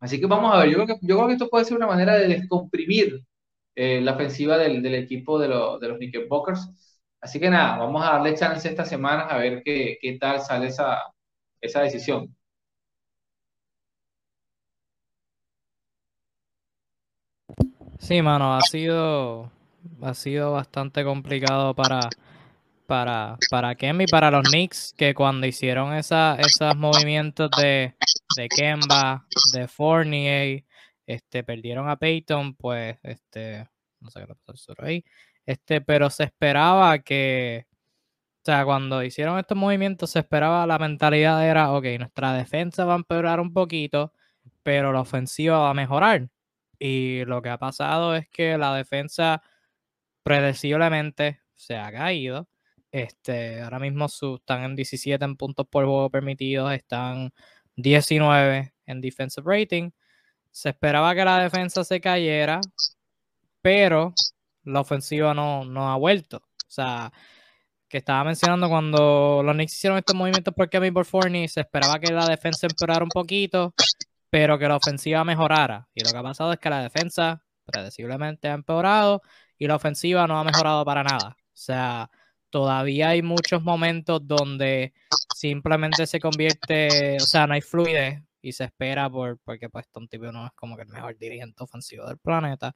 [0.00, 3.24] Así que vamos a ver, yo creo que, esto puede ser una manera de descomprimir
[3.76, 6.68] eh, la ofensiva del, equipo de, los Knickerbockers.
[7.20, 10.68] Así que nada, vamos a darle chance esta semana a ver qué, qué tal sale
[10.68, 11.04] esa,
[11.60, 12.36] esa decisión.
[17.98, 19.52] Sí, mano, ha sido
[20.02, 22.00] ha sido bastante complicado para,
[22.86, 23.74] para, para
[24.10, 27.94] para los Knicks, que cuando hicieron esa, esos movimientos de,
[28.36, 30.64] de Kemba, de Fournier,
[31.06, 33.68] este, perdieron a Peyton, pues, este,
[34.00, 35.04] no sé qué le pasó ahí,
[35.46, 37.66] este, pero se esperaba que,
[38.42, 42.94] o sea, cuando hicieron estos movimientos, se esperaba, la mentalidad era, ok, nuestra defensa va
[42.94, 44.12] a empeorar un poquito,
[44.62, 46.28] pero la ofensiva va a mejorar.
[46.78, 49.42] Y lo que ha pasado es que la defensa
[50.22, 52.48] predeciblemente se ha caído.
[52.90, 57.32] Este, ahora mismo están en 17 en puntos por juego permitidos, están
[57.76, 59.90] 19 en defensive rating.
[60.50, 62.60] Se esperaba que la defensa se cayera,
[63.62, 64.14] pero
[64.64, 66.38] la ofensiva no, no ha vuelto.
[66.38, 67.12] O sea,
[67.88, 72.12] que estaba mencionando cuando los Knicks hicieron estos movimientos por Kevin Forney, se esperaba que
[72.12, 73.74] la defensa empeorara un poquito,
[74.30, 75.88] pero que la ofensiva mejorara.
[75.94, 79.22] Y lo que ha pasado es que la defensa predeciblemente ha empeorado
[79.58, 81.36] y la ofensiva no ha mejorado para nada.
[81.38, 82.10] O sea,
[82.50, 84.92] todavía hay muchos momentos donde
[85.34, 90.08] simplemente se convierte, o sea, no hay fluidez y se espera por, porque pues Tom
[90.08, 92.74] Tibio no es como que el mejor dirigente ofensivo del planeta.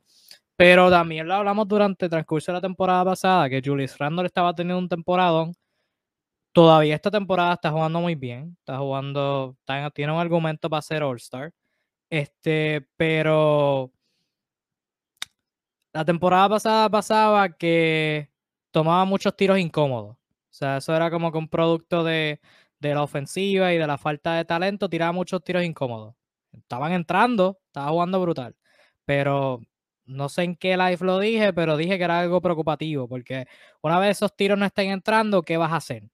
[0.56, 4.54] Pero también lo hablamos durante el transcurso de la temporada pasada, que Julius Randle estaba
[4.54, 5.54] teniendo un temporadón.
[6.52, 8.56] Todavía esta temporada está jugando muy bien.
[8.60, 9.56] Está jugando,
[9.94, 11.52] tiene un argumento para ser All-Star.
[12.08, 13.92] Este, pero
[15.96, 18.30] la temporada pasada pasaba que
[18.70, 20.16] tomaba muchos tiros incómodos.
[20.16, 20.18] O
[20.50, 22.38] sea, eso era como que un producto de,
[22.80, 26.14] la ofensiva y de la falta de talento, tiraba muchos tiros incómodos.
[26.52, 28.54] Estaban entrando, estaba jugando brutal.
[29.06, 29.62] Pero
[30.04, 33.46] no sé en qué live lo dije, pero dije que era algo preocupativo, porque
[33.82, 36.10] una vez esos tiros no estén entrando, ¿qué vas a hacer?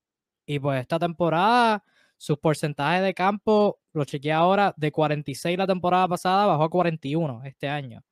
[0.46, 1.82] Y pues esta temporada
[2.18, 7.42] sus porcentajes de campo, lo chequeé ahora, de 46 la temporada pasada bajó a 41
[7.44, 8.04] este año.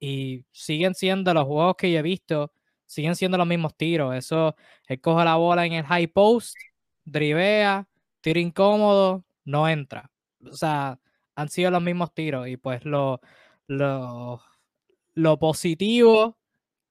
[0.00, 2.52] Y siguen siendo los juegos que yo he visto,
[2.86, 4.14] siguen siendo los mismos tiros.
[4.16, 4.56] Eso,
[4.88, 6.56] él coge la bola en el high post,
[7.04, 7.86] drivea,
[8.20, 10.10] tiro incómodo, no entra.
[10.44, 10.98] O sea,
[11.34, 12.48] han sido los mismos tiros.
[12.48, 13.20] Y pues lo,
[13.66, 14.42] lo,
[15.14, 16.38] lo positivo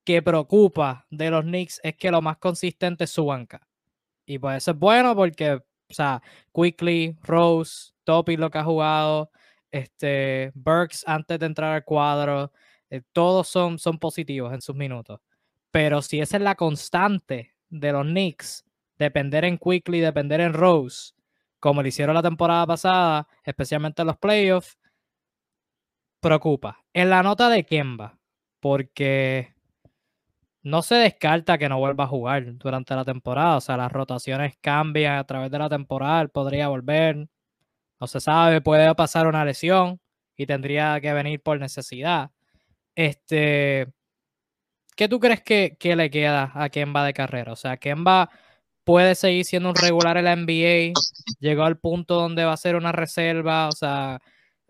[0.03, 3.68] que preocupa de los Knicks es que lo más consistente es su banca.
[4.26, 6.22] Y pues eso es bueno porque, o sea,
[6.53, 9.32] Quickly, Rose, Topi lo que ha jugado,
[9.72, 12.51] este, Burks antes de entrar al cuadro,
[12.90, 15.20] eh, todos son, son positivos en sus minutos.
[15.72, 18.66] Pero si esa es la constante de los Knicks,
[18.98, 21.14] depender en Quickly, depender en Rose,
[21.60, 24.78] como lo hicieron la temporada pasada, especialmente en los playoffs,
[26.20, 26.84] preocupa.
[26.94, 28.20] En la nota de Kemba,
[28.60, 29.54] porque
[30.62, 33.58] no se descarta que no vuelva a jugar durante la temporada.
[33.58, 36.28] O sea, las rotaciones cambian a través de la temporada.
[36.28, 37.28] Podría volver.
[38.00, 40.00] No se sabe, puede pasar una lesión
[40.36, 42.32] y tendría que venir por necesidad.
[43.00, 43.88] Este,
[44.97, 47.54] ¿Qué tú crees que, le queda a Kemba de carrera?
[47.54, 48.30] O sea, Kemba
[48.84, 50.93] puede seguir siendo un regular en la NBA.
[51.39, 53.70] Llegó al punto donde va a ser una reserva.
[53.70, 54.20] O sea,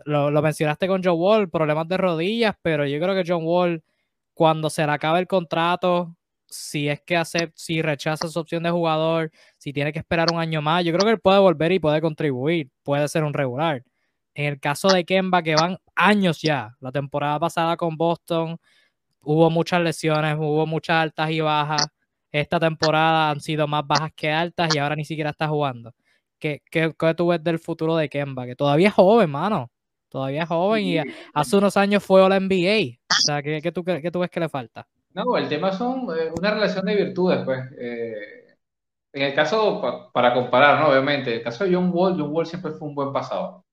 [0.06, 3.84] lo, lo mencionaste con John Wall, problemas de rodillas, pero yo creo que John Wall
[4.36, 6.16] cuando se le acabe el contrato,
[6.48, 10.40] si es que hace, si rechaza su opción de jugador, si tiene que esperar un
[10.40, 13.84] año más, yo creo que él puede volver y puede contribuir, puede ser un regular.
[14.34, 18.58] En el caso de Kemba, que van años ya, la temporada pasada con Boston
[19.22, 21.88] hubo muchas lesiones, hubo muchas altas y bajas.
[22.32, 25.94] Esta temporada han sido más bajas que altas y ahora ni siquiera está jugando.
[26.38, 28.46] ¿Qué, qué, qué tú ves del futuro de Kemba?
[28.46, 29.72] Que todavía es joven, mano.
[30.10, 30.98] Todavía es joven y
[31.34, 32.98] hace unos años fue la NBA.
[33.10, 34.88] O sea, ¿qué, qué, tú, ¿qué, tú, ves que le falta?
[35.14, 37.60] No, el tema son eh, una relación de virtudes, pues.
[37.80, 38.56] Eh,
[39.12, 40.90] en el caso, para comparar, ¿no?
[40.90, 43.64] Obviamente, el caso de John Wall, John Wall siempre fue un buen pasador.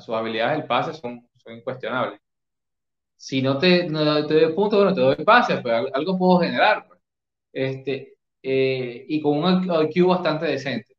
[0.00, 2.20] Sus habilidades del pase son, son incuestionables.
[3.16, 6.86] Si no te, no te doy punto, bueno, te doy pase, pues algo puedo generar.
[6.88, 7.00] Pues.
[7.52, 10.96] Este, eh, y con un IQ bastante decente.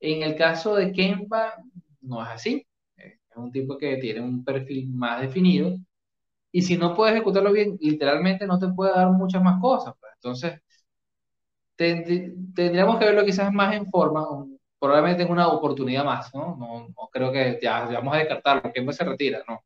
[0.00, 1.54] En el caso de Kemba,
[2.02, 2.66] no es así.
[2.96, 5.76] Es un tipo que tiene un perfil más definido
[6.52, 9.94] y si no puedes ejecutarlo bien, literalmente no te puede dar muchas más cosas.
[10.00, 10.12] Pues.
[10.16, 10.60] Entonces,
[11.76, 14.26] tendríamos que verlo quizás más en forma,
[14.84, 16.56] probablemente en una oportunidad más, ¿no?
[16.58, 19.64] No, creo que ya, vamos a descartarlo, que se retira, no.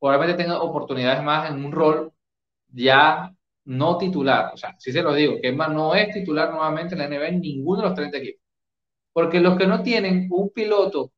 [0.00, 2.12] Probablemente tenga oportunidades más en un rol
[2.68, 3.34] ya
[3.64, 4.52] no titular.
[4.54, 7.40] O sea, si se lo digo, Kemba no es titular nuevamente en la NBA en
[7.40, 8.42] ninguno de los 30 equipos.
[9.12, 11.12] Porque los que no tienen un piloto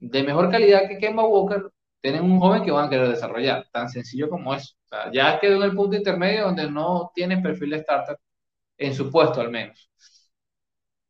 [0.00, 1.70] de mejor calidad que Kemba Walker
[2.00, 4.74] tienen un joven que van a querer desarrollar, tan sencillo como eso.
[4.84, 8.18] O sea, ya quedó en el punto intermedio donde no tiene perfil de starter
[8.78, 9.90] en su puesto al menos.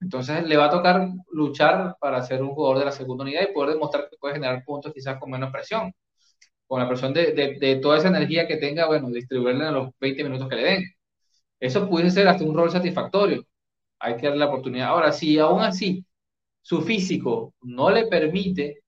[0.00, 3.52] Entonces le va a tocar luchar para ser un jugador de la segunda unidad y
[3.52, 5.92] poder demostrar que puede generar puntos quizás con menos presión.
[6.66, 10.48] Con la presión de, toda esa energía que tenga, bueno, distribuirla en los 20 minutos
[10.48, 10.84] que le den.
[11.60, 13.44] Eso puede ser hasta un rol satisfactorio.
[14.00, 14.88] Hay que darle la oportunidad.
[14.88, 16.06] Ahora, si aún así
[16.62, 18.82] su físico no le permite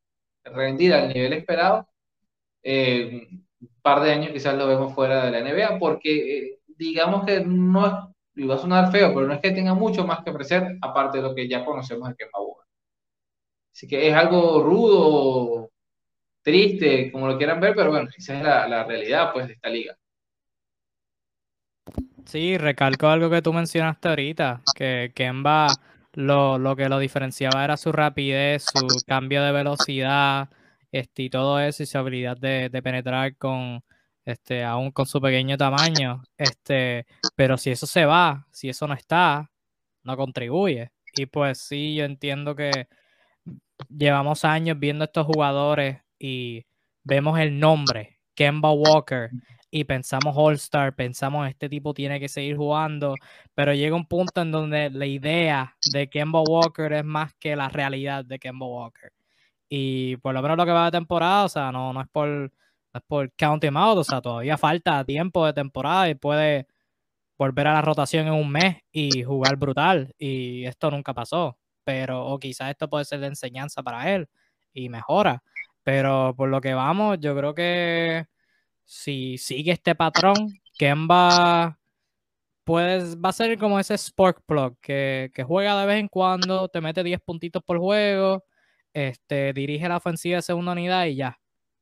[0.45, 1.89] rendir al nivel esperado,
[2.63, 3.29] eh,
[3.61, 7.41] un par de años quizás lo vemos fuera de la NBA, porque eh, digamos que
[7.45, 7.93] no es,
[8.35, 11.25] iba a sonar feo, pero no es que tenga mucho más que ofrecer, aparte de
[11.25, 12.67] lo que ya conocemos de Kemba Walker.
[13.75, 15.71] Así que es algo rudo,
[16.43, 19.69] triste, como lo quieran ver, pero bueno, esa es la, la realidad pues de esta
[19.69, 19.97] liga.
[22.25, 25.69] Sí, recalco algo que tú mencionaste ahorita, que Kemba
[26.13, 30.49] lo, lo que lo diferenciaba era su rapidez, su cambio de velocidad,
[30.93, 33.83] este, y todo eso, y su habilidad de, penetrar con,
[34.31, 37.07] este, aún con su pequeño tamaño, este,
[37.37, 39.51] pero si eso se va, si eso no está,
[40.05, 40.93] no contribuye.
[41.15, 42.89] Y pues sí, yo entiendo que
[43.89, 46.67] llevamos años viendo estos jugadores y
[47.05, 49.31] vemos el nombre, Kemba Walker,
[49.71, 53.15] y pensamos All Star, pensamos este tipo tiene que seguir jugando,
[53.55, 57.69] pero llega un punto en donde la idea de Kemba Walker es más que la
[57.69, 59.13] realidad de Kemba Walker.
[59.69, 62.53] Y por lo menos lo que va de temporada, o sea, no, no es por
[62.95, 66.67] es por count him out, o sea, todavía falta tiempo de temporada y puede
[67.39, 70.15] volver a la rotación en un mes y jugar brutal.
[70.19, 71.59] Y esto nunca pasó.
[71.85, 74.29] Pero, o quizás esto puede ser de enseñanza para él
[74.73, 75.43] y mejora.
[75.83, 78.27] Pero por lo que vamos, yo creo que
[78.85, 80.35] si sigue este patrón,
[80.79, 81.79] Kemba
[82.65, 86.69] pues va a ser como ese Spark Plug que, que juega de vez en cuando,
[86.69, 88.45] te mete 10 puntitos por juego
[88.95, 91.40] este, dirige la ofensiva de segunda unidad y ya.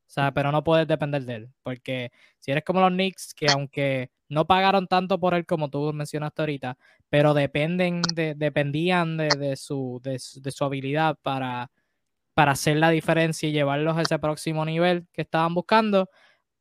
[0.09, 1.49] O sea, pero no puedes depender de él.
[1.61, 5.93] Porque si eres como los Knicks, que aunque no pagaron tanto por él como tú
[5.93, 6.77] mencionaste ahorita,
[7.09, 11.71] pero dependen de, dependían de, su, de, su habilidad para
[12.33, 16.09] para hacer la diferencia y llevarlos a ese próximo nivel que estaban buscando,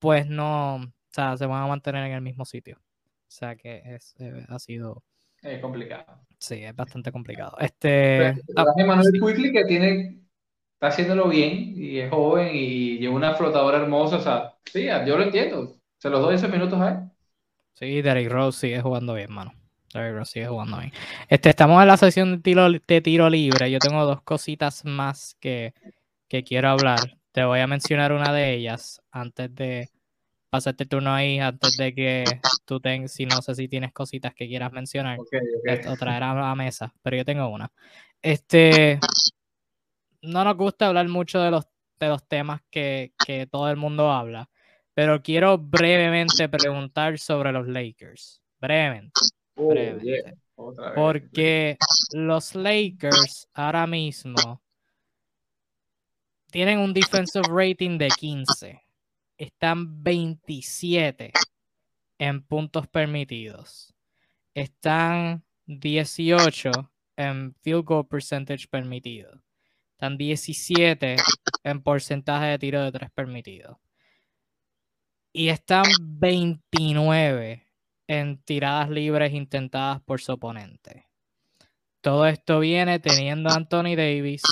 [0.00, 2.78] pues no, o sea, se van a mantener en el mismo sitio.
[2.80, 5.04] O sea que es, eh, ha sido...
[5.40, 6.26] Es complicado.
[6.36, 7.56] Sí, es bastante complicado.
[7.60, 8.42] Este...
[8.56, 10.18] Manuel Quickly que tiene,
[10.78, 15.18] está haciéndolo bien y es joven y lleva una flotadora hermosa, o sea, sí, yo
[15.18, 15.74] lo entiendo.
[15.98, 16.96] Se los doy esos minutos a él.
[17.74, 19.52] Sí, Derek Rose sigue jugando bien, mano.
[19.92, 20.92] Derek Rose sigue jugando bien.
[21.28, 23.68] Este, estamos en la sesión de tiro, de tiro libre.
[23.72, 25.74] Yo tengo dos cositas más que,
[26.28, 27.18] que quiero hablar.
[27.32, 29.90] Te voy a mencionar una de ellas antes de
[30.50, 32.24] pasarte el turno ahí, antes de que
[32.66, 36.54] tú tengas, si no sé si tienes cositas que quieras mencionar o traer a la
[36.54, 37.68] mesa, pero yo tengo una.
[38.22, 39.00] Este,
[40.22, 41.66] no nos gusta hablar mucho de los,
[41.98, 44.48] de los temas que, que todo el mundo habla,
[44.94, 48.42] pero quiero brevemente preguntar sobre los Lakers.
[48.60, 49.12] Brevemente.
[49.54, 51.76] Oh, Porque
[52.12, 54.60] los Lakers ahora mismo
[56.50, 58.82] tienen un defensive rating de 15.
[59.36, 61.32] Están 27
[62.18, 63.94] en puntos permitidos.
[64.54, 66.70] Están 18
[67.16, 69.40] en field goal percentage permitido.
[69.98, 71.16] Están 17
[71.64, 73.80] en porcentaje de tiro de tres permitido
[75.32, 77.66] y están 29
[78.06, 81.08] en tiradas libres intentadas por su oponente.
[82.00, 84.42] Todo esto viene teniendo a Anthony Davis,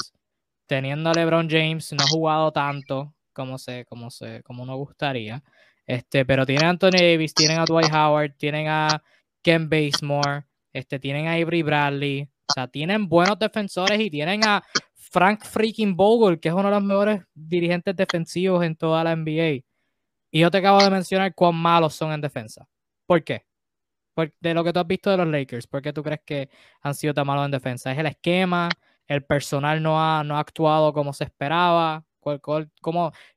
[0.66, 5.44] teniendo a LeBron James, no ha jugado tanto como se, como se, como uno gustaría.
[5.86, 9.00] Este, pero tienen a Anthony Davis, tienen a Dwight Howard, tienen a
[9.42, 14.64] Ken Basemore, este, tienen a Avery Bradley, o sea, tienen buenos defensores y tienen a
[15.16, 19.64] Frank freaking Vogel, que es uno de los mejores dirigentes defensivos en toda la NBA.
[20.30, 22.68] Y yo te acabo de mencionar cuán malos son en defensa.
[23.06, 23.46] ¿Por qué?
[24.40, 26.50] de lo que tú has visto de los Lakers, ¿por qué tú crees que
[26.82, 27.92] han sido tan malos en defensa?
[27.92, 28.68] ¿Es el esquema?
[29.06, 32.04] ¿El personal no ha, no ha actuado como se esperaba?
[32.20, 32.40] ¿Cuál,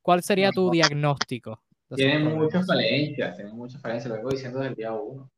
[0.02, 1.64] cuál sería tu diagnóstico?
[1.96, 5.32] Tienen muchas falencias, tienen muchas falencias, lo vengo diciendo desde el día uno.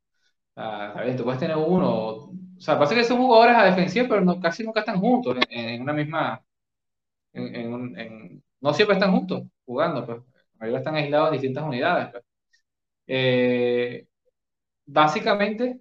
[0.54, 4.64] Tú puedes tener uno, o sea, pasa que son jugadores a defensiva, pero no, casi
[4.64, 6.42] nunca están juntos en, una misma,
[7.32, 10.22] en, no siempre están juntos jugando, pues
[10.60, 12.10] ahí están aislados en distintas unidades.
[12.12, 12.24] Pues.
[13.06, 14.06] Eh,
[14.86, 15.80] básicamente,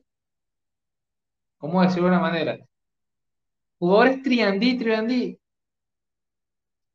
[1.57, 2.57] ¿cómo decirlo de una manera?
[3.79, 5.39] Jugadores triandí, triandí,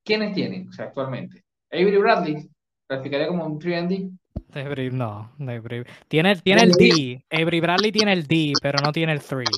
[0.05, 1.45] ¿quiénes tienen o sea, actualmente?
[1.70, 2.49] Avery Bradley,
[2.87, 4.11] clasificaría como un triandí.
[4.55, 5.84] Avery, no, Avery.
[6.09, 7.24] Tiene, tiene el D.
[7.30, 9.49] Avery Bradley tiene el D, pero no tiene el 3.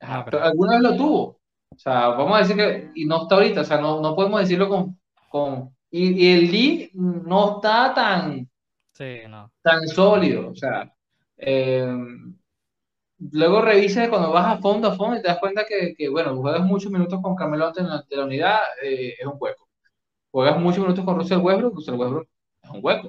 [0.00, 1.40] alguna vez lo tuvo.
[1.70, 4.40] O sea, vamos a decir que, y no está ahorita, o sea, no, no podemos
[4.40, 4.98] decirlo con,
[5.28, 8.48] con, y, el D no está tan,
[9.62, 10.50] tan sólido.
[10.50, 10.92] O sea,
[11.36, 11.86] eh,
[13.18, 16.36] luego revisas cuando vas a fondo a fondo y te das cuenta que, que bueno,
[16.36, 19.68] juegas muchos minutos con Carmelo en la, de la unidad, eh, es un hueco.
[20.30, 22.28] Juegas muchos minutos con Russell Westbrook, Russell Westbrook
[22.62, 23.06] es un hueco.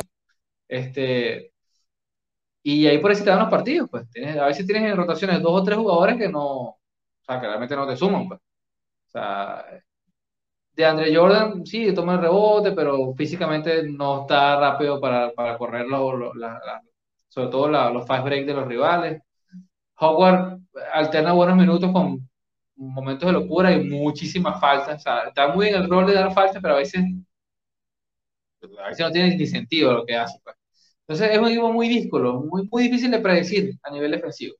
[0.67, 1.51] Este,
[2.63, 4.05] y ahí por eso te dan los partidos, pues.
[4.39, 6.79] a veces tienes en rotaciones dos o tres jugadores que no, o
[7.21, 8.39] sea, que realmente no te suman, pues.
[8.39, 9.65] O sea,
[10.73, 15.87] de Andre Jordan, sí, toma el rebote, pero físicamente no está rápido para, para correr
[17.29, 19.21] sobre todo los fast break de los rivales.
[19.99, 20.59] Howard
[20.93, 22.27] alterna buenos minutos con
[22.75, 24.97] momentos de locura y muchísimas faltas.
[24.97, 27.03] O sea, está muy en el rol de dar faltas, pero a veces,
[28.83, 30.39] a veces no tiene ni sentido lo que hace.
[30.43, 30.55] Pues.
[31.01, 34.55] Entonces es un equipo muy díscolo, muy, muy difícil de predecir a nivel defensivo,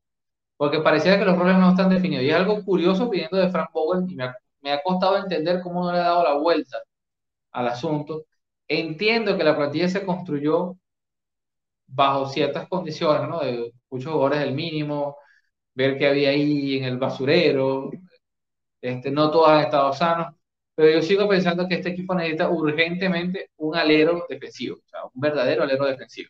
[0.57, 2.25] porque parecía que los roles no están definidos.
[2.25, 5.85] Y es algo curioso pidiendo de Frank Bowen, y me, me ha costado entender cómo
[5.85, 6.79] no le ha dado la vuelta
[7.51, 8.25] al asunto.
[8.67, 10.77] Entiendo que la plantilla se construyó
[11.87, 13.39] bajo ciertas condiciones, ¿no?
[13.39, 15.17] De muchos jugadores del mínimo,
[15.73, 17.91] ver qué había ahí en el basurero,
[18.81, 20.35] este, no todos han estado sanos,
[20.75, 25.21] pero yo sigo pensando que este equipo necesita urgentemente un alero defensivo, o sea, un
[25.21, 26.29] verdadero alero defensivo.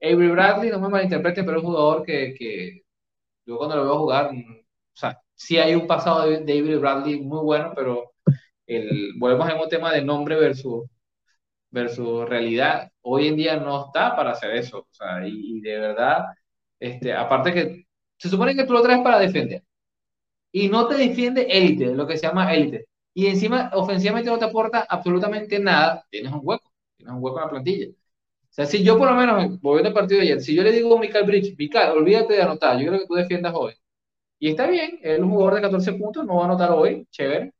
[0.00, 2.82] Avery Bradley, no me malinterprete, pero es un jugador que, que
[3.46, 7.20] yo cuando lo veo jugar, mm, o sea, sí hay un pasado de David Bradley
[7.20, 8.12] muy bueno, pero
[8.66, 10.84] el, volvemos a un tema de nombre versus,
[11.70, 12.90] versus realidad.
[13.02, 14.80] Hoy en día no está para hacer eso.
[14.80, 16.26] O sea, y, de verdad,
[16.80, 17.86] este, aparte que
[18.18, 19.64] se supone que tú lo traes para defender.
[20.52, 22.86] Y no te defiende élite, lo que se llama élite.
[23.14, 26.06] Y encima, ofensivamente no te aporta absolutamente nada.
[26.10, 26.72] Tienes un hueco.
[26.96, 27.88] Tienes un hueco en la plantilla.
[28.52, 30.72] O sea, si yo por lo menos, volviendo al partido de ayer, si yo le
[30.72, 33.74] digo a Michael Bridge, Michael, olvídate de anotar, yo creo que tú defiendas hoy.
[34.38, 37.52] Y está bien, es un jugador de 14 puntos, no va a anotar hoy, chévere,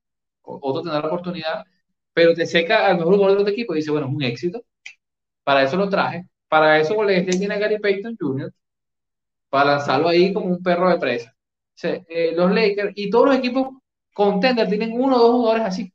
[0.42, 1.64] otro tendrá la oportunidad,
[2.12, 4.64] pero te seca al mejor jugador de tu equipo y dice, bueno, es un éxito,
[5.44, 8.52] para eso lo traje, para eso le tiene a Gary Payton Jr.,
[9.48, 11.34] para lanzarlo ahí como un perro de presa.
[11.82, 13.68] Eh, los Lakers y todos los equipos
[14.12, 15.92] contenders tienen uno o dos jugadores así,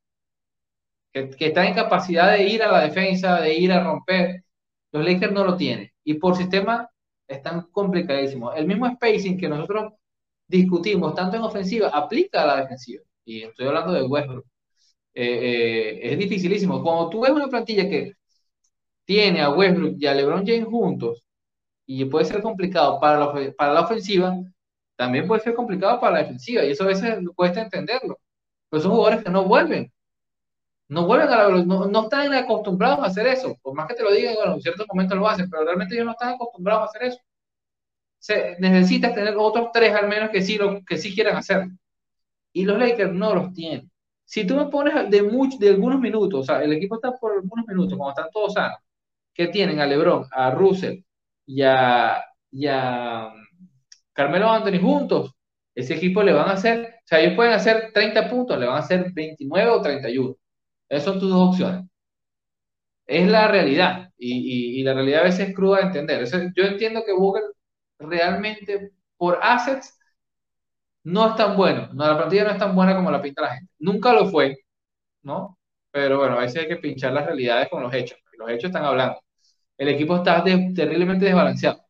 [1.12, 4.44] que, que está en capacidad de ir a la defensa, de ir a romper.
[4.92, 5.92] Los Lakers no lo tienen.
[6.04, 6.90] Y por sistema
[7.28, 8.56] están complicadísimos.
[8.56, 9.94] El mismo spacing que nosotros
[10.48, 13.04] discutimos, tanto en ofensiva, aplica a la defensiva.
[13.26, 14.46] Y estoy hablando de Westbrook.
[15.14, 16.84] Eh, eh, es dificilísimo.
[16.84, 18.14] Cuando tú ves una plantilla que
[19.06, 21.24] tiene a Westbrook y a LeBron James juntos,
[21.88, 24.36] y puede ser complicado para la, para la ofensiva,
[24.98, 26.66] también puede ser complicado para la defensiva.
[26.66, 28.20] Y eso a veces cuesta entenderlo.
[28.70, 29.92] Pero son jugadores que no vuelven.
[30.90, 33.56] No vuelven a la no, no están acostumbrados a hacer eso.
[33.62, 36.06] Por más que te lo digan, bueno, en ciertos momentos lo hacen, pero realmente ellos
[36.06, 37.20] no están acostumbrados a hacer eso.
[38.20, 41.68] Se, necesitas tener otros tres al menos que sí, lo, que sí quieran hacer.
[42.54, 43.92] Y los Lakers no los tienen.
[44.26, 47.34] Si tú me pones de, muchos de algunos minutos, o sea, el equipo está por
[47.34, 48.80] algunos minutos, cuando están todos sanos,
[49.34, 51.02] que tienen a LeBron, a Russell
[51.46, 53.32] y a, y a
[54.18, 55.36] Carmelo Anthony juntos,
[55.76, 58.78] ese equipo le van a hacer, o sea, ellos pueden hacer 30 puntos, le van
[58.78, 60.36] a hacer 29 o 31.
[60.90, 61.86] Esas son tus dos opciones.
[63.06, 66.26] Es la realidad y, la realidad a veces es cruda de entender.
[66.56, 67.44] yo entiendo que Google
[68.00, 69.98] realmente por assets
[71.04, 71.90] no es tan bueno.
[71.94, 73.72] No, la plantilla no es tan buena como la pinta la gente.
[73.80, 74.58] Nunca lo fue,
[75.24, 75.58] ¿no?
[75.92, 78.20] Pero bueno, a veces hay que pinchar las realidades con los hechos.
[78.38, 79.20] Los hechos están hablando.
[79.78, 81.87] El equipo está terriblemente desbalanceado.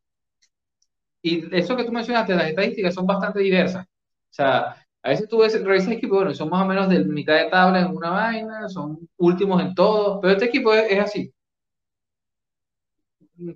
[1.22, 3.86] Y eso que tú mencionaste, las estadísticas son bastante diversas.
[3.86, 7.36] O sea, a veces tú ves, revisas equipos, bueno, son más o menos de mitad
[7.36, 11.34] de tabla en una vaina, son últimos en todo, pero este equipo es, así.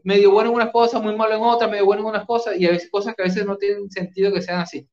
[0.03, 2.65] Medio bueno en unas cosas, muy malo en otras, medio bueno en unas cosas, y
[2.65, 4.87] a veces cosas que a veces no tienen sentido que sean así.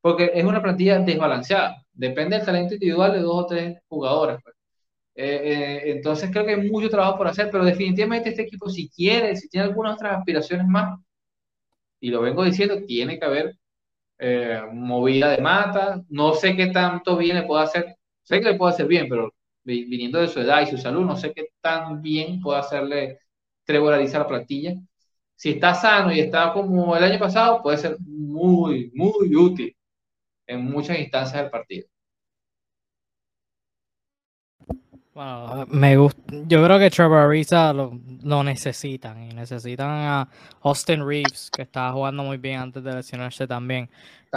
[0.00, 1.82] Porque es una plantilla desbalanceada.
[1.92, 4.38] Depende del talento individual de dos o tres jugadores.
[4.42, 4.54] Pues.
[5.16, 8.88] Eh, eh, entonces creo que hay mucho trabajo por hacer, pero definitivamente este equipo, si
[8.90, 11.00] quiere, si tiene algunas otras aspiraciones más,
[12.00, 13.56] y lo vengo diciendo, tiene que haber
[14.18, 16.02] eh, movida de mata.
[16.08, 17.96] No sé qué tanto bien le puede hacer.
[18.22, 19.32] Sé que le puede hacer bien, pero
[19.64, 23.20] viniendo de su edad y su salud, no sé qué tan bien puede hacerle
[23.64, 24.74] Trevor la plantilla.
[25.34, 29.76] Si está sano y está como el año pasado, puede ser muy, muy útil
[30.46, 31.88] en muchas instancias del partido.
[35.16, 36.20] Bueno, me gusta.
[36.46, 40.28] Yo creo que Trevor Ariza lo, necesitan y necesitan a
[40.60, 43.88] Austin Reeves, que estaba jugando muy bien antes de lesionarse también.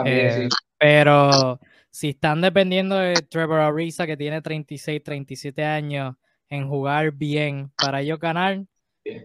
[0.05, 1.59] Eh, pero
[1.91, 6.15] si están dependiendo de Trevor Ariza, que tiene 36, 37 años,
[6.47, 8.63] en jugar bien para ellos ganar,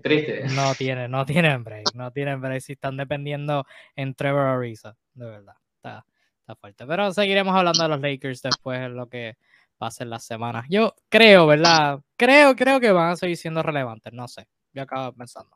[0.02, 0.48] triste.
[0.56, 5.26] No tienen, no tienen break, no tienen break si están dependiendo en Trevor Ariza, de
[5.26, 5.54] verdad.
[5.76, 6.04] Está,
[6.40, 6.84] está fuerte.
[6.84, 9.36] Pero seguiremos hablando de los Lakers después, en lo que
[9.84, 10.64] pasen las semanas.
[10.70, 12.00] Yo creo, ¿verdad?
[12.16, 14.46] Creo, creo que van a seguir siendo relevantes, no sé.
[14.72, 15.50] Yo acabo pensando.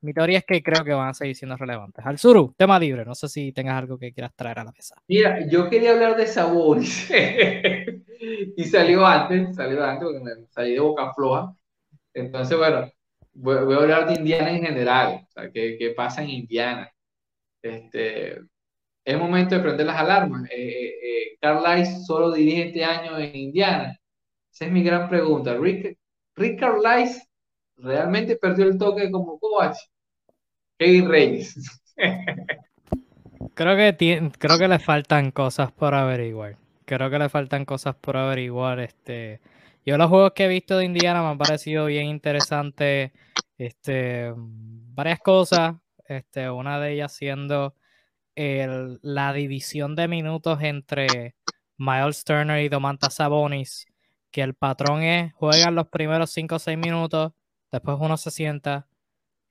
[0.00, 2.04] mi teoría es que creo que van a seguir siendo relevantes.
[2.04, 3.04] Al Suru, tema libre.
[3.04, 4.96] No sé si tengas algo que quieras traer a la mesa.
[5.06, 7.08] Mira, yo quería hablar de Sabonis.
[8.56, 11.54] y salió antes, salió antes porque me salí de boca floja.
[12.12, 12.90] Entonces, bueno,
[13.34, 15.20] voy, a hablar de Indiana en general.
[15.28, 16.90] O sea, ¿qué, qué pasa en Indiana?
[17.62, 18.40] Este,
[19.04, 20.50] es momento de prender las alarmas.
[20.50, 23.98] Eh, eh, eh, Carlisle solo dirige este año en Indiana.
[24.52, 25.54] Esa es mi gran pregunta.
[25.54, 25.96] Rick,
[26.36, 27.22] Rick Carlisle
[27.76, 29.76] realmente perdió el toque como coach.
[30.78, 31.82] Kevin Reyes.
[33.54, 36.56] creo que creo que le faltan cosas por averiguar.
[36.84, 38.80] Creo que le faltan cosas por averiguar.
[38.80, 39.40] Este,
[39.84, 43.12] yo los juegos que he visto de Indiana me han parecido bien interesantes.
[43.56, 45.76] Este, varias cosas.
[46.06, 47.74] Este, una de ellas siendo
[49.02, 51.34] la división de minutos entre
[51.76, 53.86] Miles Turner y Domantas Sabonis,
[54.30, 57.32] que el patrón es juegan los primeros 5 o 6 minutos,
[57.70, 58.86] después uno se sienta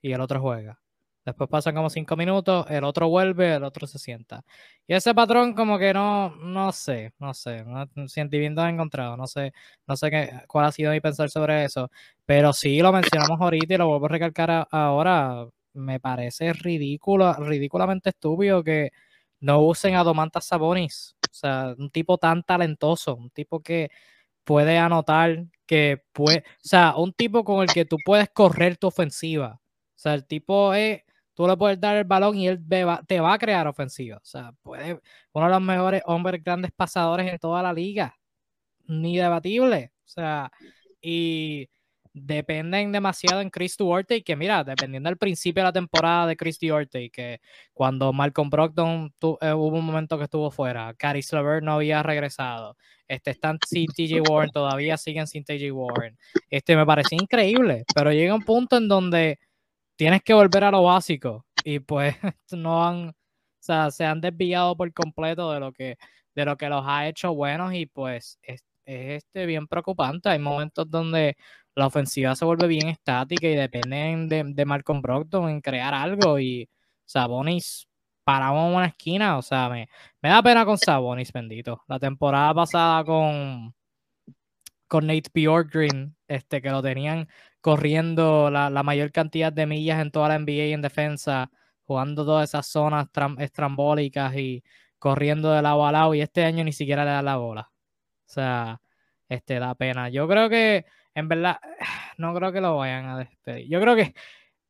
[0.02, 0.80] y el otro juega.
[1.26, 4.44] Después pasan como 5 minutos, el otro vuelve, el otro se sienta.
[4.88, 9.54] Y ese patrón como que no, no sé, no sé, no, sentimientos encontrados, no sé,
[9.88, 11.92] no sé qué, cuál ha sido mi pensar sobre eso,
[12.26, 18.10] pero sí lo mencionamos ahorita y lo vuelvo a recalcar ahora, me parece ridículo, ridículamente
[18.10, 18.92] estúpido que
[19.40, 21.16] no usen a Domantas Sabonis.
[21.32, 23.90] O sea, un tipo tan talentoso, un tipo que
[24.44, 28.88] puede anotar, que puede, o sea, un tipo con el que tú puedes correr tu
[28.88, 29.62] ofensiva.
[29.62, 32.60] O sea, el tipo es, tú le puedes dar el balón y él
[33.08, 34.18] te va a crear ofensiva.
[34.18, 35.00] O sea, puede,
[35.34, 38.16] uno de los mejores hombres grandes pasadores en toda la liga.
[38.88, 39.94] Ni debatible.
[40.06, 40.52] O sea,
[41.02, 41.70] y
[42.14, 46.36] dependen demasiado en Chris Duarte y que mira, dependiendo del principio de la temporada de
[46.36, 47.40] Chris Duarte y que
[47.74, 52.76] cuando Malcolm Brogdon eh, hubo un momento que estuvo fuera, Caris LeVert no había regresado,
[53.08, 56.18] este, están sin TJ Warren, todavía siguen sin TJ Warren,
[56.50, 59.40] este, me parece increíble, pero llega un punto en donde
[59.96, 62.16] tienes que volver a lo básico y pues
[62.52, 63.14] no han, o
[63.60, 65.98] sea, se han desviado por completo de lo que,
[66.36, 68.40] de lo que los ha hecho buenos y pues
[68.90, 70.30] este, bien preocupante.
[70.30, 71.38] Hay momentos donde
[71.76, 76.40] la ofensiva se vuelve bien estática y dependen de, de Malcolm Brogdon en crear algo
[76.40, 76.70] y
[77.06, 77.90] Sabonis
[78.30, 79.90] paramos en una esquina, o sea, me,
[80.22, 81.84] me da pena con Sabonis, bendito.
[81.88, 83.74] La temporada pasada con,
[84.88, 87.28] con Nate Bjorkgren, este, que lo tenían
[87.62, 91.52] corriendo la, la, mayor cantidad de millas en toda la NBA en defensa,
[91.86, 93.08] jugando todas esas zonas
[93.40, 94.64] estrambólicas y
[95.00, 97.72] corriendo de lado a lado, y este año ni siquiera le da la bola.
[98.30, 98.80] O sea,
[99.28, 100.10] este da pena.
[100.10, 100.86] Yo creo que,
[101.16, 101.58] en verdad,
[102.18, 103.68] no creo que lo vayan a despedir.
[103.68, 104.14] Yo creo que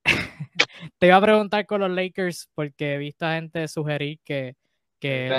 [0.98, 4.56] te iba a preguntar con los Lakers porque he visto a gente sugerir que,
[5.00, 5.30] que,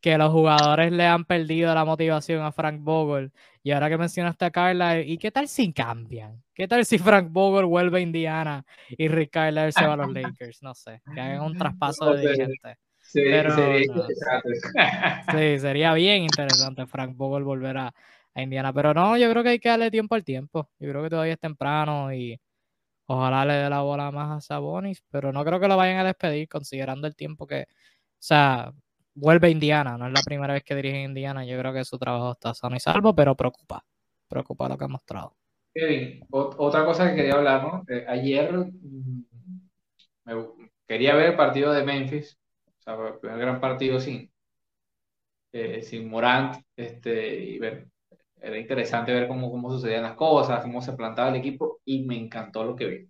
[0.00, 3.30] que, los jugadores le han perdido la motivación a Frank Vogel.
[3.62, 6.42] Y ahora que mencionaste a Carla, ¿y qué tal si cambian?
[6.54, 10.12] ¿Qué tal si Frank Vogel vuelve a Indiana y Rick Carlisle se va a los
[10.14, 10.62] Lakers?
[10.62, 12.78] No sé, que hagan un traspaso de dirigente.
[13.22, 13.50] Sería
[15.32, 17.94] sí, sería bien interesante Frank Vogel volver a,
[18.34, 18.72] a Indiana.
[18.72, 20.70] Pero no, yo creo que hay que darle tiempo al tiempo.
[20.78, 22.38] Yo creo que todavía es temprano y
[23.06, 26.04] Ojalá le dé la bola más a Sabonis, pero no creo que lo vayan a
[26.04, 27.66] despedir considerando el tiempo que, o
[28.18, 28.72] sea,
[29.14, 31.98] vuelve a Indiana, no es la primera vez que dirige Indiana, yo creo que su
[31.98, 33.84] trabajo está sano y salvo, pero preocupa,
[34.26, 35.36] preocupa lo que ha mostrado.
[35.74, 37.84] Kevin, otra cosa que quería hablar, ¿no?
[37.88, 39.24] Eh, ayer mm,
[40.88, 42.38] quería ver el partido de Memphis,
[42.84, 44.30] sea, el primer gran partido sin,
[45.52, 47.88] eh, sin Morant, este, y ver
[48.44, 52.16] era interesante ver cómo, cómo sucedían las cosas, cómo se plantaba el equipo y me
[52.18, 53.08] encantó lo que vi.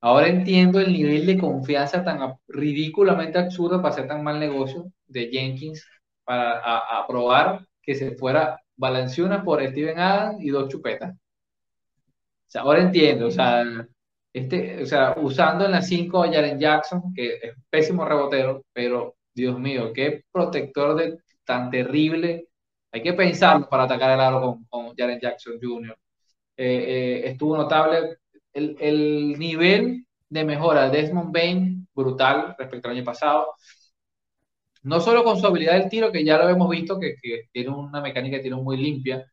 [0.00, 5.28] Ahora entiendo el nivel de confianza tan ridículamente absurdo para hacer tan mal negocio de
[5.30, 5.86] Jenkins
[6.24, 11.14] para aprobar que se fuera Balanciuna por Steven Adams y dos chupetas.
[11.14, 11.18] O
[12.46, 13.62] sea, ahora entiendo, o sea,
[14.36, 19.16] este, o sea, usando en la 5 a Jaren Jackson, que es pésimo rebotero, pero
[19.34, 22.48] Dios mío, qué protector tan terrible
[22.92, 25.96] hay que pensarlo para atacar el aro con, con Jaren Jackson Jr.
[26.56, 28.18] Eh, eh, estuvo notable
[28.52, 33.54] el, el, nivel de mejora de Desmond Bain, brutal respecto al año pasado.
[34.82, 37.16] No solo con su habilidad del tiro, que ya lo hemos visto, que,
[37.52, 39.24] tiene una mecánica de tiro muy limpia,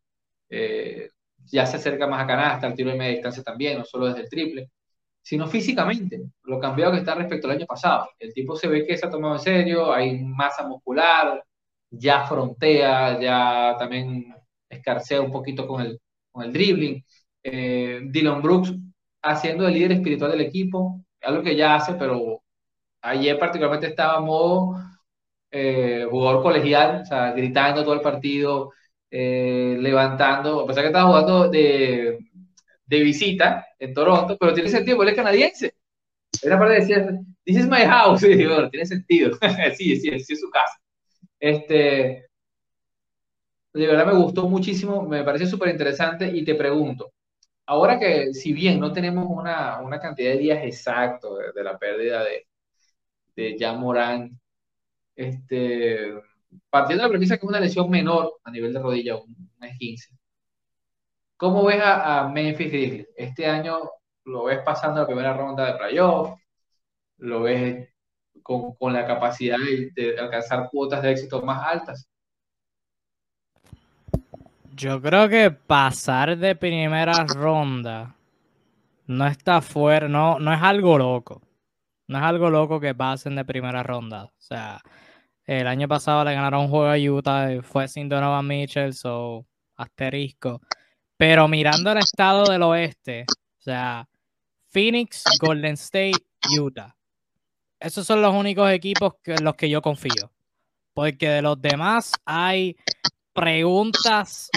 [0.48, 1.10] eh,
[1.44, 4.22] ya se acerca más a canasta, el tiro de media distancia también, no solo desde
[4.22, 4.70] el triple,
[5.24, 8.10] sino físicamente, lo cambiado que está respecto al año pasado.
[8.18, 11.42] El tipo se ve que se ha tomado en serio, hay masa muscular,
[11.90, 14.34] ya frontea, ya también
[14.68, 15.98] escarcea un poquito con el,
[16.30, 17.02] con el dribbling.
[17.42, 18.74] Eh, Dylan Brooks
[19.22, 22.42] haciendo el líder espiritual del equipo, algo que ya hace, pero
[23.02, 24.76] ayer particularmente estaba modo
[25.50, 28.72] eh, jugador colegial, o sea, gritando todo el partido,
[29.10, 32.18] eh, levantando, a pesar que estaba jugando de,
[32.98, 35.74] de, visita en Toronto, pero tiene sentido, porque es canadiense.
[36.42, 37.04] Era para decir,
[37.44, 39.36] this is my house, y bueno, tiene sentido,
[39.76, 40.78] sí, sí, sí, es su casa.
[41.38, 42.26] Este,
[43.72, 47.12] de verdad me gustó muchísimo, me parece súper interesante y te pregunto,
[47.66, 52.24] ahora que si bien no tenemos una, una cantidad de días exactos de, la pérdida
[52.24, 52.46] de,
[53.36, 54.40] de Jan Morán,
[55.16, 56.14] este,
[56.70, 59.78] partiendo de la premisa que es una lesión menor a nivel de rodilla, un, un
[59.78, 60.13] 15
[61.36, 63.08] ¿cómo ves a, Memphis Grizzlies?
[63.16, 63.90] Este año
[64.24, 66.38] lo ves pasando la primera ronda de playoff,
[67.18, 67.88] lo ves
[68.42, 72.08] con, con la capacidad de, alcanzar cuotas de éxito más altas?
[74.74, 78.14] Yo creo que pasar de primera ronda
[79.06, 81.42] no está fuera, no, no es algo loco.
[82.06, 84.24] No es algo loco que pasen de primera ronda.
[84.24, 84.82] O sea,
[85.46, 89.46] el año pasado le ganaron un juego a Utah fue sin Donovan Mitchell, so
[89.76, 90.60] asterisco.
[91.24, 94.06] Pero mirando el estado del oeste, o sea,
[94.66, 96.22] Phoenix, Golden State,
[96.60, 96.94] Utah
[97.80, 100.30] esos son los únicos equipos en los que yo confío.
[100.92, 102.76] Porque de los demás hay
[103.32, 104.50] preguntas,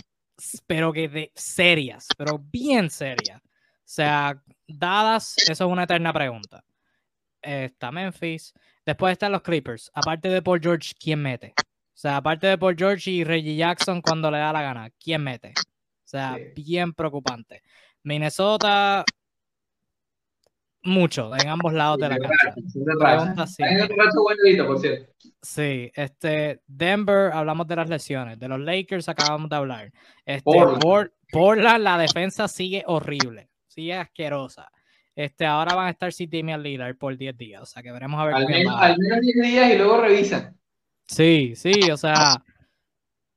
[0.67, 3.41] pero que de serias, pero bien serias.
[3.41, 6.65] O sea, dadas, eso es una eterna pregunta.
[7.41, 8.53] Está Memphis.
[8.85, 9.89] Después están los Clippers.
[9.93, 11.53] Aparte de Paul George, ¿quién mete?
[11.57, 15.23] O sea, aparte de Paul George y Reggie Jackson cuando le da la gana, ¿quién
[15.23, 15.53] mete?
[16.07, 17.61] O sea, bien preocupante.
[18.01, 19.03] Minnesota,
[20.83, 22.55] mucho en ambos lados de la cancha.
[25.41, 25.91] sí.
[25.93, 28.39] este, Denver, hablamos de las lesiones.
[28.39, 29.91] De los Lakers acabamos de hablar.
[30.25, 30.49] Este,
[31.29, 31.83] Portland.
[31.83, 33.49] la defensa sigue horrible.
[33.67, 34.71] Sigue asquerosa.
[35.13, 37.61] Este, ahora van a estar sin Damian Lillard por 10 días.
[37.63, 38.35] O sea, que veremos a ver.
[38.35, 40.57] Al, menos, al menos 10 días y luego revisan.
[41.05, 42.41] Sí, sí, o sea,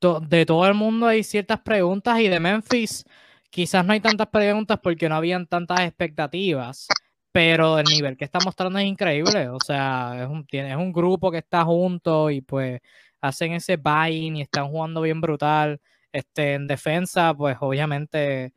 [0.01, 3.05] de todo el mundo hay ciertas preguntas y de Memphis
[3.49, 6.87] quizás no hay tantas preguntas porque no habían tantas expectativas
[7.31, 9.49] pero el nivel que está mostrando es increíble.
[9.49, 12.81] O sea, es un, es un grupo que está junto y pues
[13.21, 15.81] hacen ese buy-in y están jugando bien brutal.
[16.11, 18.53] Este, en defensa, pues obviamente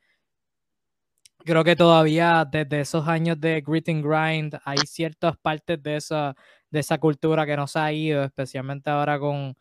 [1.45, 6.35] creo que todavía desde esos años de grit and grind hay ciertas partes de esa,
[6.71, 9.55] de esa cultura que no se ha ido, especialmente ahora con,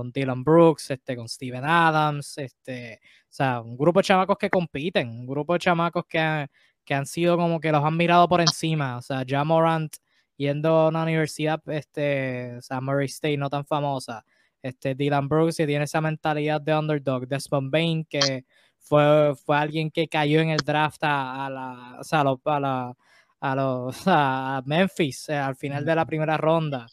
[0.00, 4.48] con Dylan Brooks, este, con Steven Adams, este, o sea, un grupo de chamacos que
[4.48, 6.46] compiten, un grupo de chamacos que,
[6.84, 9.94] que han sido como que los han mirado por encima, o sea, ya Morant
[10.38, 14.24] yendo a una universidad, este, o sea, Murray State no tan famosa,
[14.62, 18.46] este, Dylan Brooks que tiene esa mentalidad de underdog, Desmond Bain que
[18.78, 22.96] fue, fue alguien que cayó en el draft a, la, o sea, a, la,
[23.40, 26.86] a, los, a Memphis eh, al final de la primera ronda.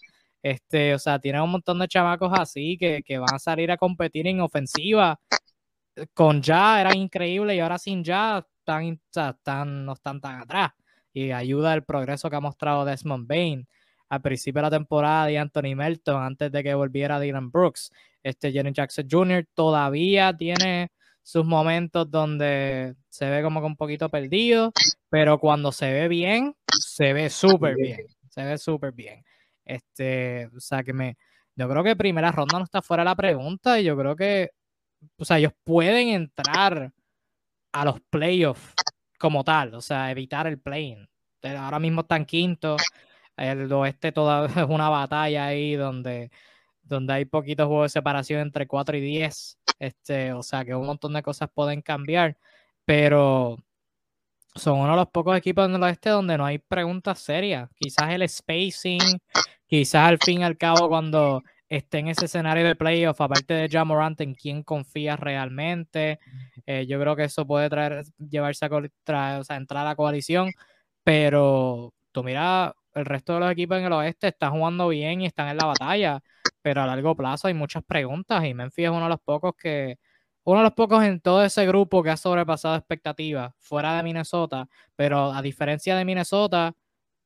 [0.49, 3.77] Este, o sea, tiene un montón de chamacos así que, que van a salir a
[3.77, 5.19] competir en ofensiva.
[6.13, 10.71] Con ya era increíble y ahora sin ya están, están, no están tan atrás.
[11.11, 13.67] Y ayuda el progreso que ha mostrado Desmond Bain
[14.07, 17.91] al principio de la temporada de Anthony Melton antes de que volviera Dylan Brooks.
[18.23, 19.45] Este Jenny Jackson Jr.
[19.53, 20.91] todavía tiene
[21.23, 24.71] sus momentos donde se ve como que un poquito perdido,
[25.09, 29.25] pero cuando se ve bien, se ve súper bien, se ve súper bien.
[29.67, 31.17] Este, o sea que me,
[31.55, 34.51] yo creo que primera ronda no está fuera la pregunta y yo creo que,
[35.17, 36.93] o sea, ellos pueden entrar
[37.73, 38.73] a los playoffs
[39.19, 41.07] como tal, o sea, evitar el play-in.
[41.43, 42.77] Ahora mismo están quinto,
[43.37, 46.31] el oeste todavía es una batalla ahí donde,
[46.83, 49.59] donde hay poquitos juegos de separación entre 4 y 10.
[49.79, 52.37] Este, o sea que un montón de cosas pueden cambiar,
[52.85, 53.57] pero
[54.55, 57.69] son uno de los pocos equipos en el oeste donde no hay preguntas serias.
[57.75, 59.19] Quizás el spacing,
[59.67, 63.69] quizás al fin y al cabo cuando esté en ese escenario de playoff, aparte de
[63.69, 66.19] Jamorant, en quién confía realmente.
[66.65, 70.51] Eh, yo creo que eso puede traer, llevarse a entrar a la coalición,
[71.03, 75.25] pero tú mira, el resto de los equipos en el oeste están jugando bien y
[75.27, 76.21] están en la batalla
[76.67, 79.99] pero a largo plazo hay muchas preguntas y Memphis es uno de los pocos que,
[80.43, 84.67] uno de los pocos en todo ese grupo que ha sobrepasado expectativas fuera de Minnesota,
[84.95, 86.75] pero a diferencia de Minnesota,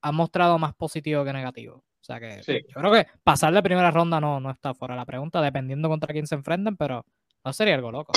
[0.04, 1.84] ha mostrado más positivo que negativo.
[2.20, 5.06] Sea que yo creo que pasar de primera ronda no, no está fuera de la
[5.06, 7.06] pregunta, dependiendo contra quién se enfrenten, pero
[7.46, 8.14] no sería algo loco.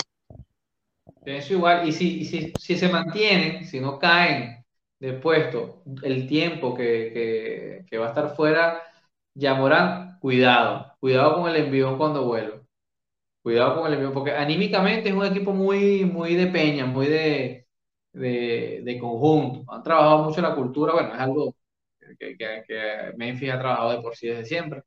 [1.25, 4.65] Pienso igual, y si, si, si se mantienen, si no caen
[4.99, 8.83] de puesto el tiempo que, que, que va a estar fuera,
[9.35, 12.61] Yamorán, cuidado, cuidado con el envión cuando vuelva.
[13.43, 17.67] Cuidado con el envión, porque anímicamente es un equipo muy, muy de peña, muy de,
[18.13, 19.71] de, conjunto.
[19.73, 21.55] Han trabajado mucho la cultura, bueno, es algo
[22.19, 24.83] que, que, Memphis ha trabajado de por sí desde siempre.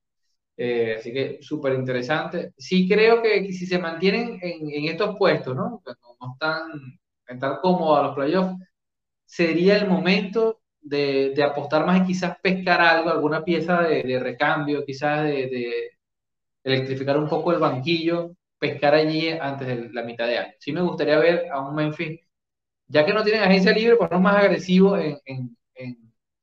[0.58, 2.54] Eh, así que súper interesante.
[2.58, 5.82] Sí creo que, si se mantienen en, en estos puestos, ¿no?
[5.86, 8.56] no, están, están cómodos a los playoffs,
[9.26, 15.24] sería el momento de, apostar más y quizás pescar algo, alguna pieza de, recambio, quizás
[15.26, 15.92] de,
[16.64, 20.54] electrificar un poco el banquillo, pescar allí antes de la mitad de año.
[20.60, 22.20] Sí me gustaría ver a un Memphis,
[22.88, 25.58] ya que no tienen agencia libre, pues no más agresivo en,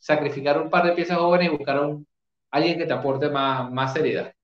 [0.04, 1.96] sacrificar un par de piezas jóvenes y buscar a
[2.50, 4.34] alguien que te aporte más, más seriedad.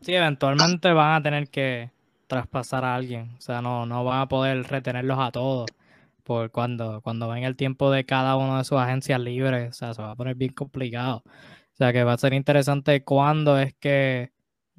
[0.00, 1.92] Sí, eventualmente van a tener que
[2.26, 5.70] traspasar a alguien, o sea, no, no van a poder retenerlos a todos
[6.24, 9.94] por cuando, cuando ven el tiempo de cada una de sus agencias libres, o sea,
[9.94, 11.22] se va a poner bien complicado.
[11.24, 14.32] O sea, que va a ser interesante cuándo es que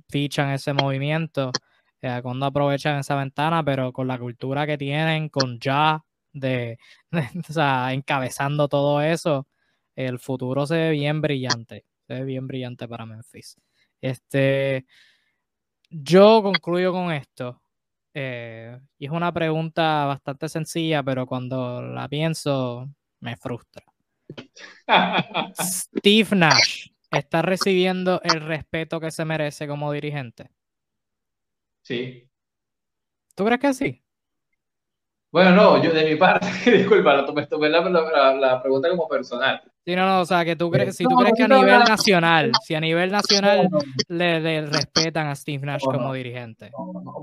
[0.10, 1.52] fichan ese movimiento,
[2.02, 6.04] eh, cuándo aprovechan esa ventana, pero con la cultura que tienen, con ya
[6.34, 6.78] de,
[7.50, 9.48] o sea, encabezando todo eso,
[9.96, 13.58] el futuro se ve bien brillante, se ve bien brillante para Memphis.
[14.02, 14.86] Este,
[15.90, 17.62] yo concluyo con esto.
[18.14, 22.90] Eh, y es una pregunta bastante sencilla, pero cuando la pienso
[23.20, 23.84] me frustra.
[25.60, 30.50] Steve Nash está recibiendo el respeto que se merece como dirigente.
[31.82, 32.30] Sí.
[33.36, 34.04] ¿Tú crees que sí?
[35.32, 36.48] Bueno, no, yo de mi parte,
[36.78, 37.82] disculpa, tomé, tomé la,
[38.36, 39.64] la, pregunta como personal.
[39.86, 42.52] Sí, no, no, o sea, que tú crees, si tú crees que a nivel nacional,
[42.66, 43.68] si a nivel nacional
[44.08, 46.72] le, respetan a Steve Nash como dirigente.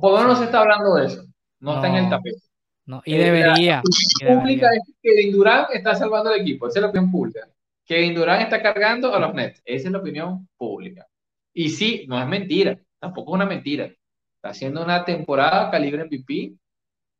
[0.00, 1.24] Por lo no se está hablando de eso,
[1.60, 2.42] no, está en el tapete.
[2.84, 3.82] No, y debería.
[4.22, 7.48] La pública es que Kevin Durant está salvando el equipo, esa es la opinión pública.
[7.86, 11.06] Kevin Durant está cargando a los Nets, esa es la opinión pública.
[11.54, 13.84] Y sí, no es mentira, tampoco es una mentira.
[13.84, 16.54] Está haciendo una temporada calibre MVP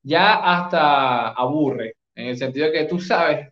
[0.03, 3.50] ya hasta aburre, en el sentido de que tú sabes,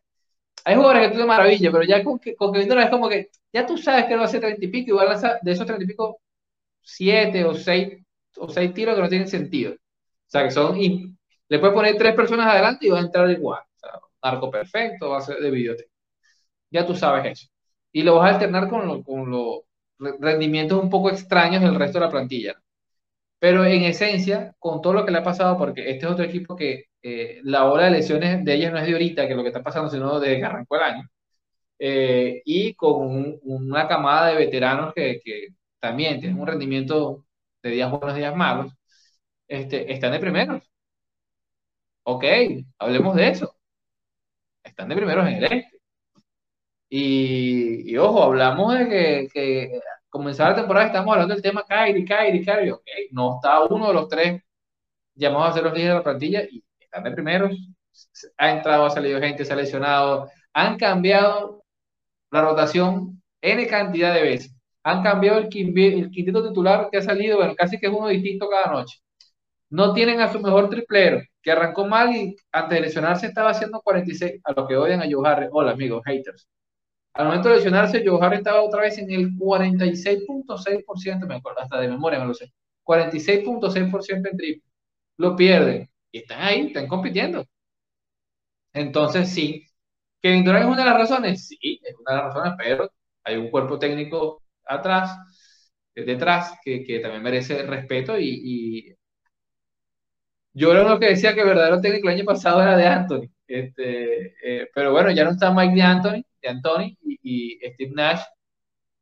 [0.68, 3.30] hay jugadores que tú de maravilla, pero ya con, con Kevin Durant es como que
[3.52, 5.86] ya tú sabes que va a hacer 30 y pico, igual de esos 30 y
[5.86, 6.20] pico,
[6.82, 7.98] 7 o 6
[8.36, 9.72] o seis tiros que no tienen sentido.
[9.72, 9.76] O
[10.30, 11.14] sea, que son, y
[11.48, 13.62] le puedes poner tres personas adelante y va a entrar igual.
[13.76, 13.92] O sea,
[14.22, 15.86] arco perfecto, va a ser de videote.
[16.70, 17.48] Ya tú sabes eso.
[17.92, 18.86] Y lo vas a alternar con
[19.30, 19.62] los
[20.20, 22.62] rendimientos un poco extraños del resto de la plantilla.
[23.38, 26.56] Pero en esencia, con todo lo que le ha pasado, porque este es otro equipo
[26.56, 29.48] que eh, la ola de lesiones de ellas no es de ahorita, que lo que
[29.48, 31.08] está pasando, sino de que arrancó el año.
[31.78, 35.48] Eh, y con una camada de veteranos que, que,
[35.80, 37.24] también tienen un rendimiento
[37.62, 38.72] de días buenos, días malos,
[39.48, 40.62] este, están de primeros.
[42.02, 42.24] Ok,
[42.78, 43.54] hablemos de eso.
[44.62, 45.78] Están de primeros en el este.
[46.90, 52.04] Y, y ojo, hablamos de que, que comenzar la temporada estamos hablando del tema Kyrie,
[52.04, 52.72] Kyrie, Kyrie.
[52.72, 54.42] Ok, no está uno de los tres
[55.14, 57.52] llamados a ser los líderes de la plantilla y están de primeros.
[58.38, 60.30] Ha entrado, ha salido gente, se ha lesionado.
[60.52, 61.64] Han cambiado
[62.30, 64.54] la rotación N cantidad de veces.
[64.82, 68.98] Han cambiado el, quinteto titular que ha salido, casi que es uno distinto cada noche.
[69.70, 73.80] No tienen a su mejor triplero, que arrancó mal y antes de lesionarse estaba haciendo
[73.82, 75.50] 46, a lo que odian a Joe Harris.
[75.52, 76.48] Hola, amigos, haters.
[77.18, 81.80] Al momento de lesionarse, Joe Harris estaba otra vez en el 46.6%, me acuerdo, hasta
[81.80, 82.52] de memoria me lo sé.
[82.84, 84.62] 46.6% en triple.
[85.18, 85.90] Lo pierden.
[86.12, 87.44] Y están ahí, están compitiendo.
[88.72, 89.66] Entonces, sí.
[90.22, 91.48] ¿Kevin Durant es una de las razones?
[91.48, 92.90] Sí, es una de las razones, pero
[93.24, 95.16] hay un cuerpo técnico atrás,
[95.94, 98.96] detrás, que, también merece respeto y, y
[100.52, 103.28] yo era uno que decía que el verdadero técnico el año pasado era de Anthony.
[103.48, 105.82] Este, eh, pero bueno, ya no está Mike de
[106.48, 108.20] Anthony, y, Steve Nash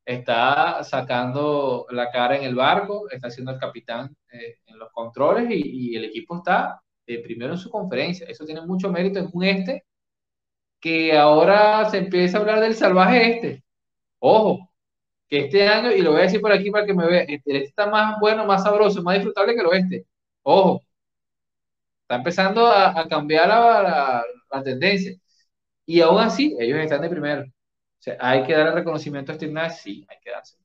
[0.05, 5.49] está sacando la cara en el barco, está siendo el capitán eh, en los controles
[5.51, 8.27] y, el equipo está eh, primero en su conferencia.
[8.29, 9.85] Eso tiene mucho mérito en un este
[10.81, 13.65] que ahora se empieza a hablar del salvaje este.
[14.21, 14.71] Ojo,
[15.29, 17.35] que este año, y lo voy a decir por aquí para que me vea, este,
[17.57, 20.07] este está más bueno, más sabroso, más disfrutable que el oeste.
[20.43, 20.83] Ojo,
[22.07, 24.25] está empezando a, cambiar la,
[24.63, 25.13] tendencia.
[25.85, 27.43] Y aún así, ellos están de primero.
[27.43, 30.57] O sea, hay que dar el reconocimiento a Steve Nash, sí, hay que darse.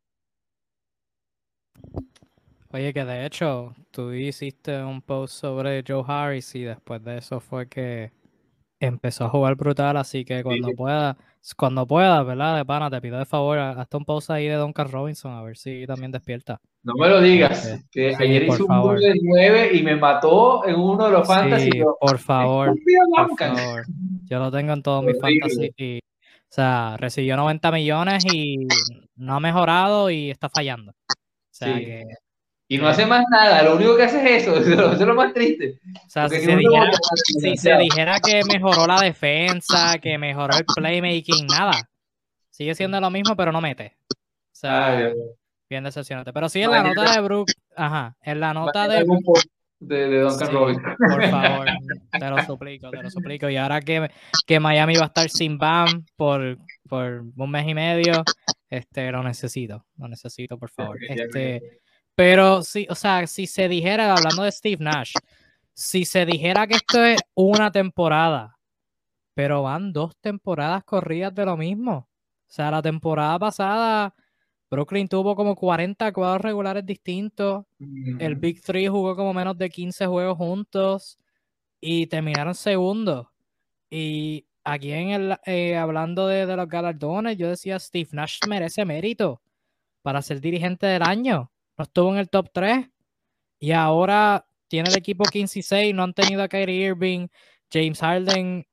[2.71, 7.39] Oye, que de hecho, tú hiciste un post sobre Joe Harris y después de eso
[7.39, 8.11] fue que
[8.79, 11.17] empezó a jugar brutal, así que cuando pueda,
[11.55, 12.57] cuando pueda, ¿verdad?
[12.57, 15.57] De pana, te pido de favor, hasta un post ahí de Duncan Robinson, a ver
[15.57, 16.59] si también despierta.
[16.83, 20.75] No me lo digas, que ayer hizo un gol de 9 y me mató en
[20.75, 21.69] uno de los fantasy.
[21.99, 22.75] por favor,
[23.15, 23.85] por favor.
[24.25, 25.99] Yo lo tengo en todos mis fantasy.
[25.99, 28.67] o sea, recibió 90 millones y
[29.15, 30.91] no ha mejorado y está fallando.
[30.91, 32.05] O sea que
[32.71, 35.33] y no hace más nada, lo único que hace es eso, eso es lo más
[35.33, 35.77] triste.
[35.93, 41.89] O sea, si se, dijera, que mejoró la defensa, que mejoró el playmaking, nada.
[42.49, 43.97] Sigue siendo lo mismo, pero no mete.
[44.09, 44.15] O
[44.53, 45.11] sea,
[45.69, 46.31] bien decepcionante.
[46.31, 49.05] Pero sí en la nota de Brook, ajá, en la nota de...
[49.79, 50.95] De, de Duncan Robinson.
[50.95, 51.67] Por favor,
[52.11, 53.49] te lo suplico, te lo suplico.
[53.49, 54.09] Y ahora que,
[54.47, 56.57] que Miami va a estar sin BAM por,
[56.87, 58.23] por un mes y medio,
[58.69, 60.97] este, lo necesito, lo necesito, por favor.
[61.09, 61.81] Este,
[62.15, 65.13] pero sí, o sea, si se dijera, hablando de Steve Nash,
[65.73, 68.57] si se dijera que esto es una temporada,
[69.33, 72.09] pero van dos temporadas corridas de lo mismo.
[72.47, 74.13] O sea, la temporada pasada
[74.71, 77.65] Brooklyn tuvo como 40 cuadros regulares distintos.
[78.19, 81.19] El Big Three jugó como menos de 15 juegos juntos
[81.81, 83.27] y terminaron segundos.
[83.89, 88.85] Y aquí en el, eh, hablando de, de, los galardones, yo decía Steve Nash merece
[88.85, 89.41] mérito
[90.01, 91.50] para ser dirigente del año.
[91.77, 92.89] No estuvo en el top 3
[93.59, 95.95] y ahora tiene el equipo 15 y 6.
[95.95, 97.27] No han tenido a Kyrie Irving.
[97.71, 98.65] James Harden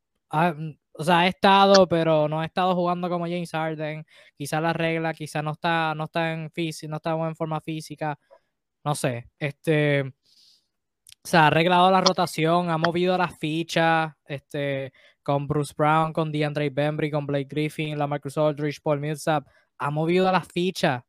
[1.01, 4.05] o sea, ha estado, pero no ha estado jugando como James Harden.
[4.37, 6.51] Quizás la regla, quizás no está, no está en
[6.89, 8.19] no está en forma física.
[8.85, 9.29] No sé.
[9.39, 10.13] Este
[11.25, 14.93] se ha arreglado la rotación, ha movido las fichas, este,
[15.23, 19.47] con Bruce Brown, con DeAndre Bembry, con Blake Griffin, la Marcus Aldridge, Paul Millsap,
[19.79, 21.03] ha movido las fichas.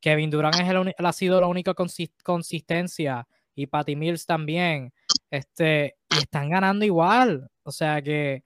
[0.00, 4.92] Kevin Durant es ha sido la única consistencia y Patty Mills también.
[5.30, 7.50] Este, y están ganando igual.
[7.62, 8.42] O sea que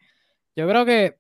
[0.56, 1.18] yo creo que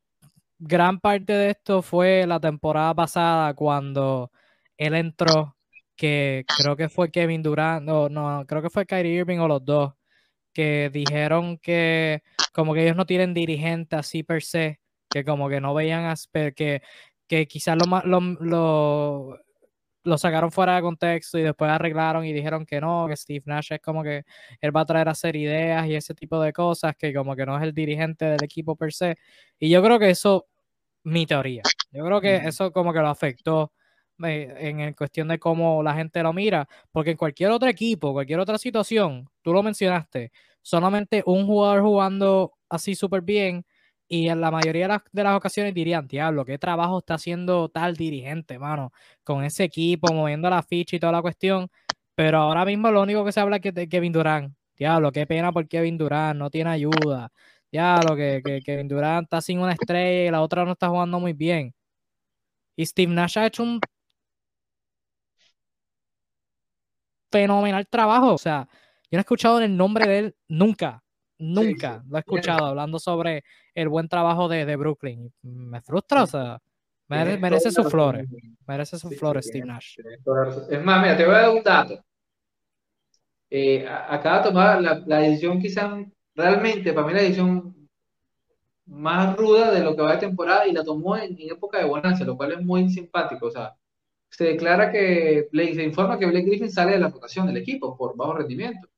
[0.58, 4.30] gran parte de esto fue la temporada pasada cuando
[4.76, 5.56] él entró,
[5.96, 9.64] que creo que fue Kevin Durant, no, no, creo que fue Kyrie Irving o los
[9.64, 9.94] dos,
[10.52, 14.80] que dijeron que como que ellos no tienen dirigente así per se,
[15.10, 16.14] que como que no veían
[16.54, 16.82] que,
[17.28, 19.38] que quizás lo, lo, lo,
[20.04, 23.72] lo sacaron fuera de contexto y después arreglaron y dijeron que no, que Steve Nash
[23.72, 24.24] es como que
[24.60, 27.46] él va a traer a hacer ideas y ese tipo de cosas, que como que
[27.46, 29.16] no es el dirigente del equipo per se.
[29.58, 30.46] Y yo creo que eso,
[31.04, 33.72] mi teoría, yo creo que eso como que lo afectó
[34.22, 38.40] eh, en, cuestión de cómo la gente lo mira, porque en cualquier otro equipo, cualquier
[38.40, 40.32] otra situación, tú lo mencionaste,
[40.62, 43.64] solamente un jugador jugando así súper bien
[44.08, 48.58] y en la mayoría de las, ocasiones dirían, diablo, qué trabajo está haciendo tal dirigente,
[48.58, 48.92] mano,
[49.24, 51.70] con ese equipo, moviendo la ficha y toda la cuestión.
[52.14, 54.54] Pero ahora mismo lo único que se habla es de Kevin Durant.
[54.76, 57.32] Diablo, qué pena por Kevin Durant, no tiene ayuda.
[57.70, 61.18] Diablo, que, que Kevin Durant está sin una estrella y la otra no está jugando
[61.20, 61.74] muy bien.
[62.76, 63.80] Y Steve Nash ha hecho un
[67.30, 68.34] fenomenal trabajo.
[68.34, 68.68] O sea,
[69.10, 71.03] yo no he escuchado el nombre de él nunca.
[71.38, 73.44] Nunca lo he escuchado hablando sobre
[73.74, 75.32] el buen trabajo de, de Brooklyn.
[75.42, 76.58] Me frustra, o sea,
[77.08, 78.28] merece, sus flores.
[78.66, 79.96] Merece sus flores, Steve Nash.
[80.70, 82.04] Es más, mira, te voy a dar un dato.
[83.50, 86.04] Eh, acaba de tomar la, la decisión quizás
[86.34, 87.74] realmente, para mí la decisión
[88.86, 92.24] más ruda de lo que va de temporada y la tomó en, época de bonanza,
[92.24, 93.46] lo cual es muy simpático.
[93.46, 93.74] O sea,
[94.30, 97.96] se declara que Blake, se informa que Blake Griffin sale de la rotación del equipo
[97.96, 98.88] por bajo rendimiento.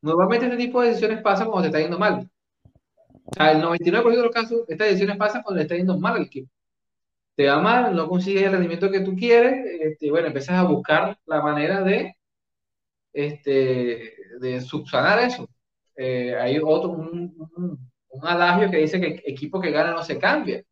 [0.00, 2.28] Normalmente este tipo de decisiones pasan cuando te está yendo mal.
[3.24, 6.16] O sea, el 99% de los casos, estas decisiones pasan cuando le está yendo mal
[6.16, 6.50] al equipo.
[7.36, 11.18] Te va mal, no consigues el rendimiento que tú quieres, este, bueno, empiezas a buscar
[11.26, 12.14] la manera de,
[13.12, 15.48] este, de subsanar eso.
[15.96, 17.34] Eh, hay otro, un,
[18.10, 20.62] un, adagio que dice que equipo que gana no se cambia.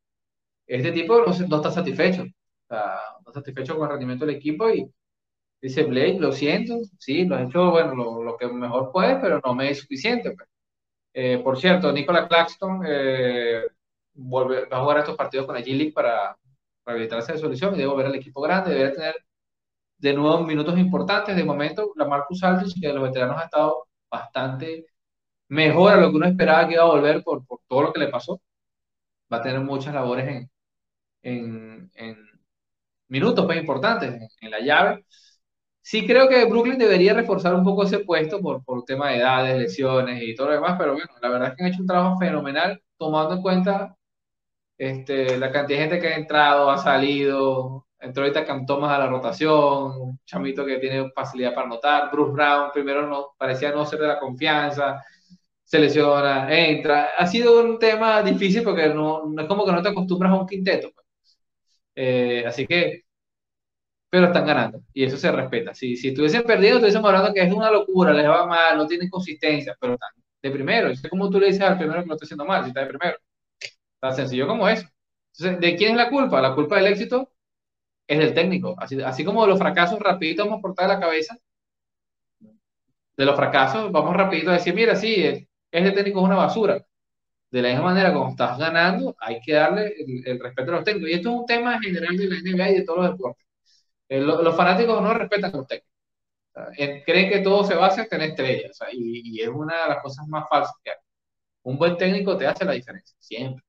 [0.67, 2.23] Este tipo no, no está satisfecho.
[2.23, 4.91] O sea, no está satisfecho con el rendimiento del equipo y
[5.63, 9.55] Dice Blake, lo siento, sí, lo he hecho, bueno, lo, que mejor puede, pero no
[9.55, 10.33] me es suficiente.
[10.33, 10.49] Pues.
[11.15, 13.63] Eh, por cierto, Nicola Claxton eh,
[14.17, 16.37] va a jugar estos partidos con la G-League para
[16.85, 19.15] rehabilitarse de su lesión y debe ver al equipo grande, debe tener
[19.99, 21.37] de nuevo minutos importantes.
[21.37, 24.87] De momento, la Marcus Aldridge, que de los veteranos ha estado bastante
[25.49, 28.01] mejor a lo que uno esperaba que iba a volver por, por todo lo que
[28.01, 28.41] le pasó.
[29.33, 30.51] Va a tener muchas labores en,
[31.23, 32.17] en, en
[33.09, 35.05] minutos pues, importantes en, en la llave.
[35.91, 39.59] Sí creo que Brooklyn debería reforzar un poco ese puesto por, por tema de edades,
[39.59, 42.17] lesiones y todo lo demás, pero bueno, la verdad es que han hecho un trabajo
[42.17, 43.97] fenomenal tomando en cuenta
[44.79, 48.99] este, la cantidad de gente que ha entrado, ha salido, entró ahorita Cam Thomas a
[49.01, 53.85] la rotación, un chamito que tiene facilidad para anotar, Bruce Brown primero no, parecía no
[53.85, 55.03] ser de la confianza,
[55.65, 59.83] se lesiona, entra, ha sido un tema difícil porque no, no es como que no
[59.83, 61.07] te acostumbras a un quinteto, pues.
[61.97, 63.05] eh, así que
[64.11, 65.73] pero están ganando y eso se respeta.
[65.73, 69.09] Si, si estuviesen perdiendo, estuviésemos hablando que es una locura, les va mal, no tienen
[69.09, 70.11] consistencia, pero están
[70.43, 70.89] de primero.
[70.91, 72.87] Es como tú le dices al primero que lo está haciendo mal, si está de
[72.87, 73.19] primero.
[74.01, 74.87] Tan sencillo como eso.
[75.39, 76.41] Entonces, ¿de quién es la culpa?
[76.43, 77.31] La culpa del éxito
[78.07, 78.75] es del técnico.
[78.79, 81.37] Así, así como de los fracasos, rapidito vamos a cortar la cabeza.
[83.17, 86.85] De los fracasos, vamos rapidito a decir, mira, sí, este técnico es una basura.
[87.51, 90.85] De la misma manera, como estás ganando, hay que darle el, el respeto a los
[90.85, 91.11] técnicos.
[91.11, 93.50] Y esto es un tema general de la NBA y de todos los deportes
[94.11, 95.89] eh, los fanáticos no respetan a los técnicos.
[97.07, 98.77] creen que todo se basa en tener estrellas.
[98.93, 100.97] y, es una de las cosas más falsas que hay.
[101.63, 103.65] Un buen técnico te hace la diferencia, siempre.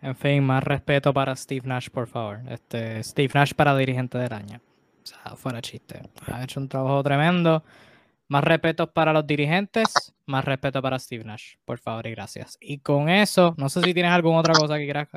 [0.00, 2.40] En fin, más respeto para Steve Nash, por favor.
[2.48, 4.60] Este, Steve Nash para dirigente del año.
[5.02, 6.02] O sea, fuera chiste.
[6.26, 7.64] Ha hecho un trabajo tremendo.
[8.28, 12.56] Más respeto para los dirigentes, más respeto para Steve Nash, por favor y gracias.
[12.60, 15.08] Y con eso, no sé si tienes alguna otra cosa que quieras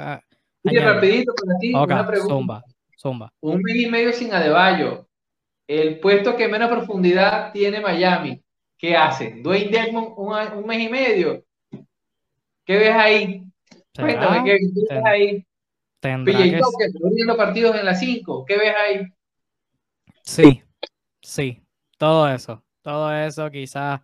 [0.65, 2.33] Oye, rapidito para ti, una pregunta.
[2.33, 2.63] Zumba,
[2.97, 3.33] zumba.
[3.41, 5.07] Un mes y medio sin Adebayo.
[5.67, 8.41] El puesto que menos profundidad tiene Miami.
[8.77, 9.41] ¿Qué hace?
[9.41, 11.43] Dwayne Dedmon un, mes y medio.
[12.65, 13.43] ¿Qué ves ahí?
[13.95, 14.57] Cuéntame, ¿qué,
[14.89, 15.45] ves ahí?
[15.99, 16.61] Tendrá que...
[17.13, 18.45] viendo partidos en las 5.
[18.45, 19.07] ¿Qué ves ahí?
[20.23, 20.61] Sí,
[21.21, 21.61] sí,
[21.97, 22.63] todo eso.
[22.81, 24.01] Todo eso quizás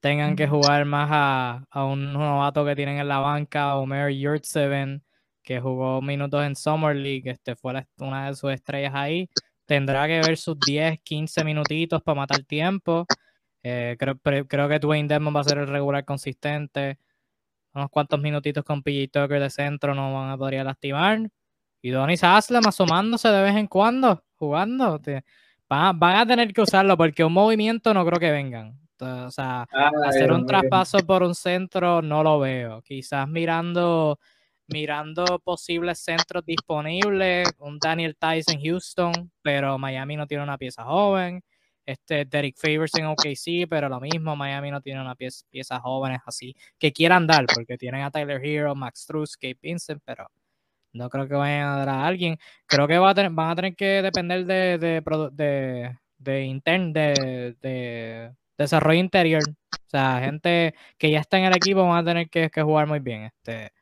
[0.00, 5.02] tengan que jugar más a, a un novato que tienen en la banca, Omer Yurtseven,
[5.42, 9.28] que jugó minutos en Summer League, este fue una de sus estrellas ahí.
[9.66, 13.06] Tendrá que ver sus 10, 15 minutitos para matar tiempo.
[13.62, 16.98] Eh, creo, creo que Dwayne Desmond va a ser el regular consistente.
[17.74, 21.30] Unos cuantos minutitos con PJ Tucker de centro no van a poder lastimar.
[21.80, 25.00] Y Donis Aslam asomándose de vez en cuando, jugando.
[25.68, 28.78] Van, van, a tener que usarlo porque un movimiento no creo que vengan.
[29.00, 29.66] O sea,
[30.04, 32.82] hacer un traspaso por un centro no lo veo.
[32.82, 34.18] Quizás mirando
[34.72, 41.42] mirando posibles centros disponibles, un Daniel Tyson Houston, pero Miami no tiene una pieza joven.
[41.84, 46.20] Este Derek Favors en OKC, pero lo mismo, Miami no tiene una pieza, piezas jóvenes
[46.26, 50.26] así que quieran dar, porque tienen a Tyler Hero, Max Truss, Kate Vincent, pero
[50.92, 52.38] no creo que vayan a dar a alguien.
[52.66, 59.42] Creo que van a tener que depender de, de, de, de, de, desarrollo interior.
[59.48, 62.86] O sea, gente que ya está en el equipo van a tener que, que jugar
[62.86, 63.24] muy bien.
[63.24, 63.72] Este,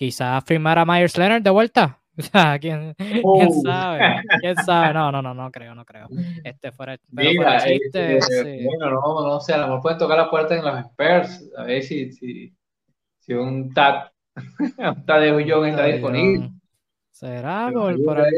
[0.00, 1.98] quizás firmar a Myers Leonard de vuelta.
[2.18, 3.62] O sea, ¿quién, ¿quién, oh.
[3.62, 4.20] sabe?
[4.40, 4.92] ¿Quién sabe?
[4.92, 6.06] No, no, no, no creo, no creo.
[6.44, 10.18] Este fuera, pero Mira, chiste, este, Bueno, no, no sé, a lo mejor pueden tocar
[10.18, 12.52] la puerta en los Spurs, a ver si, si,
[13.20, 14.12] si un TAT,
[14.78, 16.50] un TAT de Young está disponible.
[17.10, 18.36] Será por, por algo,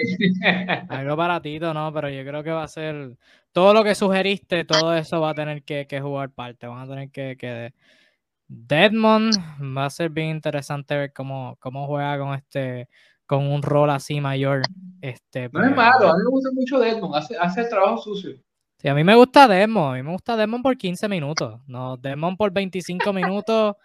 [0.89, 1.93] algo baratito, ¿no?
[1.93, 3.17] Pero yo creo que va a ser
[3.51, 6.69] todo lo que sugeriste, todo eso va a tener que, que jugar parte.
[6.69, 7.73] Van a tener que, que
[8.53, 9.35] Deadmond
[9.77, 12.89] va a ser bien interesante ver cómo, cómo juega con este
[13.25, 14.63] con un rol así mayor.
[15.01, 18.37] Este, no es malo, a mí me gusta mucho Deadmond, hace, hace el trabajo sucio.
[18.77, 21.61] Sí, a mí me gusta Deadmond, a mí me gusta Deadmond por 15 minutos.
[21.67, 23.77] No, Deadmond por 25 minutos,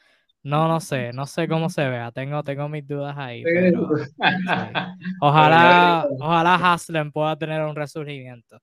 [0.44, 2.12] no, no sé, no sé cómo se vea.
[2.12, 3.44] Tengo, tengo mis dudas ahí.
[3.44, 3.90] Pero,
[5.22, 8.60] Ojalá, ojalá Haslem pueda tener un resurgimiento.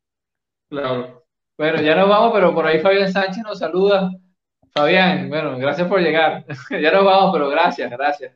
[0.68, 1.24] Claro.
[1.56, 4.10] Bueno, ya nos vamos, pero por ahí Fabián Sánchez nos saluda.
[4.76, 6.44] Fabián, bueno, gracias por llegar.
[6.70, 8.32] ya nos vamos, pero gracias, gracias.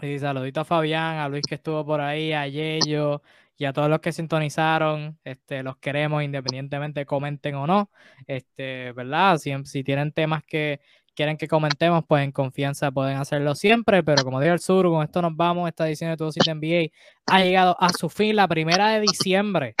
[0.00, 3.22] Sí, saludito a Fabián, a Luis que estuvo por ahí, a Yello
[3.56, 5.18] y a todos los que sintonizaron.
[5.24, 7.90] Este, los queremos independientemente comenten o no.
[8.28, 9.38] Este, ¿verdad?
[9.38, 10.80] Si, tienen temas que
[11.12, 14.04] quieren que comentemos, pues en confianza pueden hacerlo siempre.
[14.04, 15.68] Pero como digo el sur, con esto nos vamos.
[15.68, 16.92] Esta edición de Todo Sitio NBA
[17.26, 19.74] ha llegado a su fin, la primera de diciembre.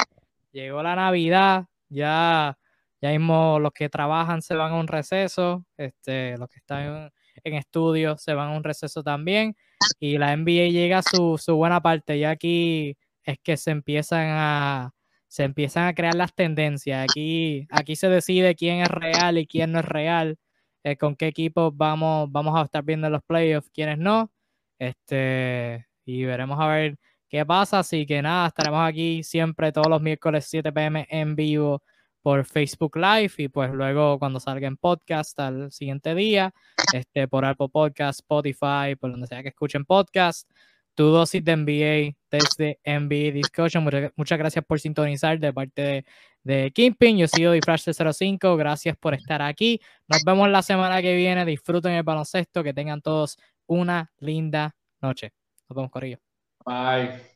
[0.50, 2.58] Llegó la Navidad, ya
[3.04, 7.12] ya mismo los que trabajan se van a un receso, este, los que están
[7.44, 9.54] en, estudios se van a un receso también.
[10.00, 12.18] Y la NBA llega a su, buena parte.
[12.18, 14.94] Ya aquí es que se empiezan a,
[15.28, 17.04] se empiezan a crear las tendencias.
[17.04, 20.38] Aquí, aquí se decide quién es real y quién no es real,
[20.82, 24.32] eh, con qué equipos vamos, vamos a estar viendo los playoffs, quiénes no.
[24.78, 26.96] Este, y veremos a ver
[27.28, 27.80] qué pasa.
[27.80, 31.82] Así que nada, estaremos aquí siempre todos los miércoles 7 pm en vivo
[32.24, 36.54] por Facebook Live y pues luego cuando salga en podcast al siguiente día,
[36.94, 40.50] este, por Apple Podcast, Spotify, por donde sea que escuchen podcast.
[40.94, 43.84] Tu dosis de NBA desde NBA Discussion.
[44.16, 46.04] Muchas, gracias por sintonizar de parte de,
[46.44, 47.18] de Kingpin.
[47.18, 48.56] Yo sigo Flash 05.
[48.56, 49.80] Gracias por estar aquí.
[50.08, 51.44] Nos vemos la semana que viene.
[51.44, 52.62] Disfruten el baloncesto.
[52.62, 53.36] Que tengan todos
[53.66, 55.32] una linda noche.
[55.68, 56.18] Nos vemos, Corillo.
[56.64, 57.33] Bye.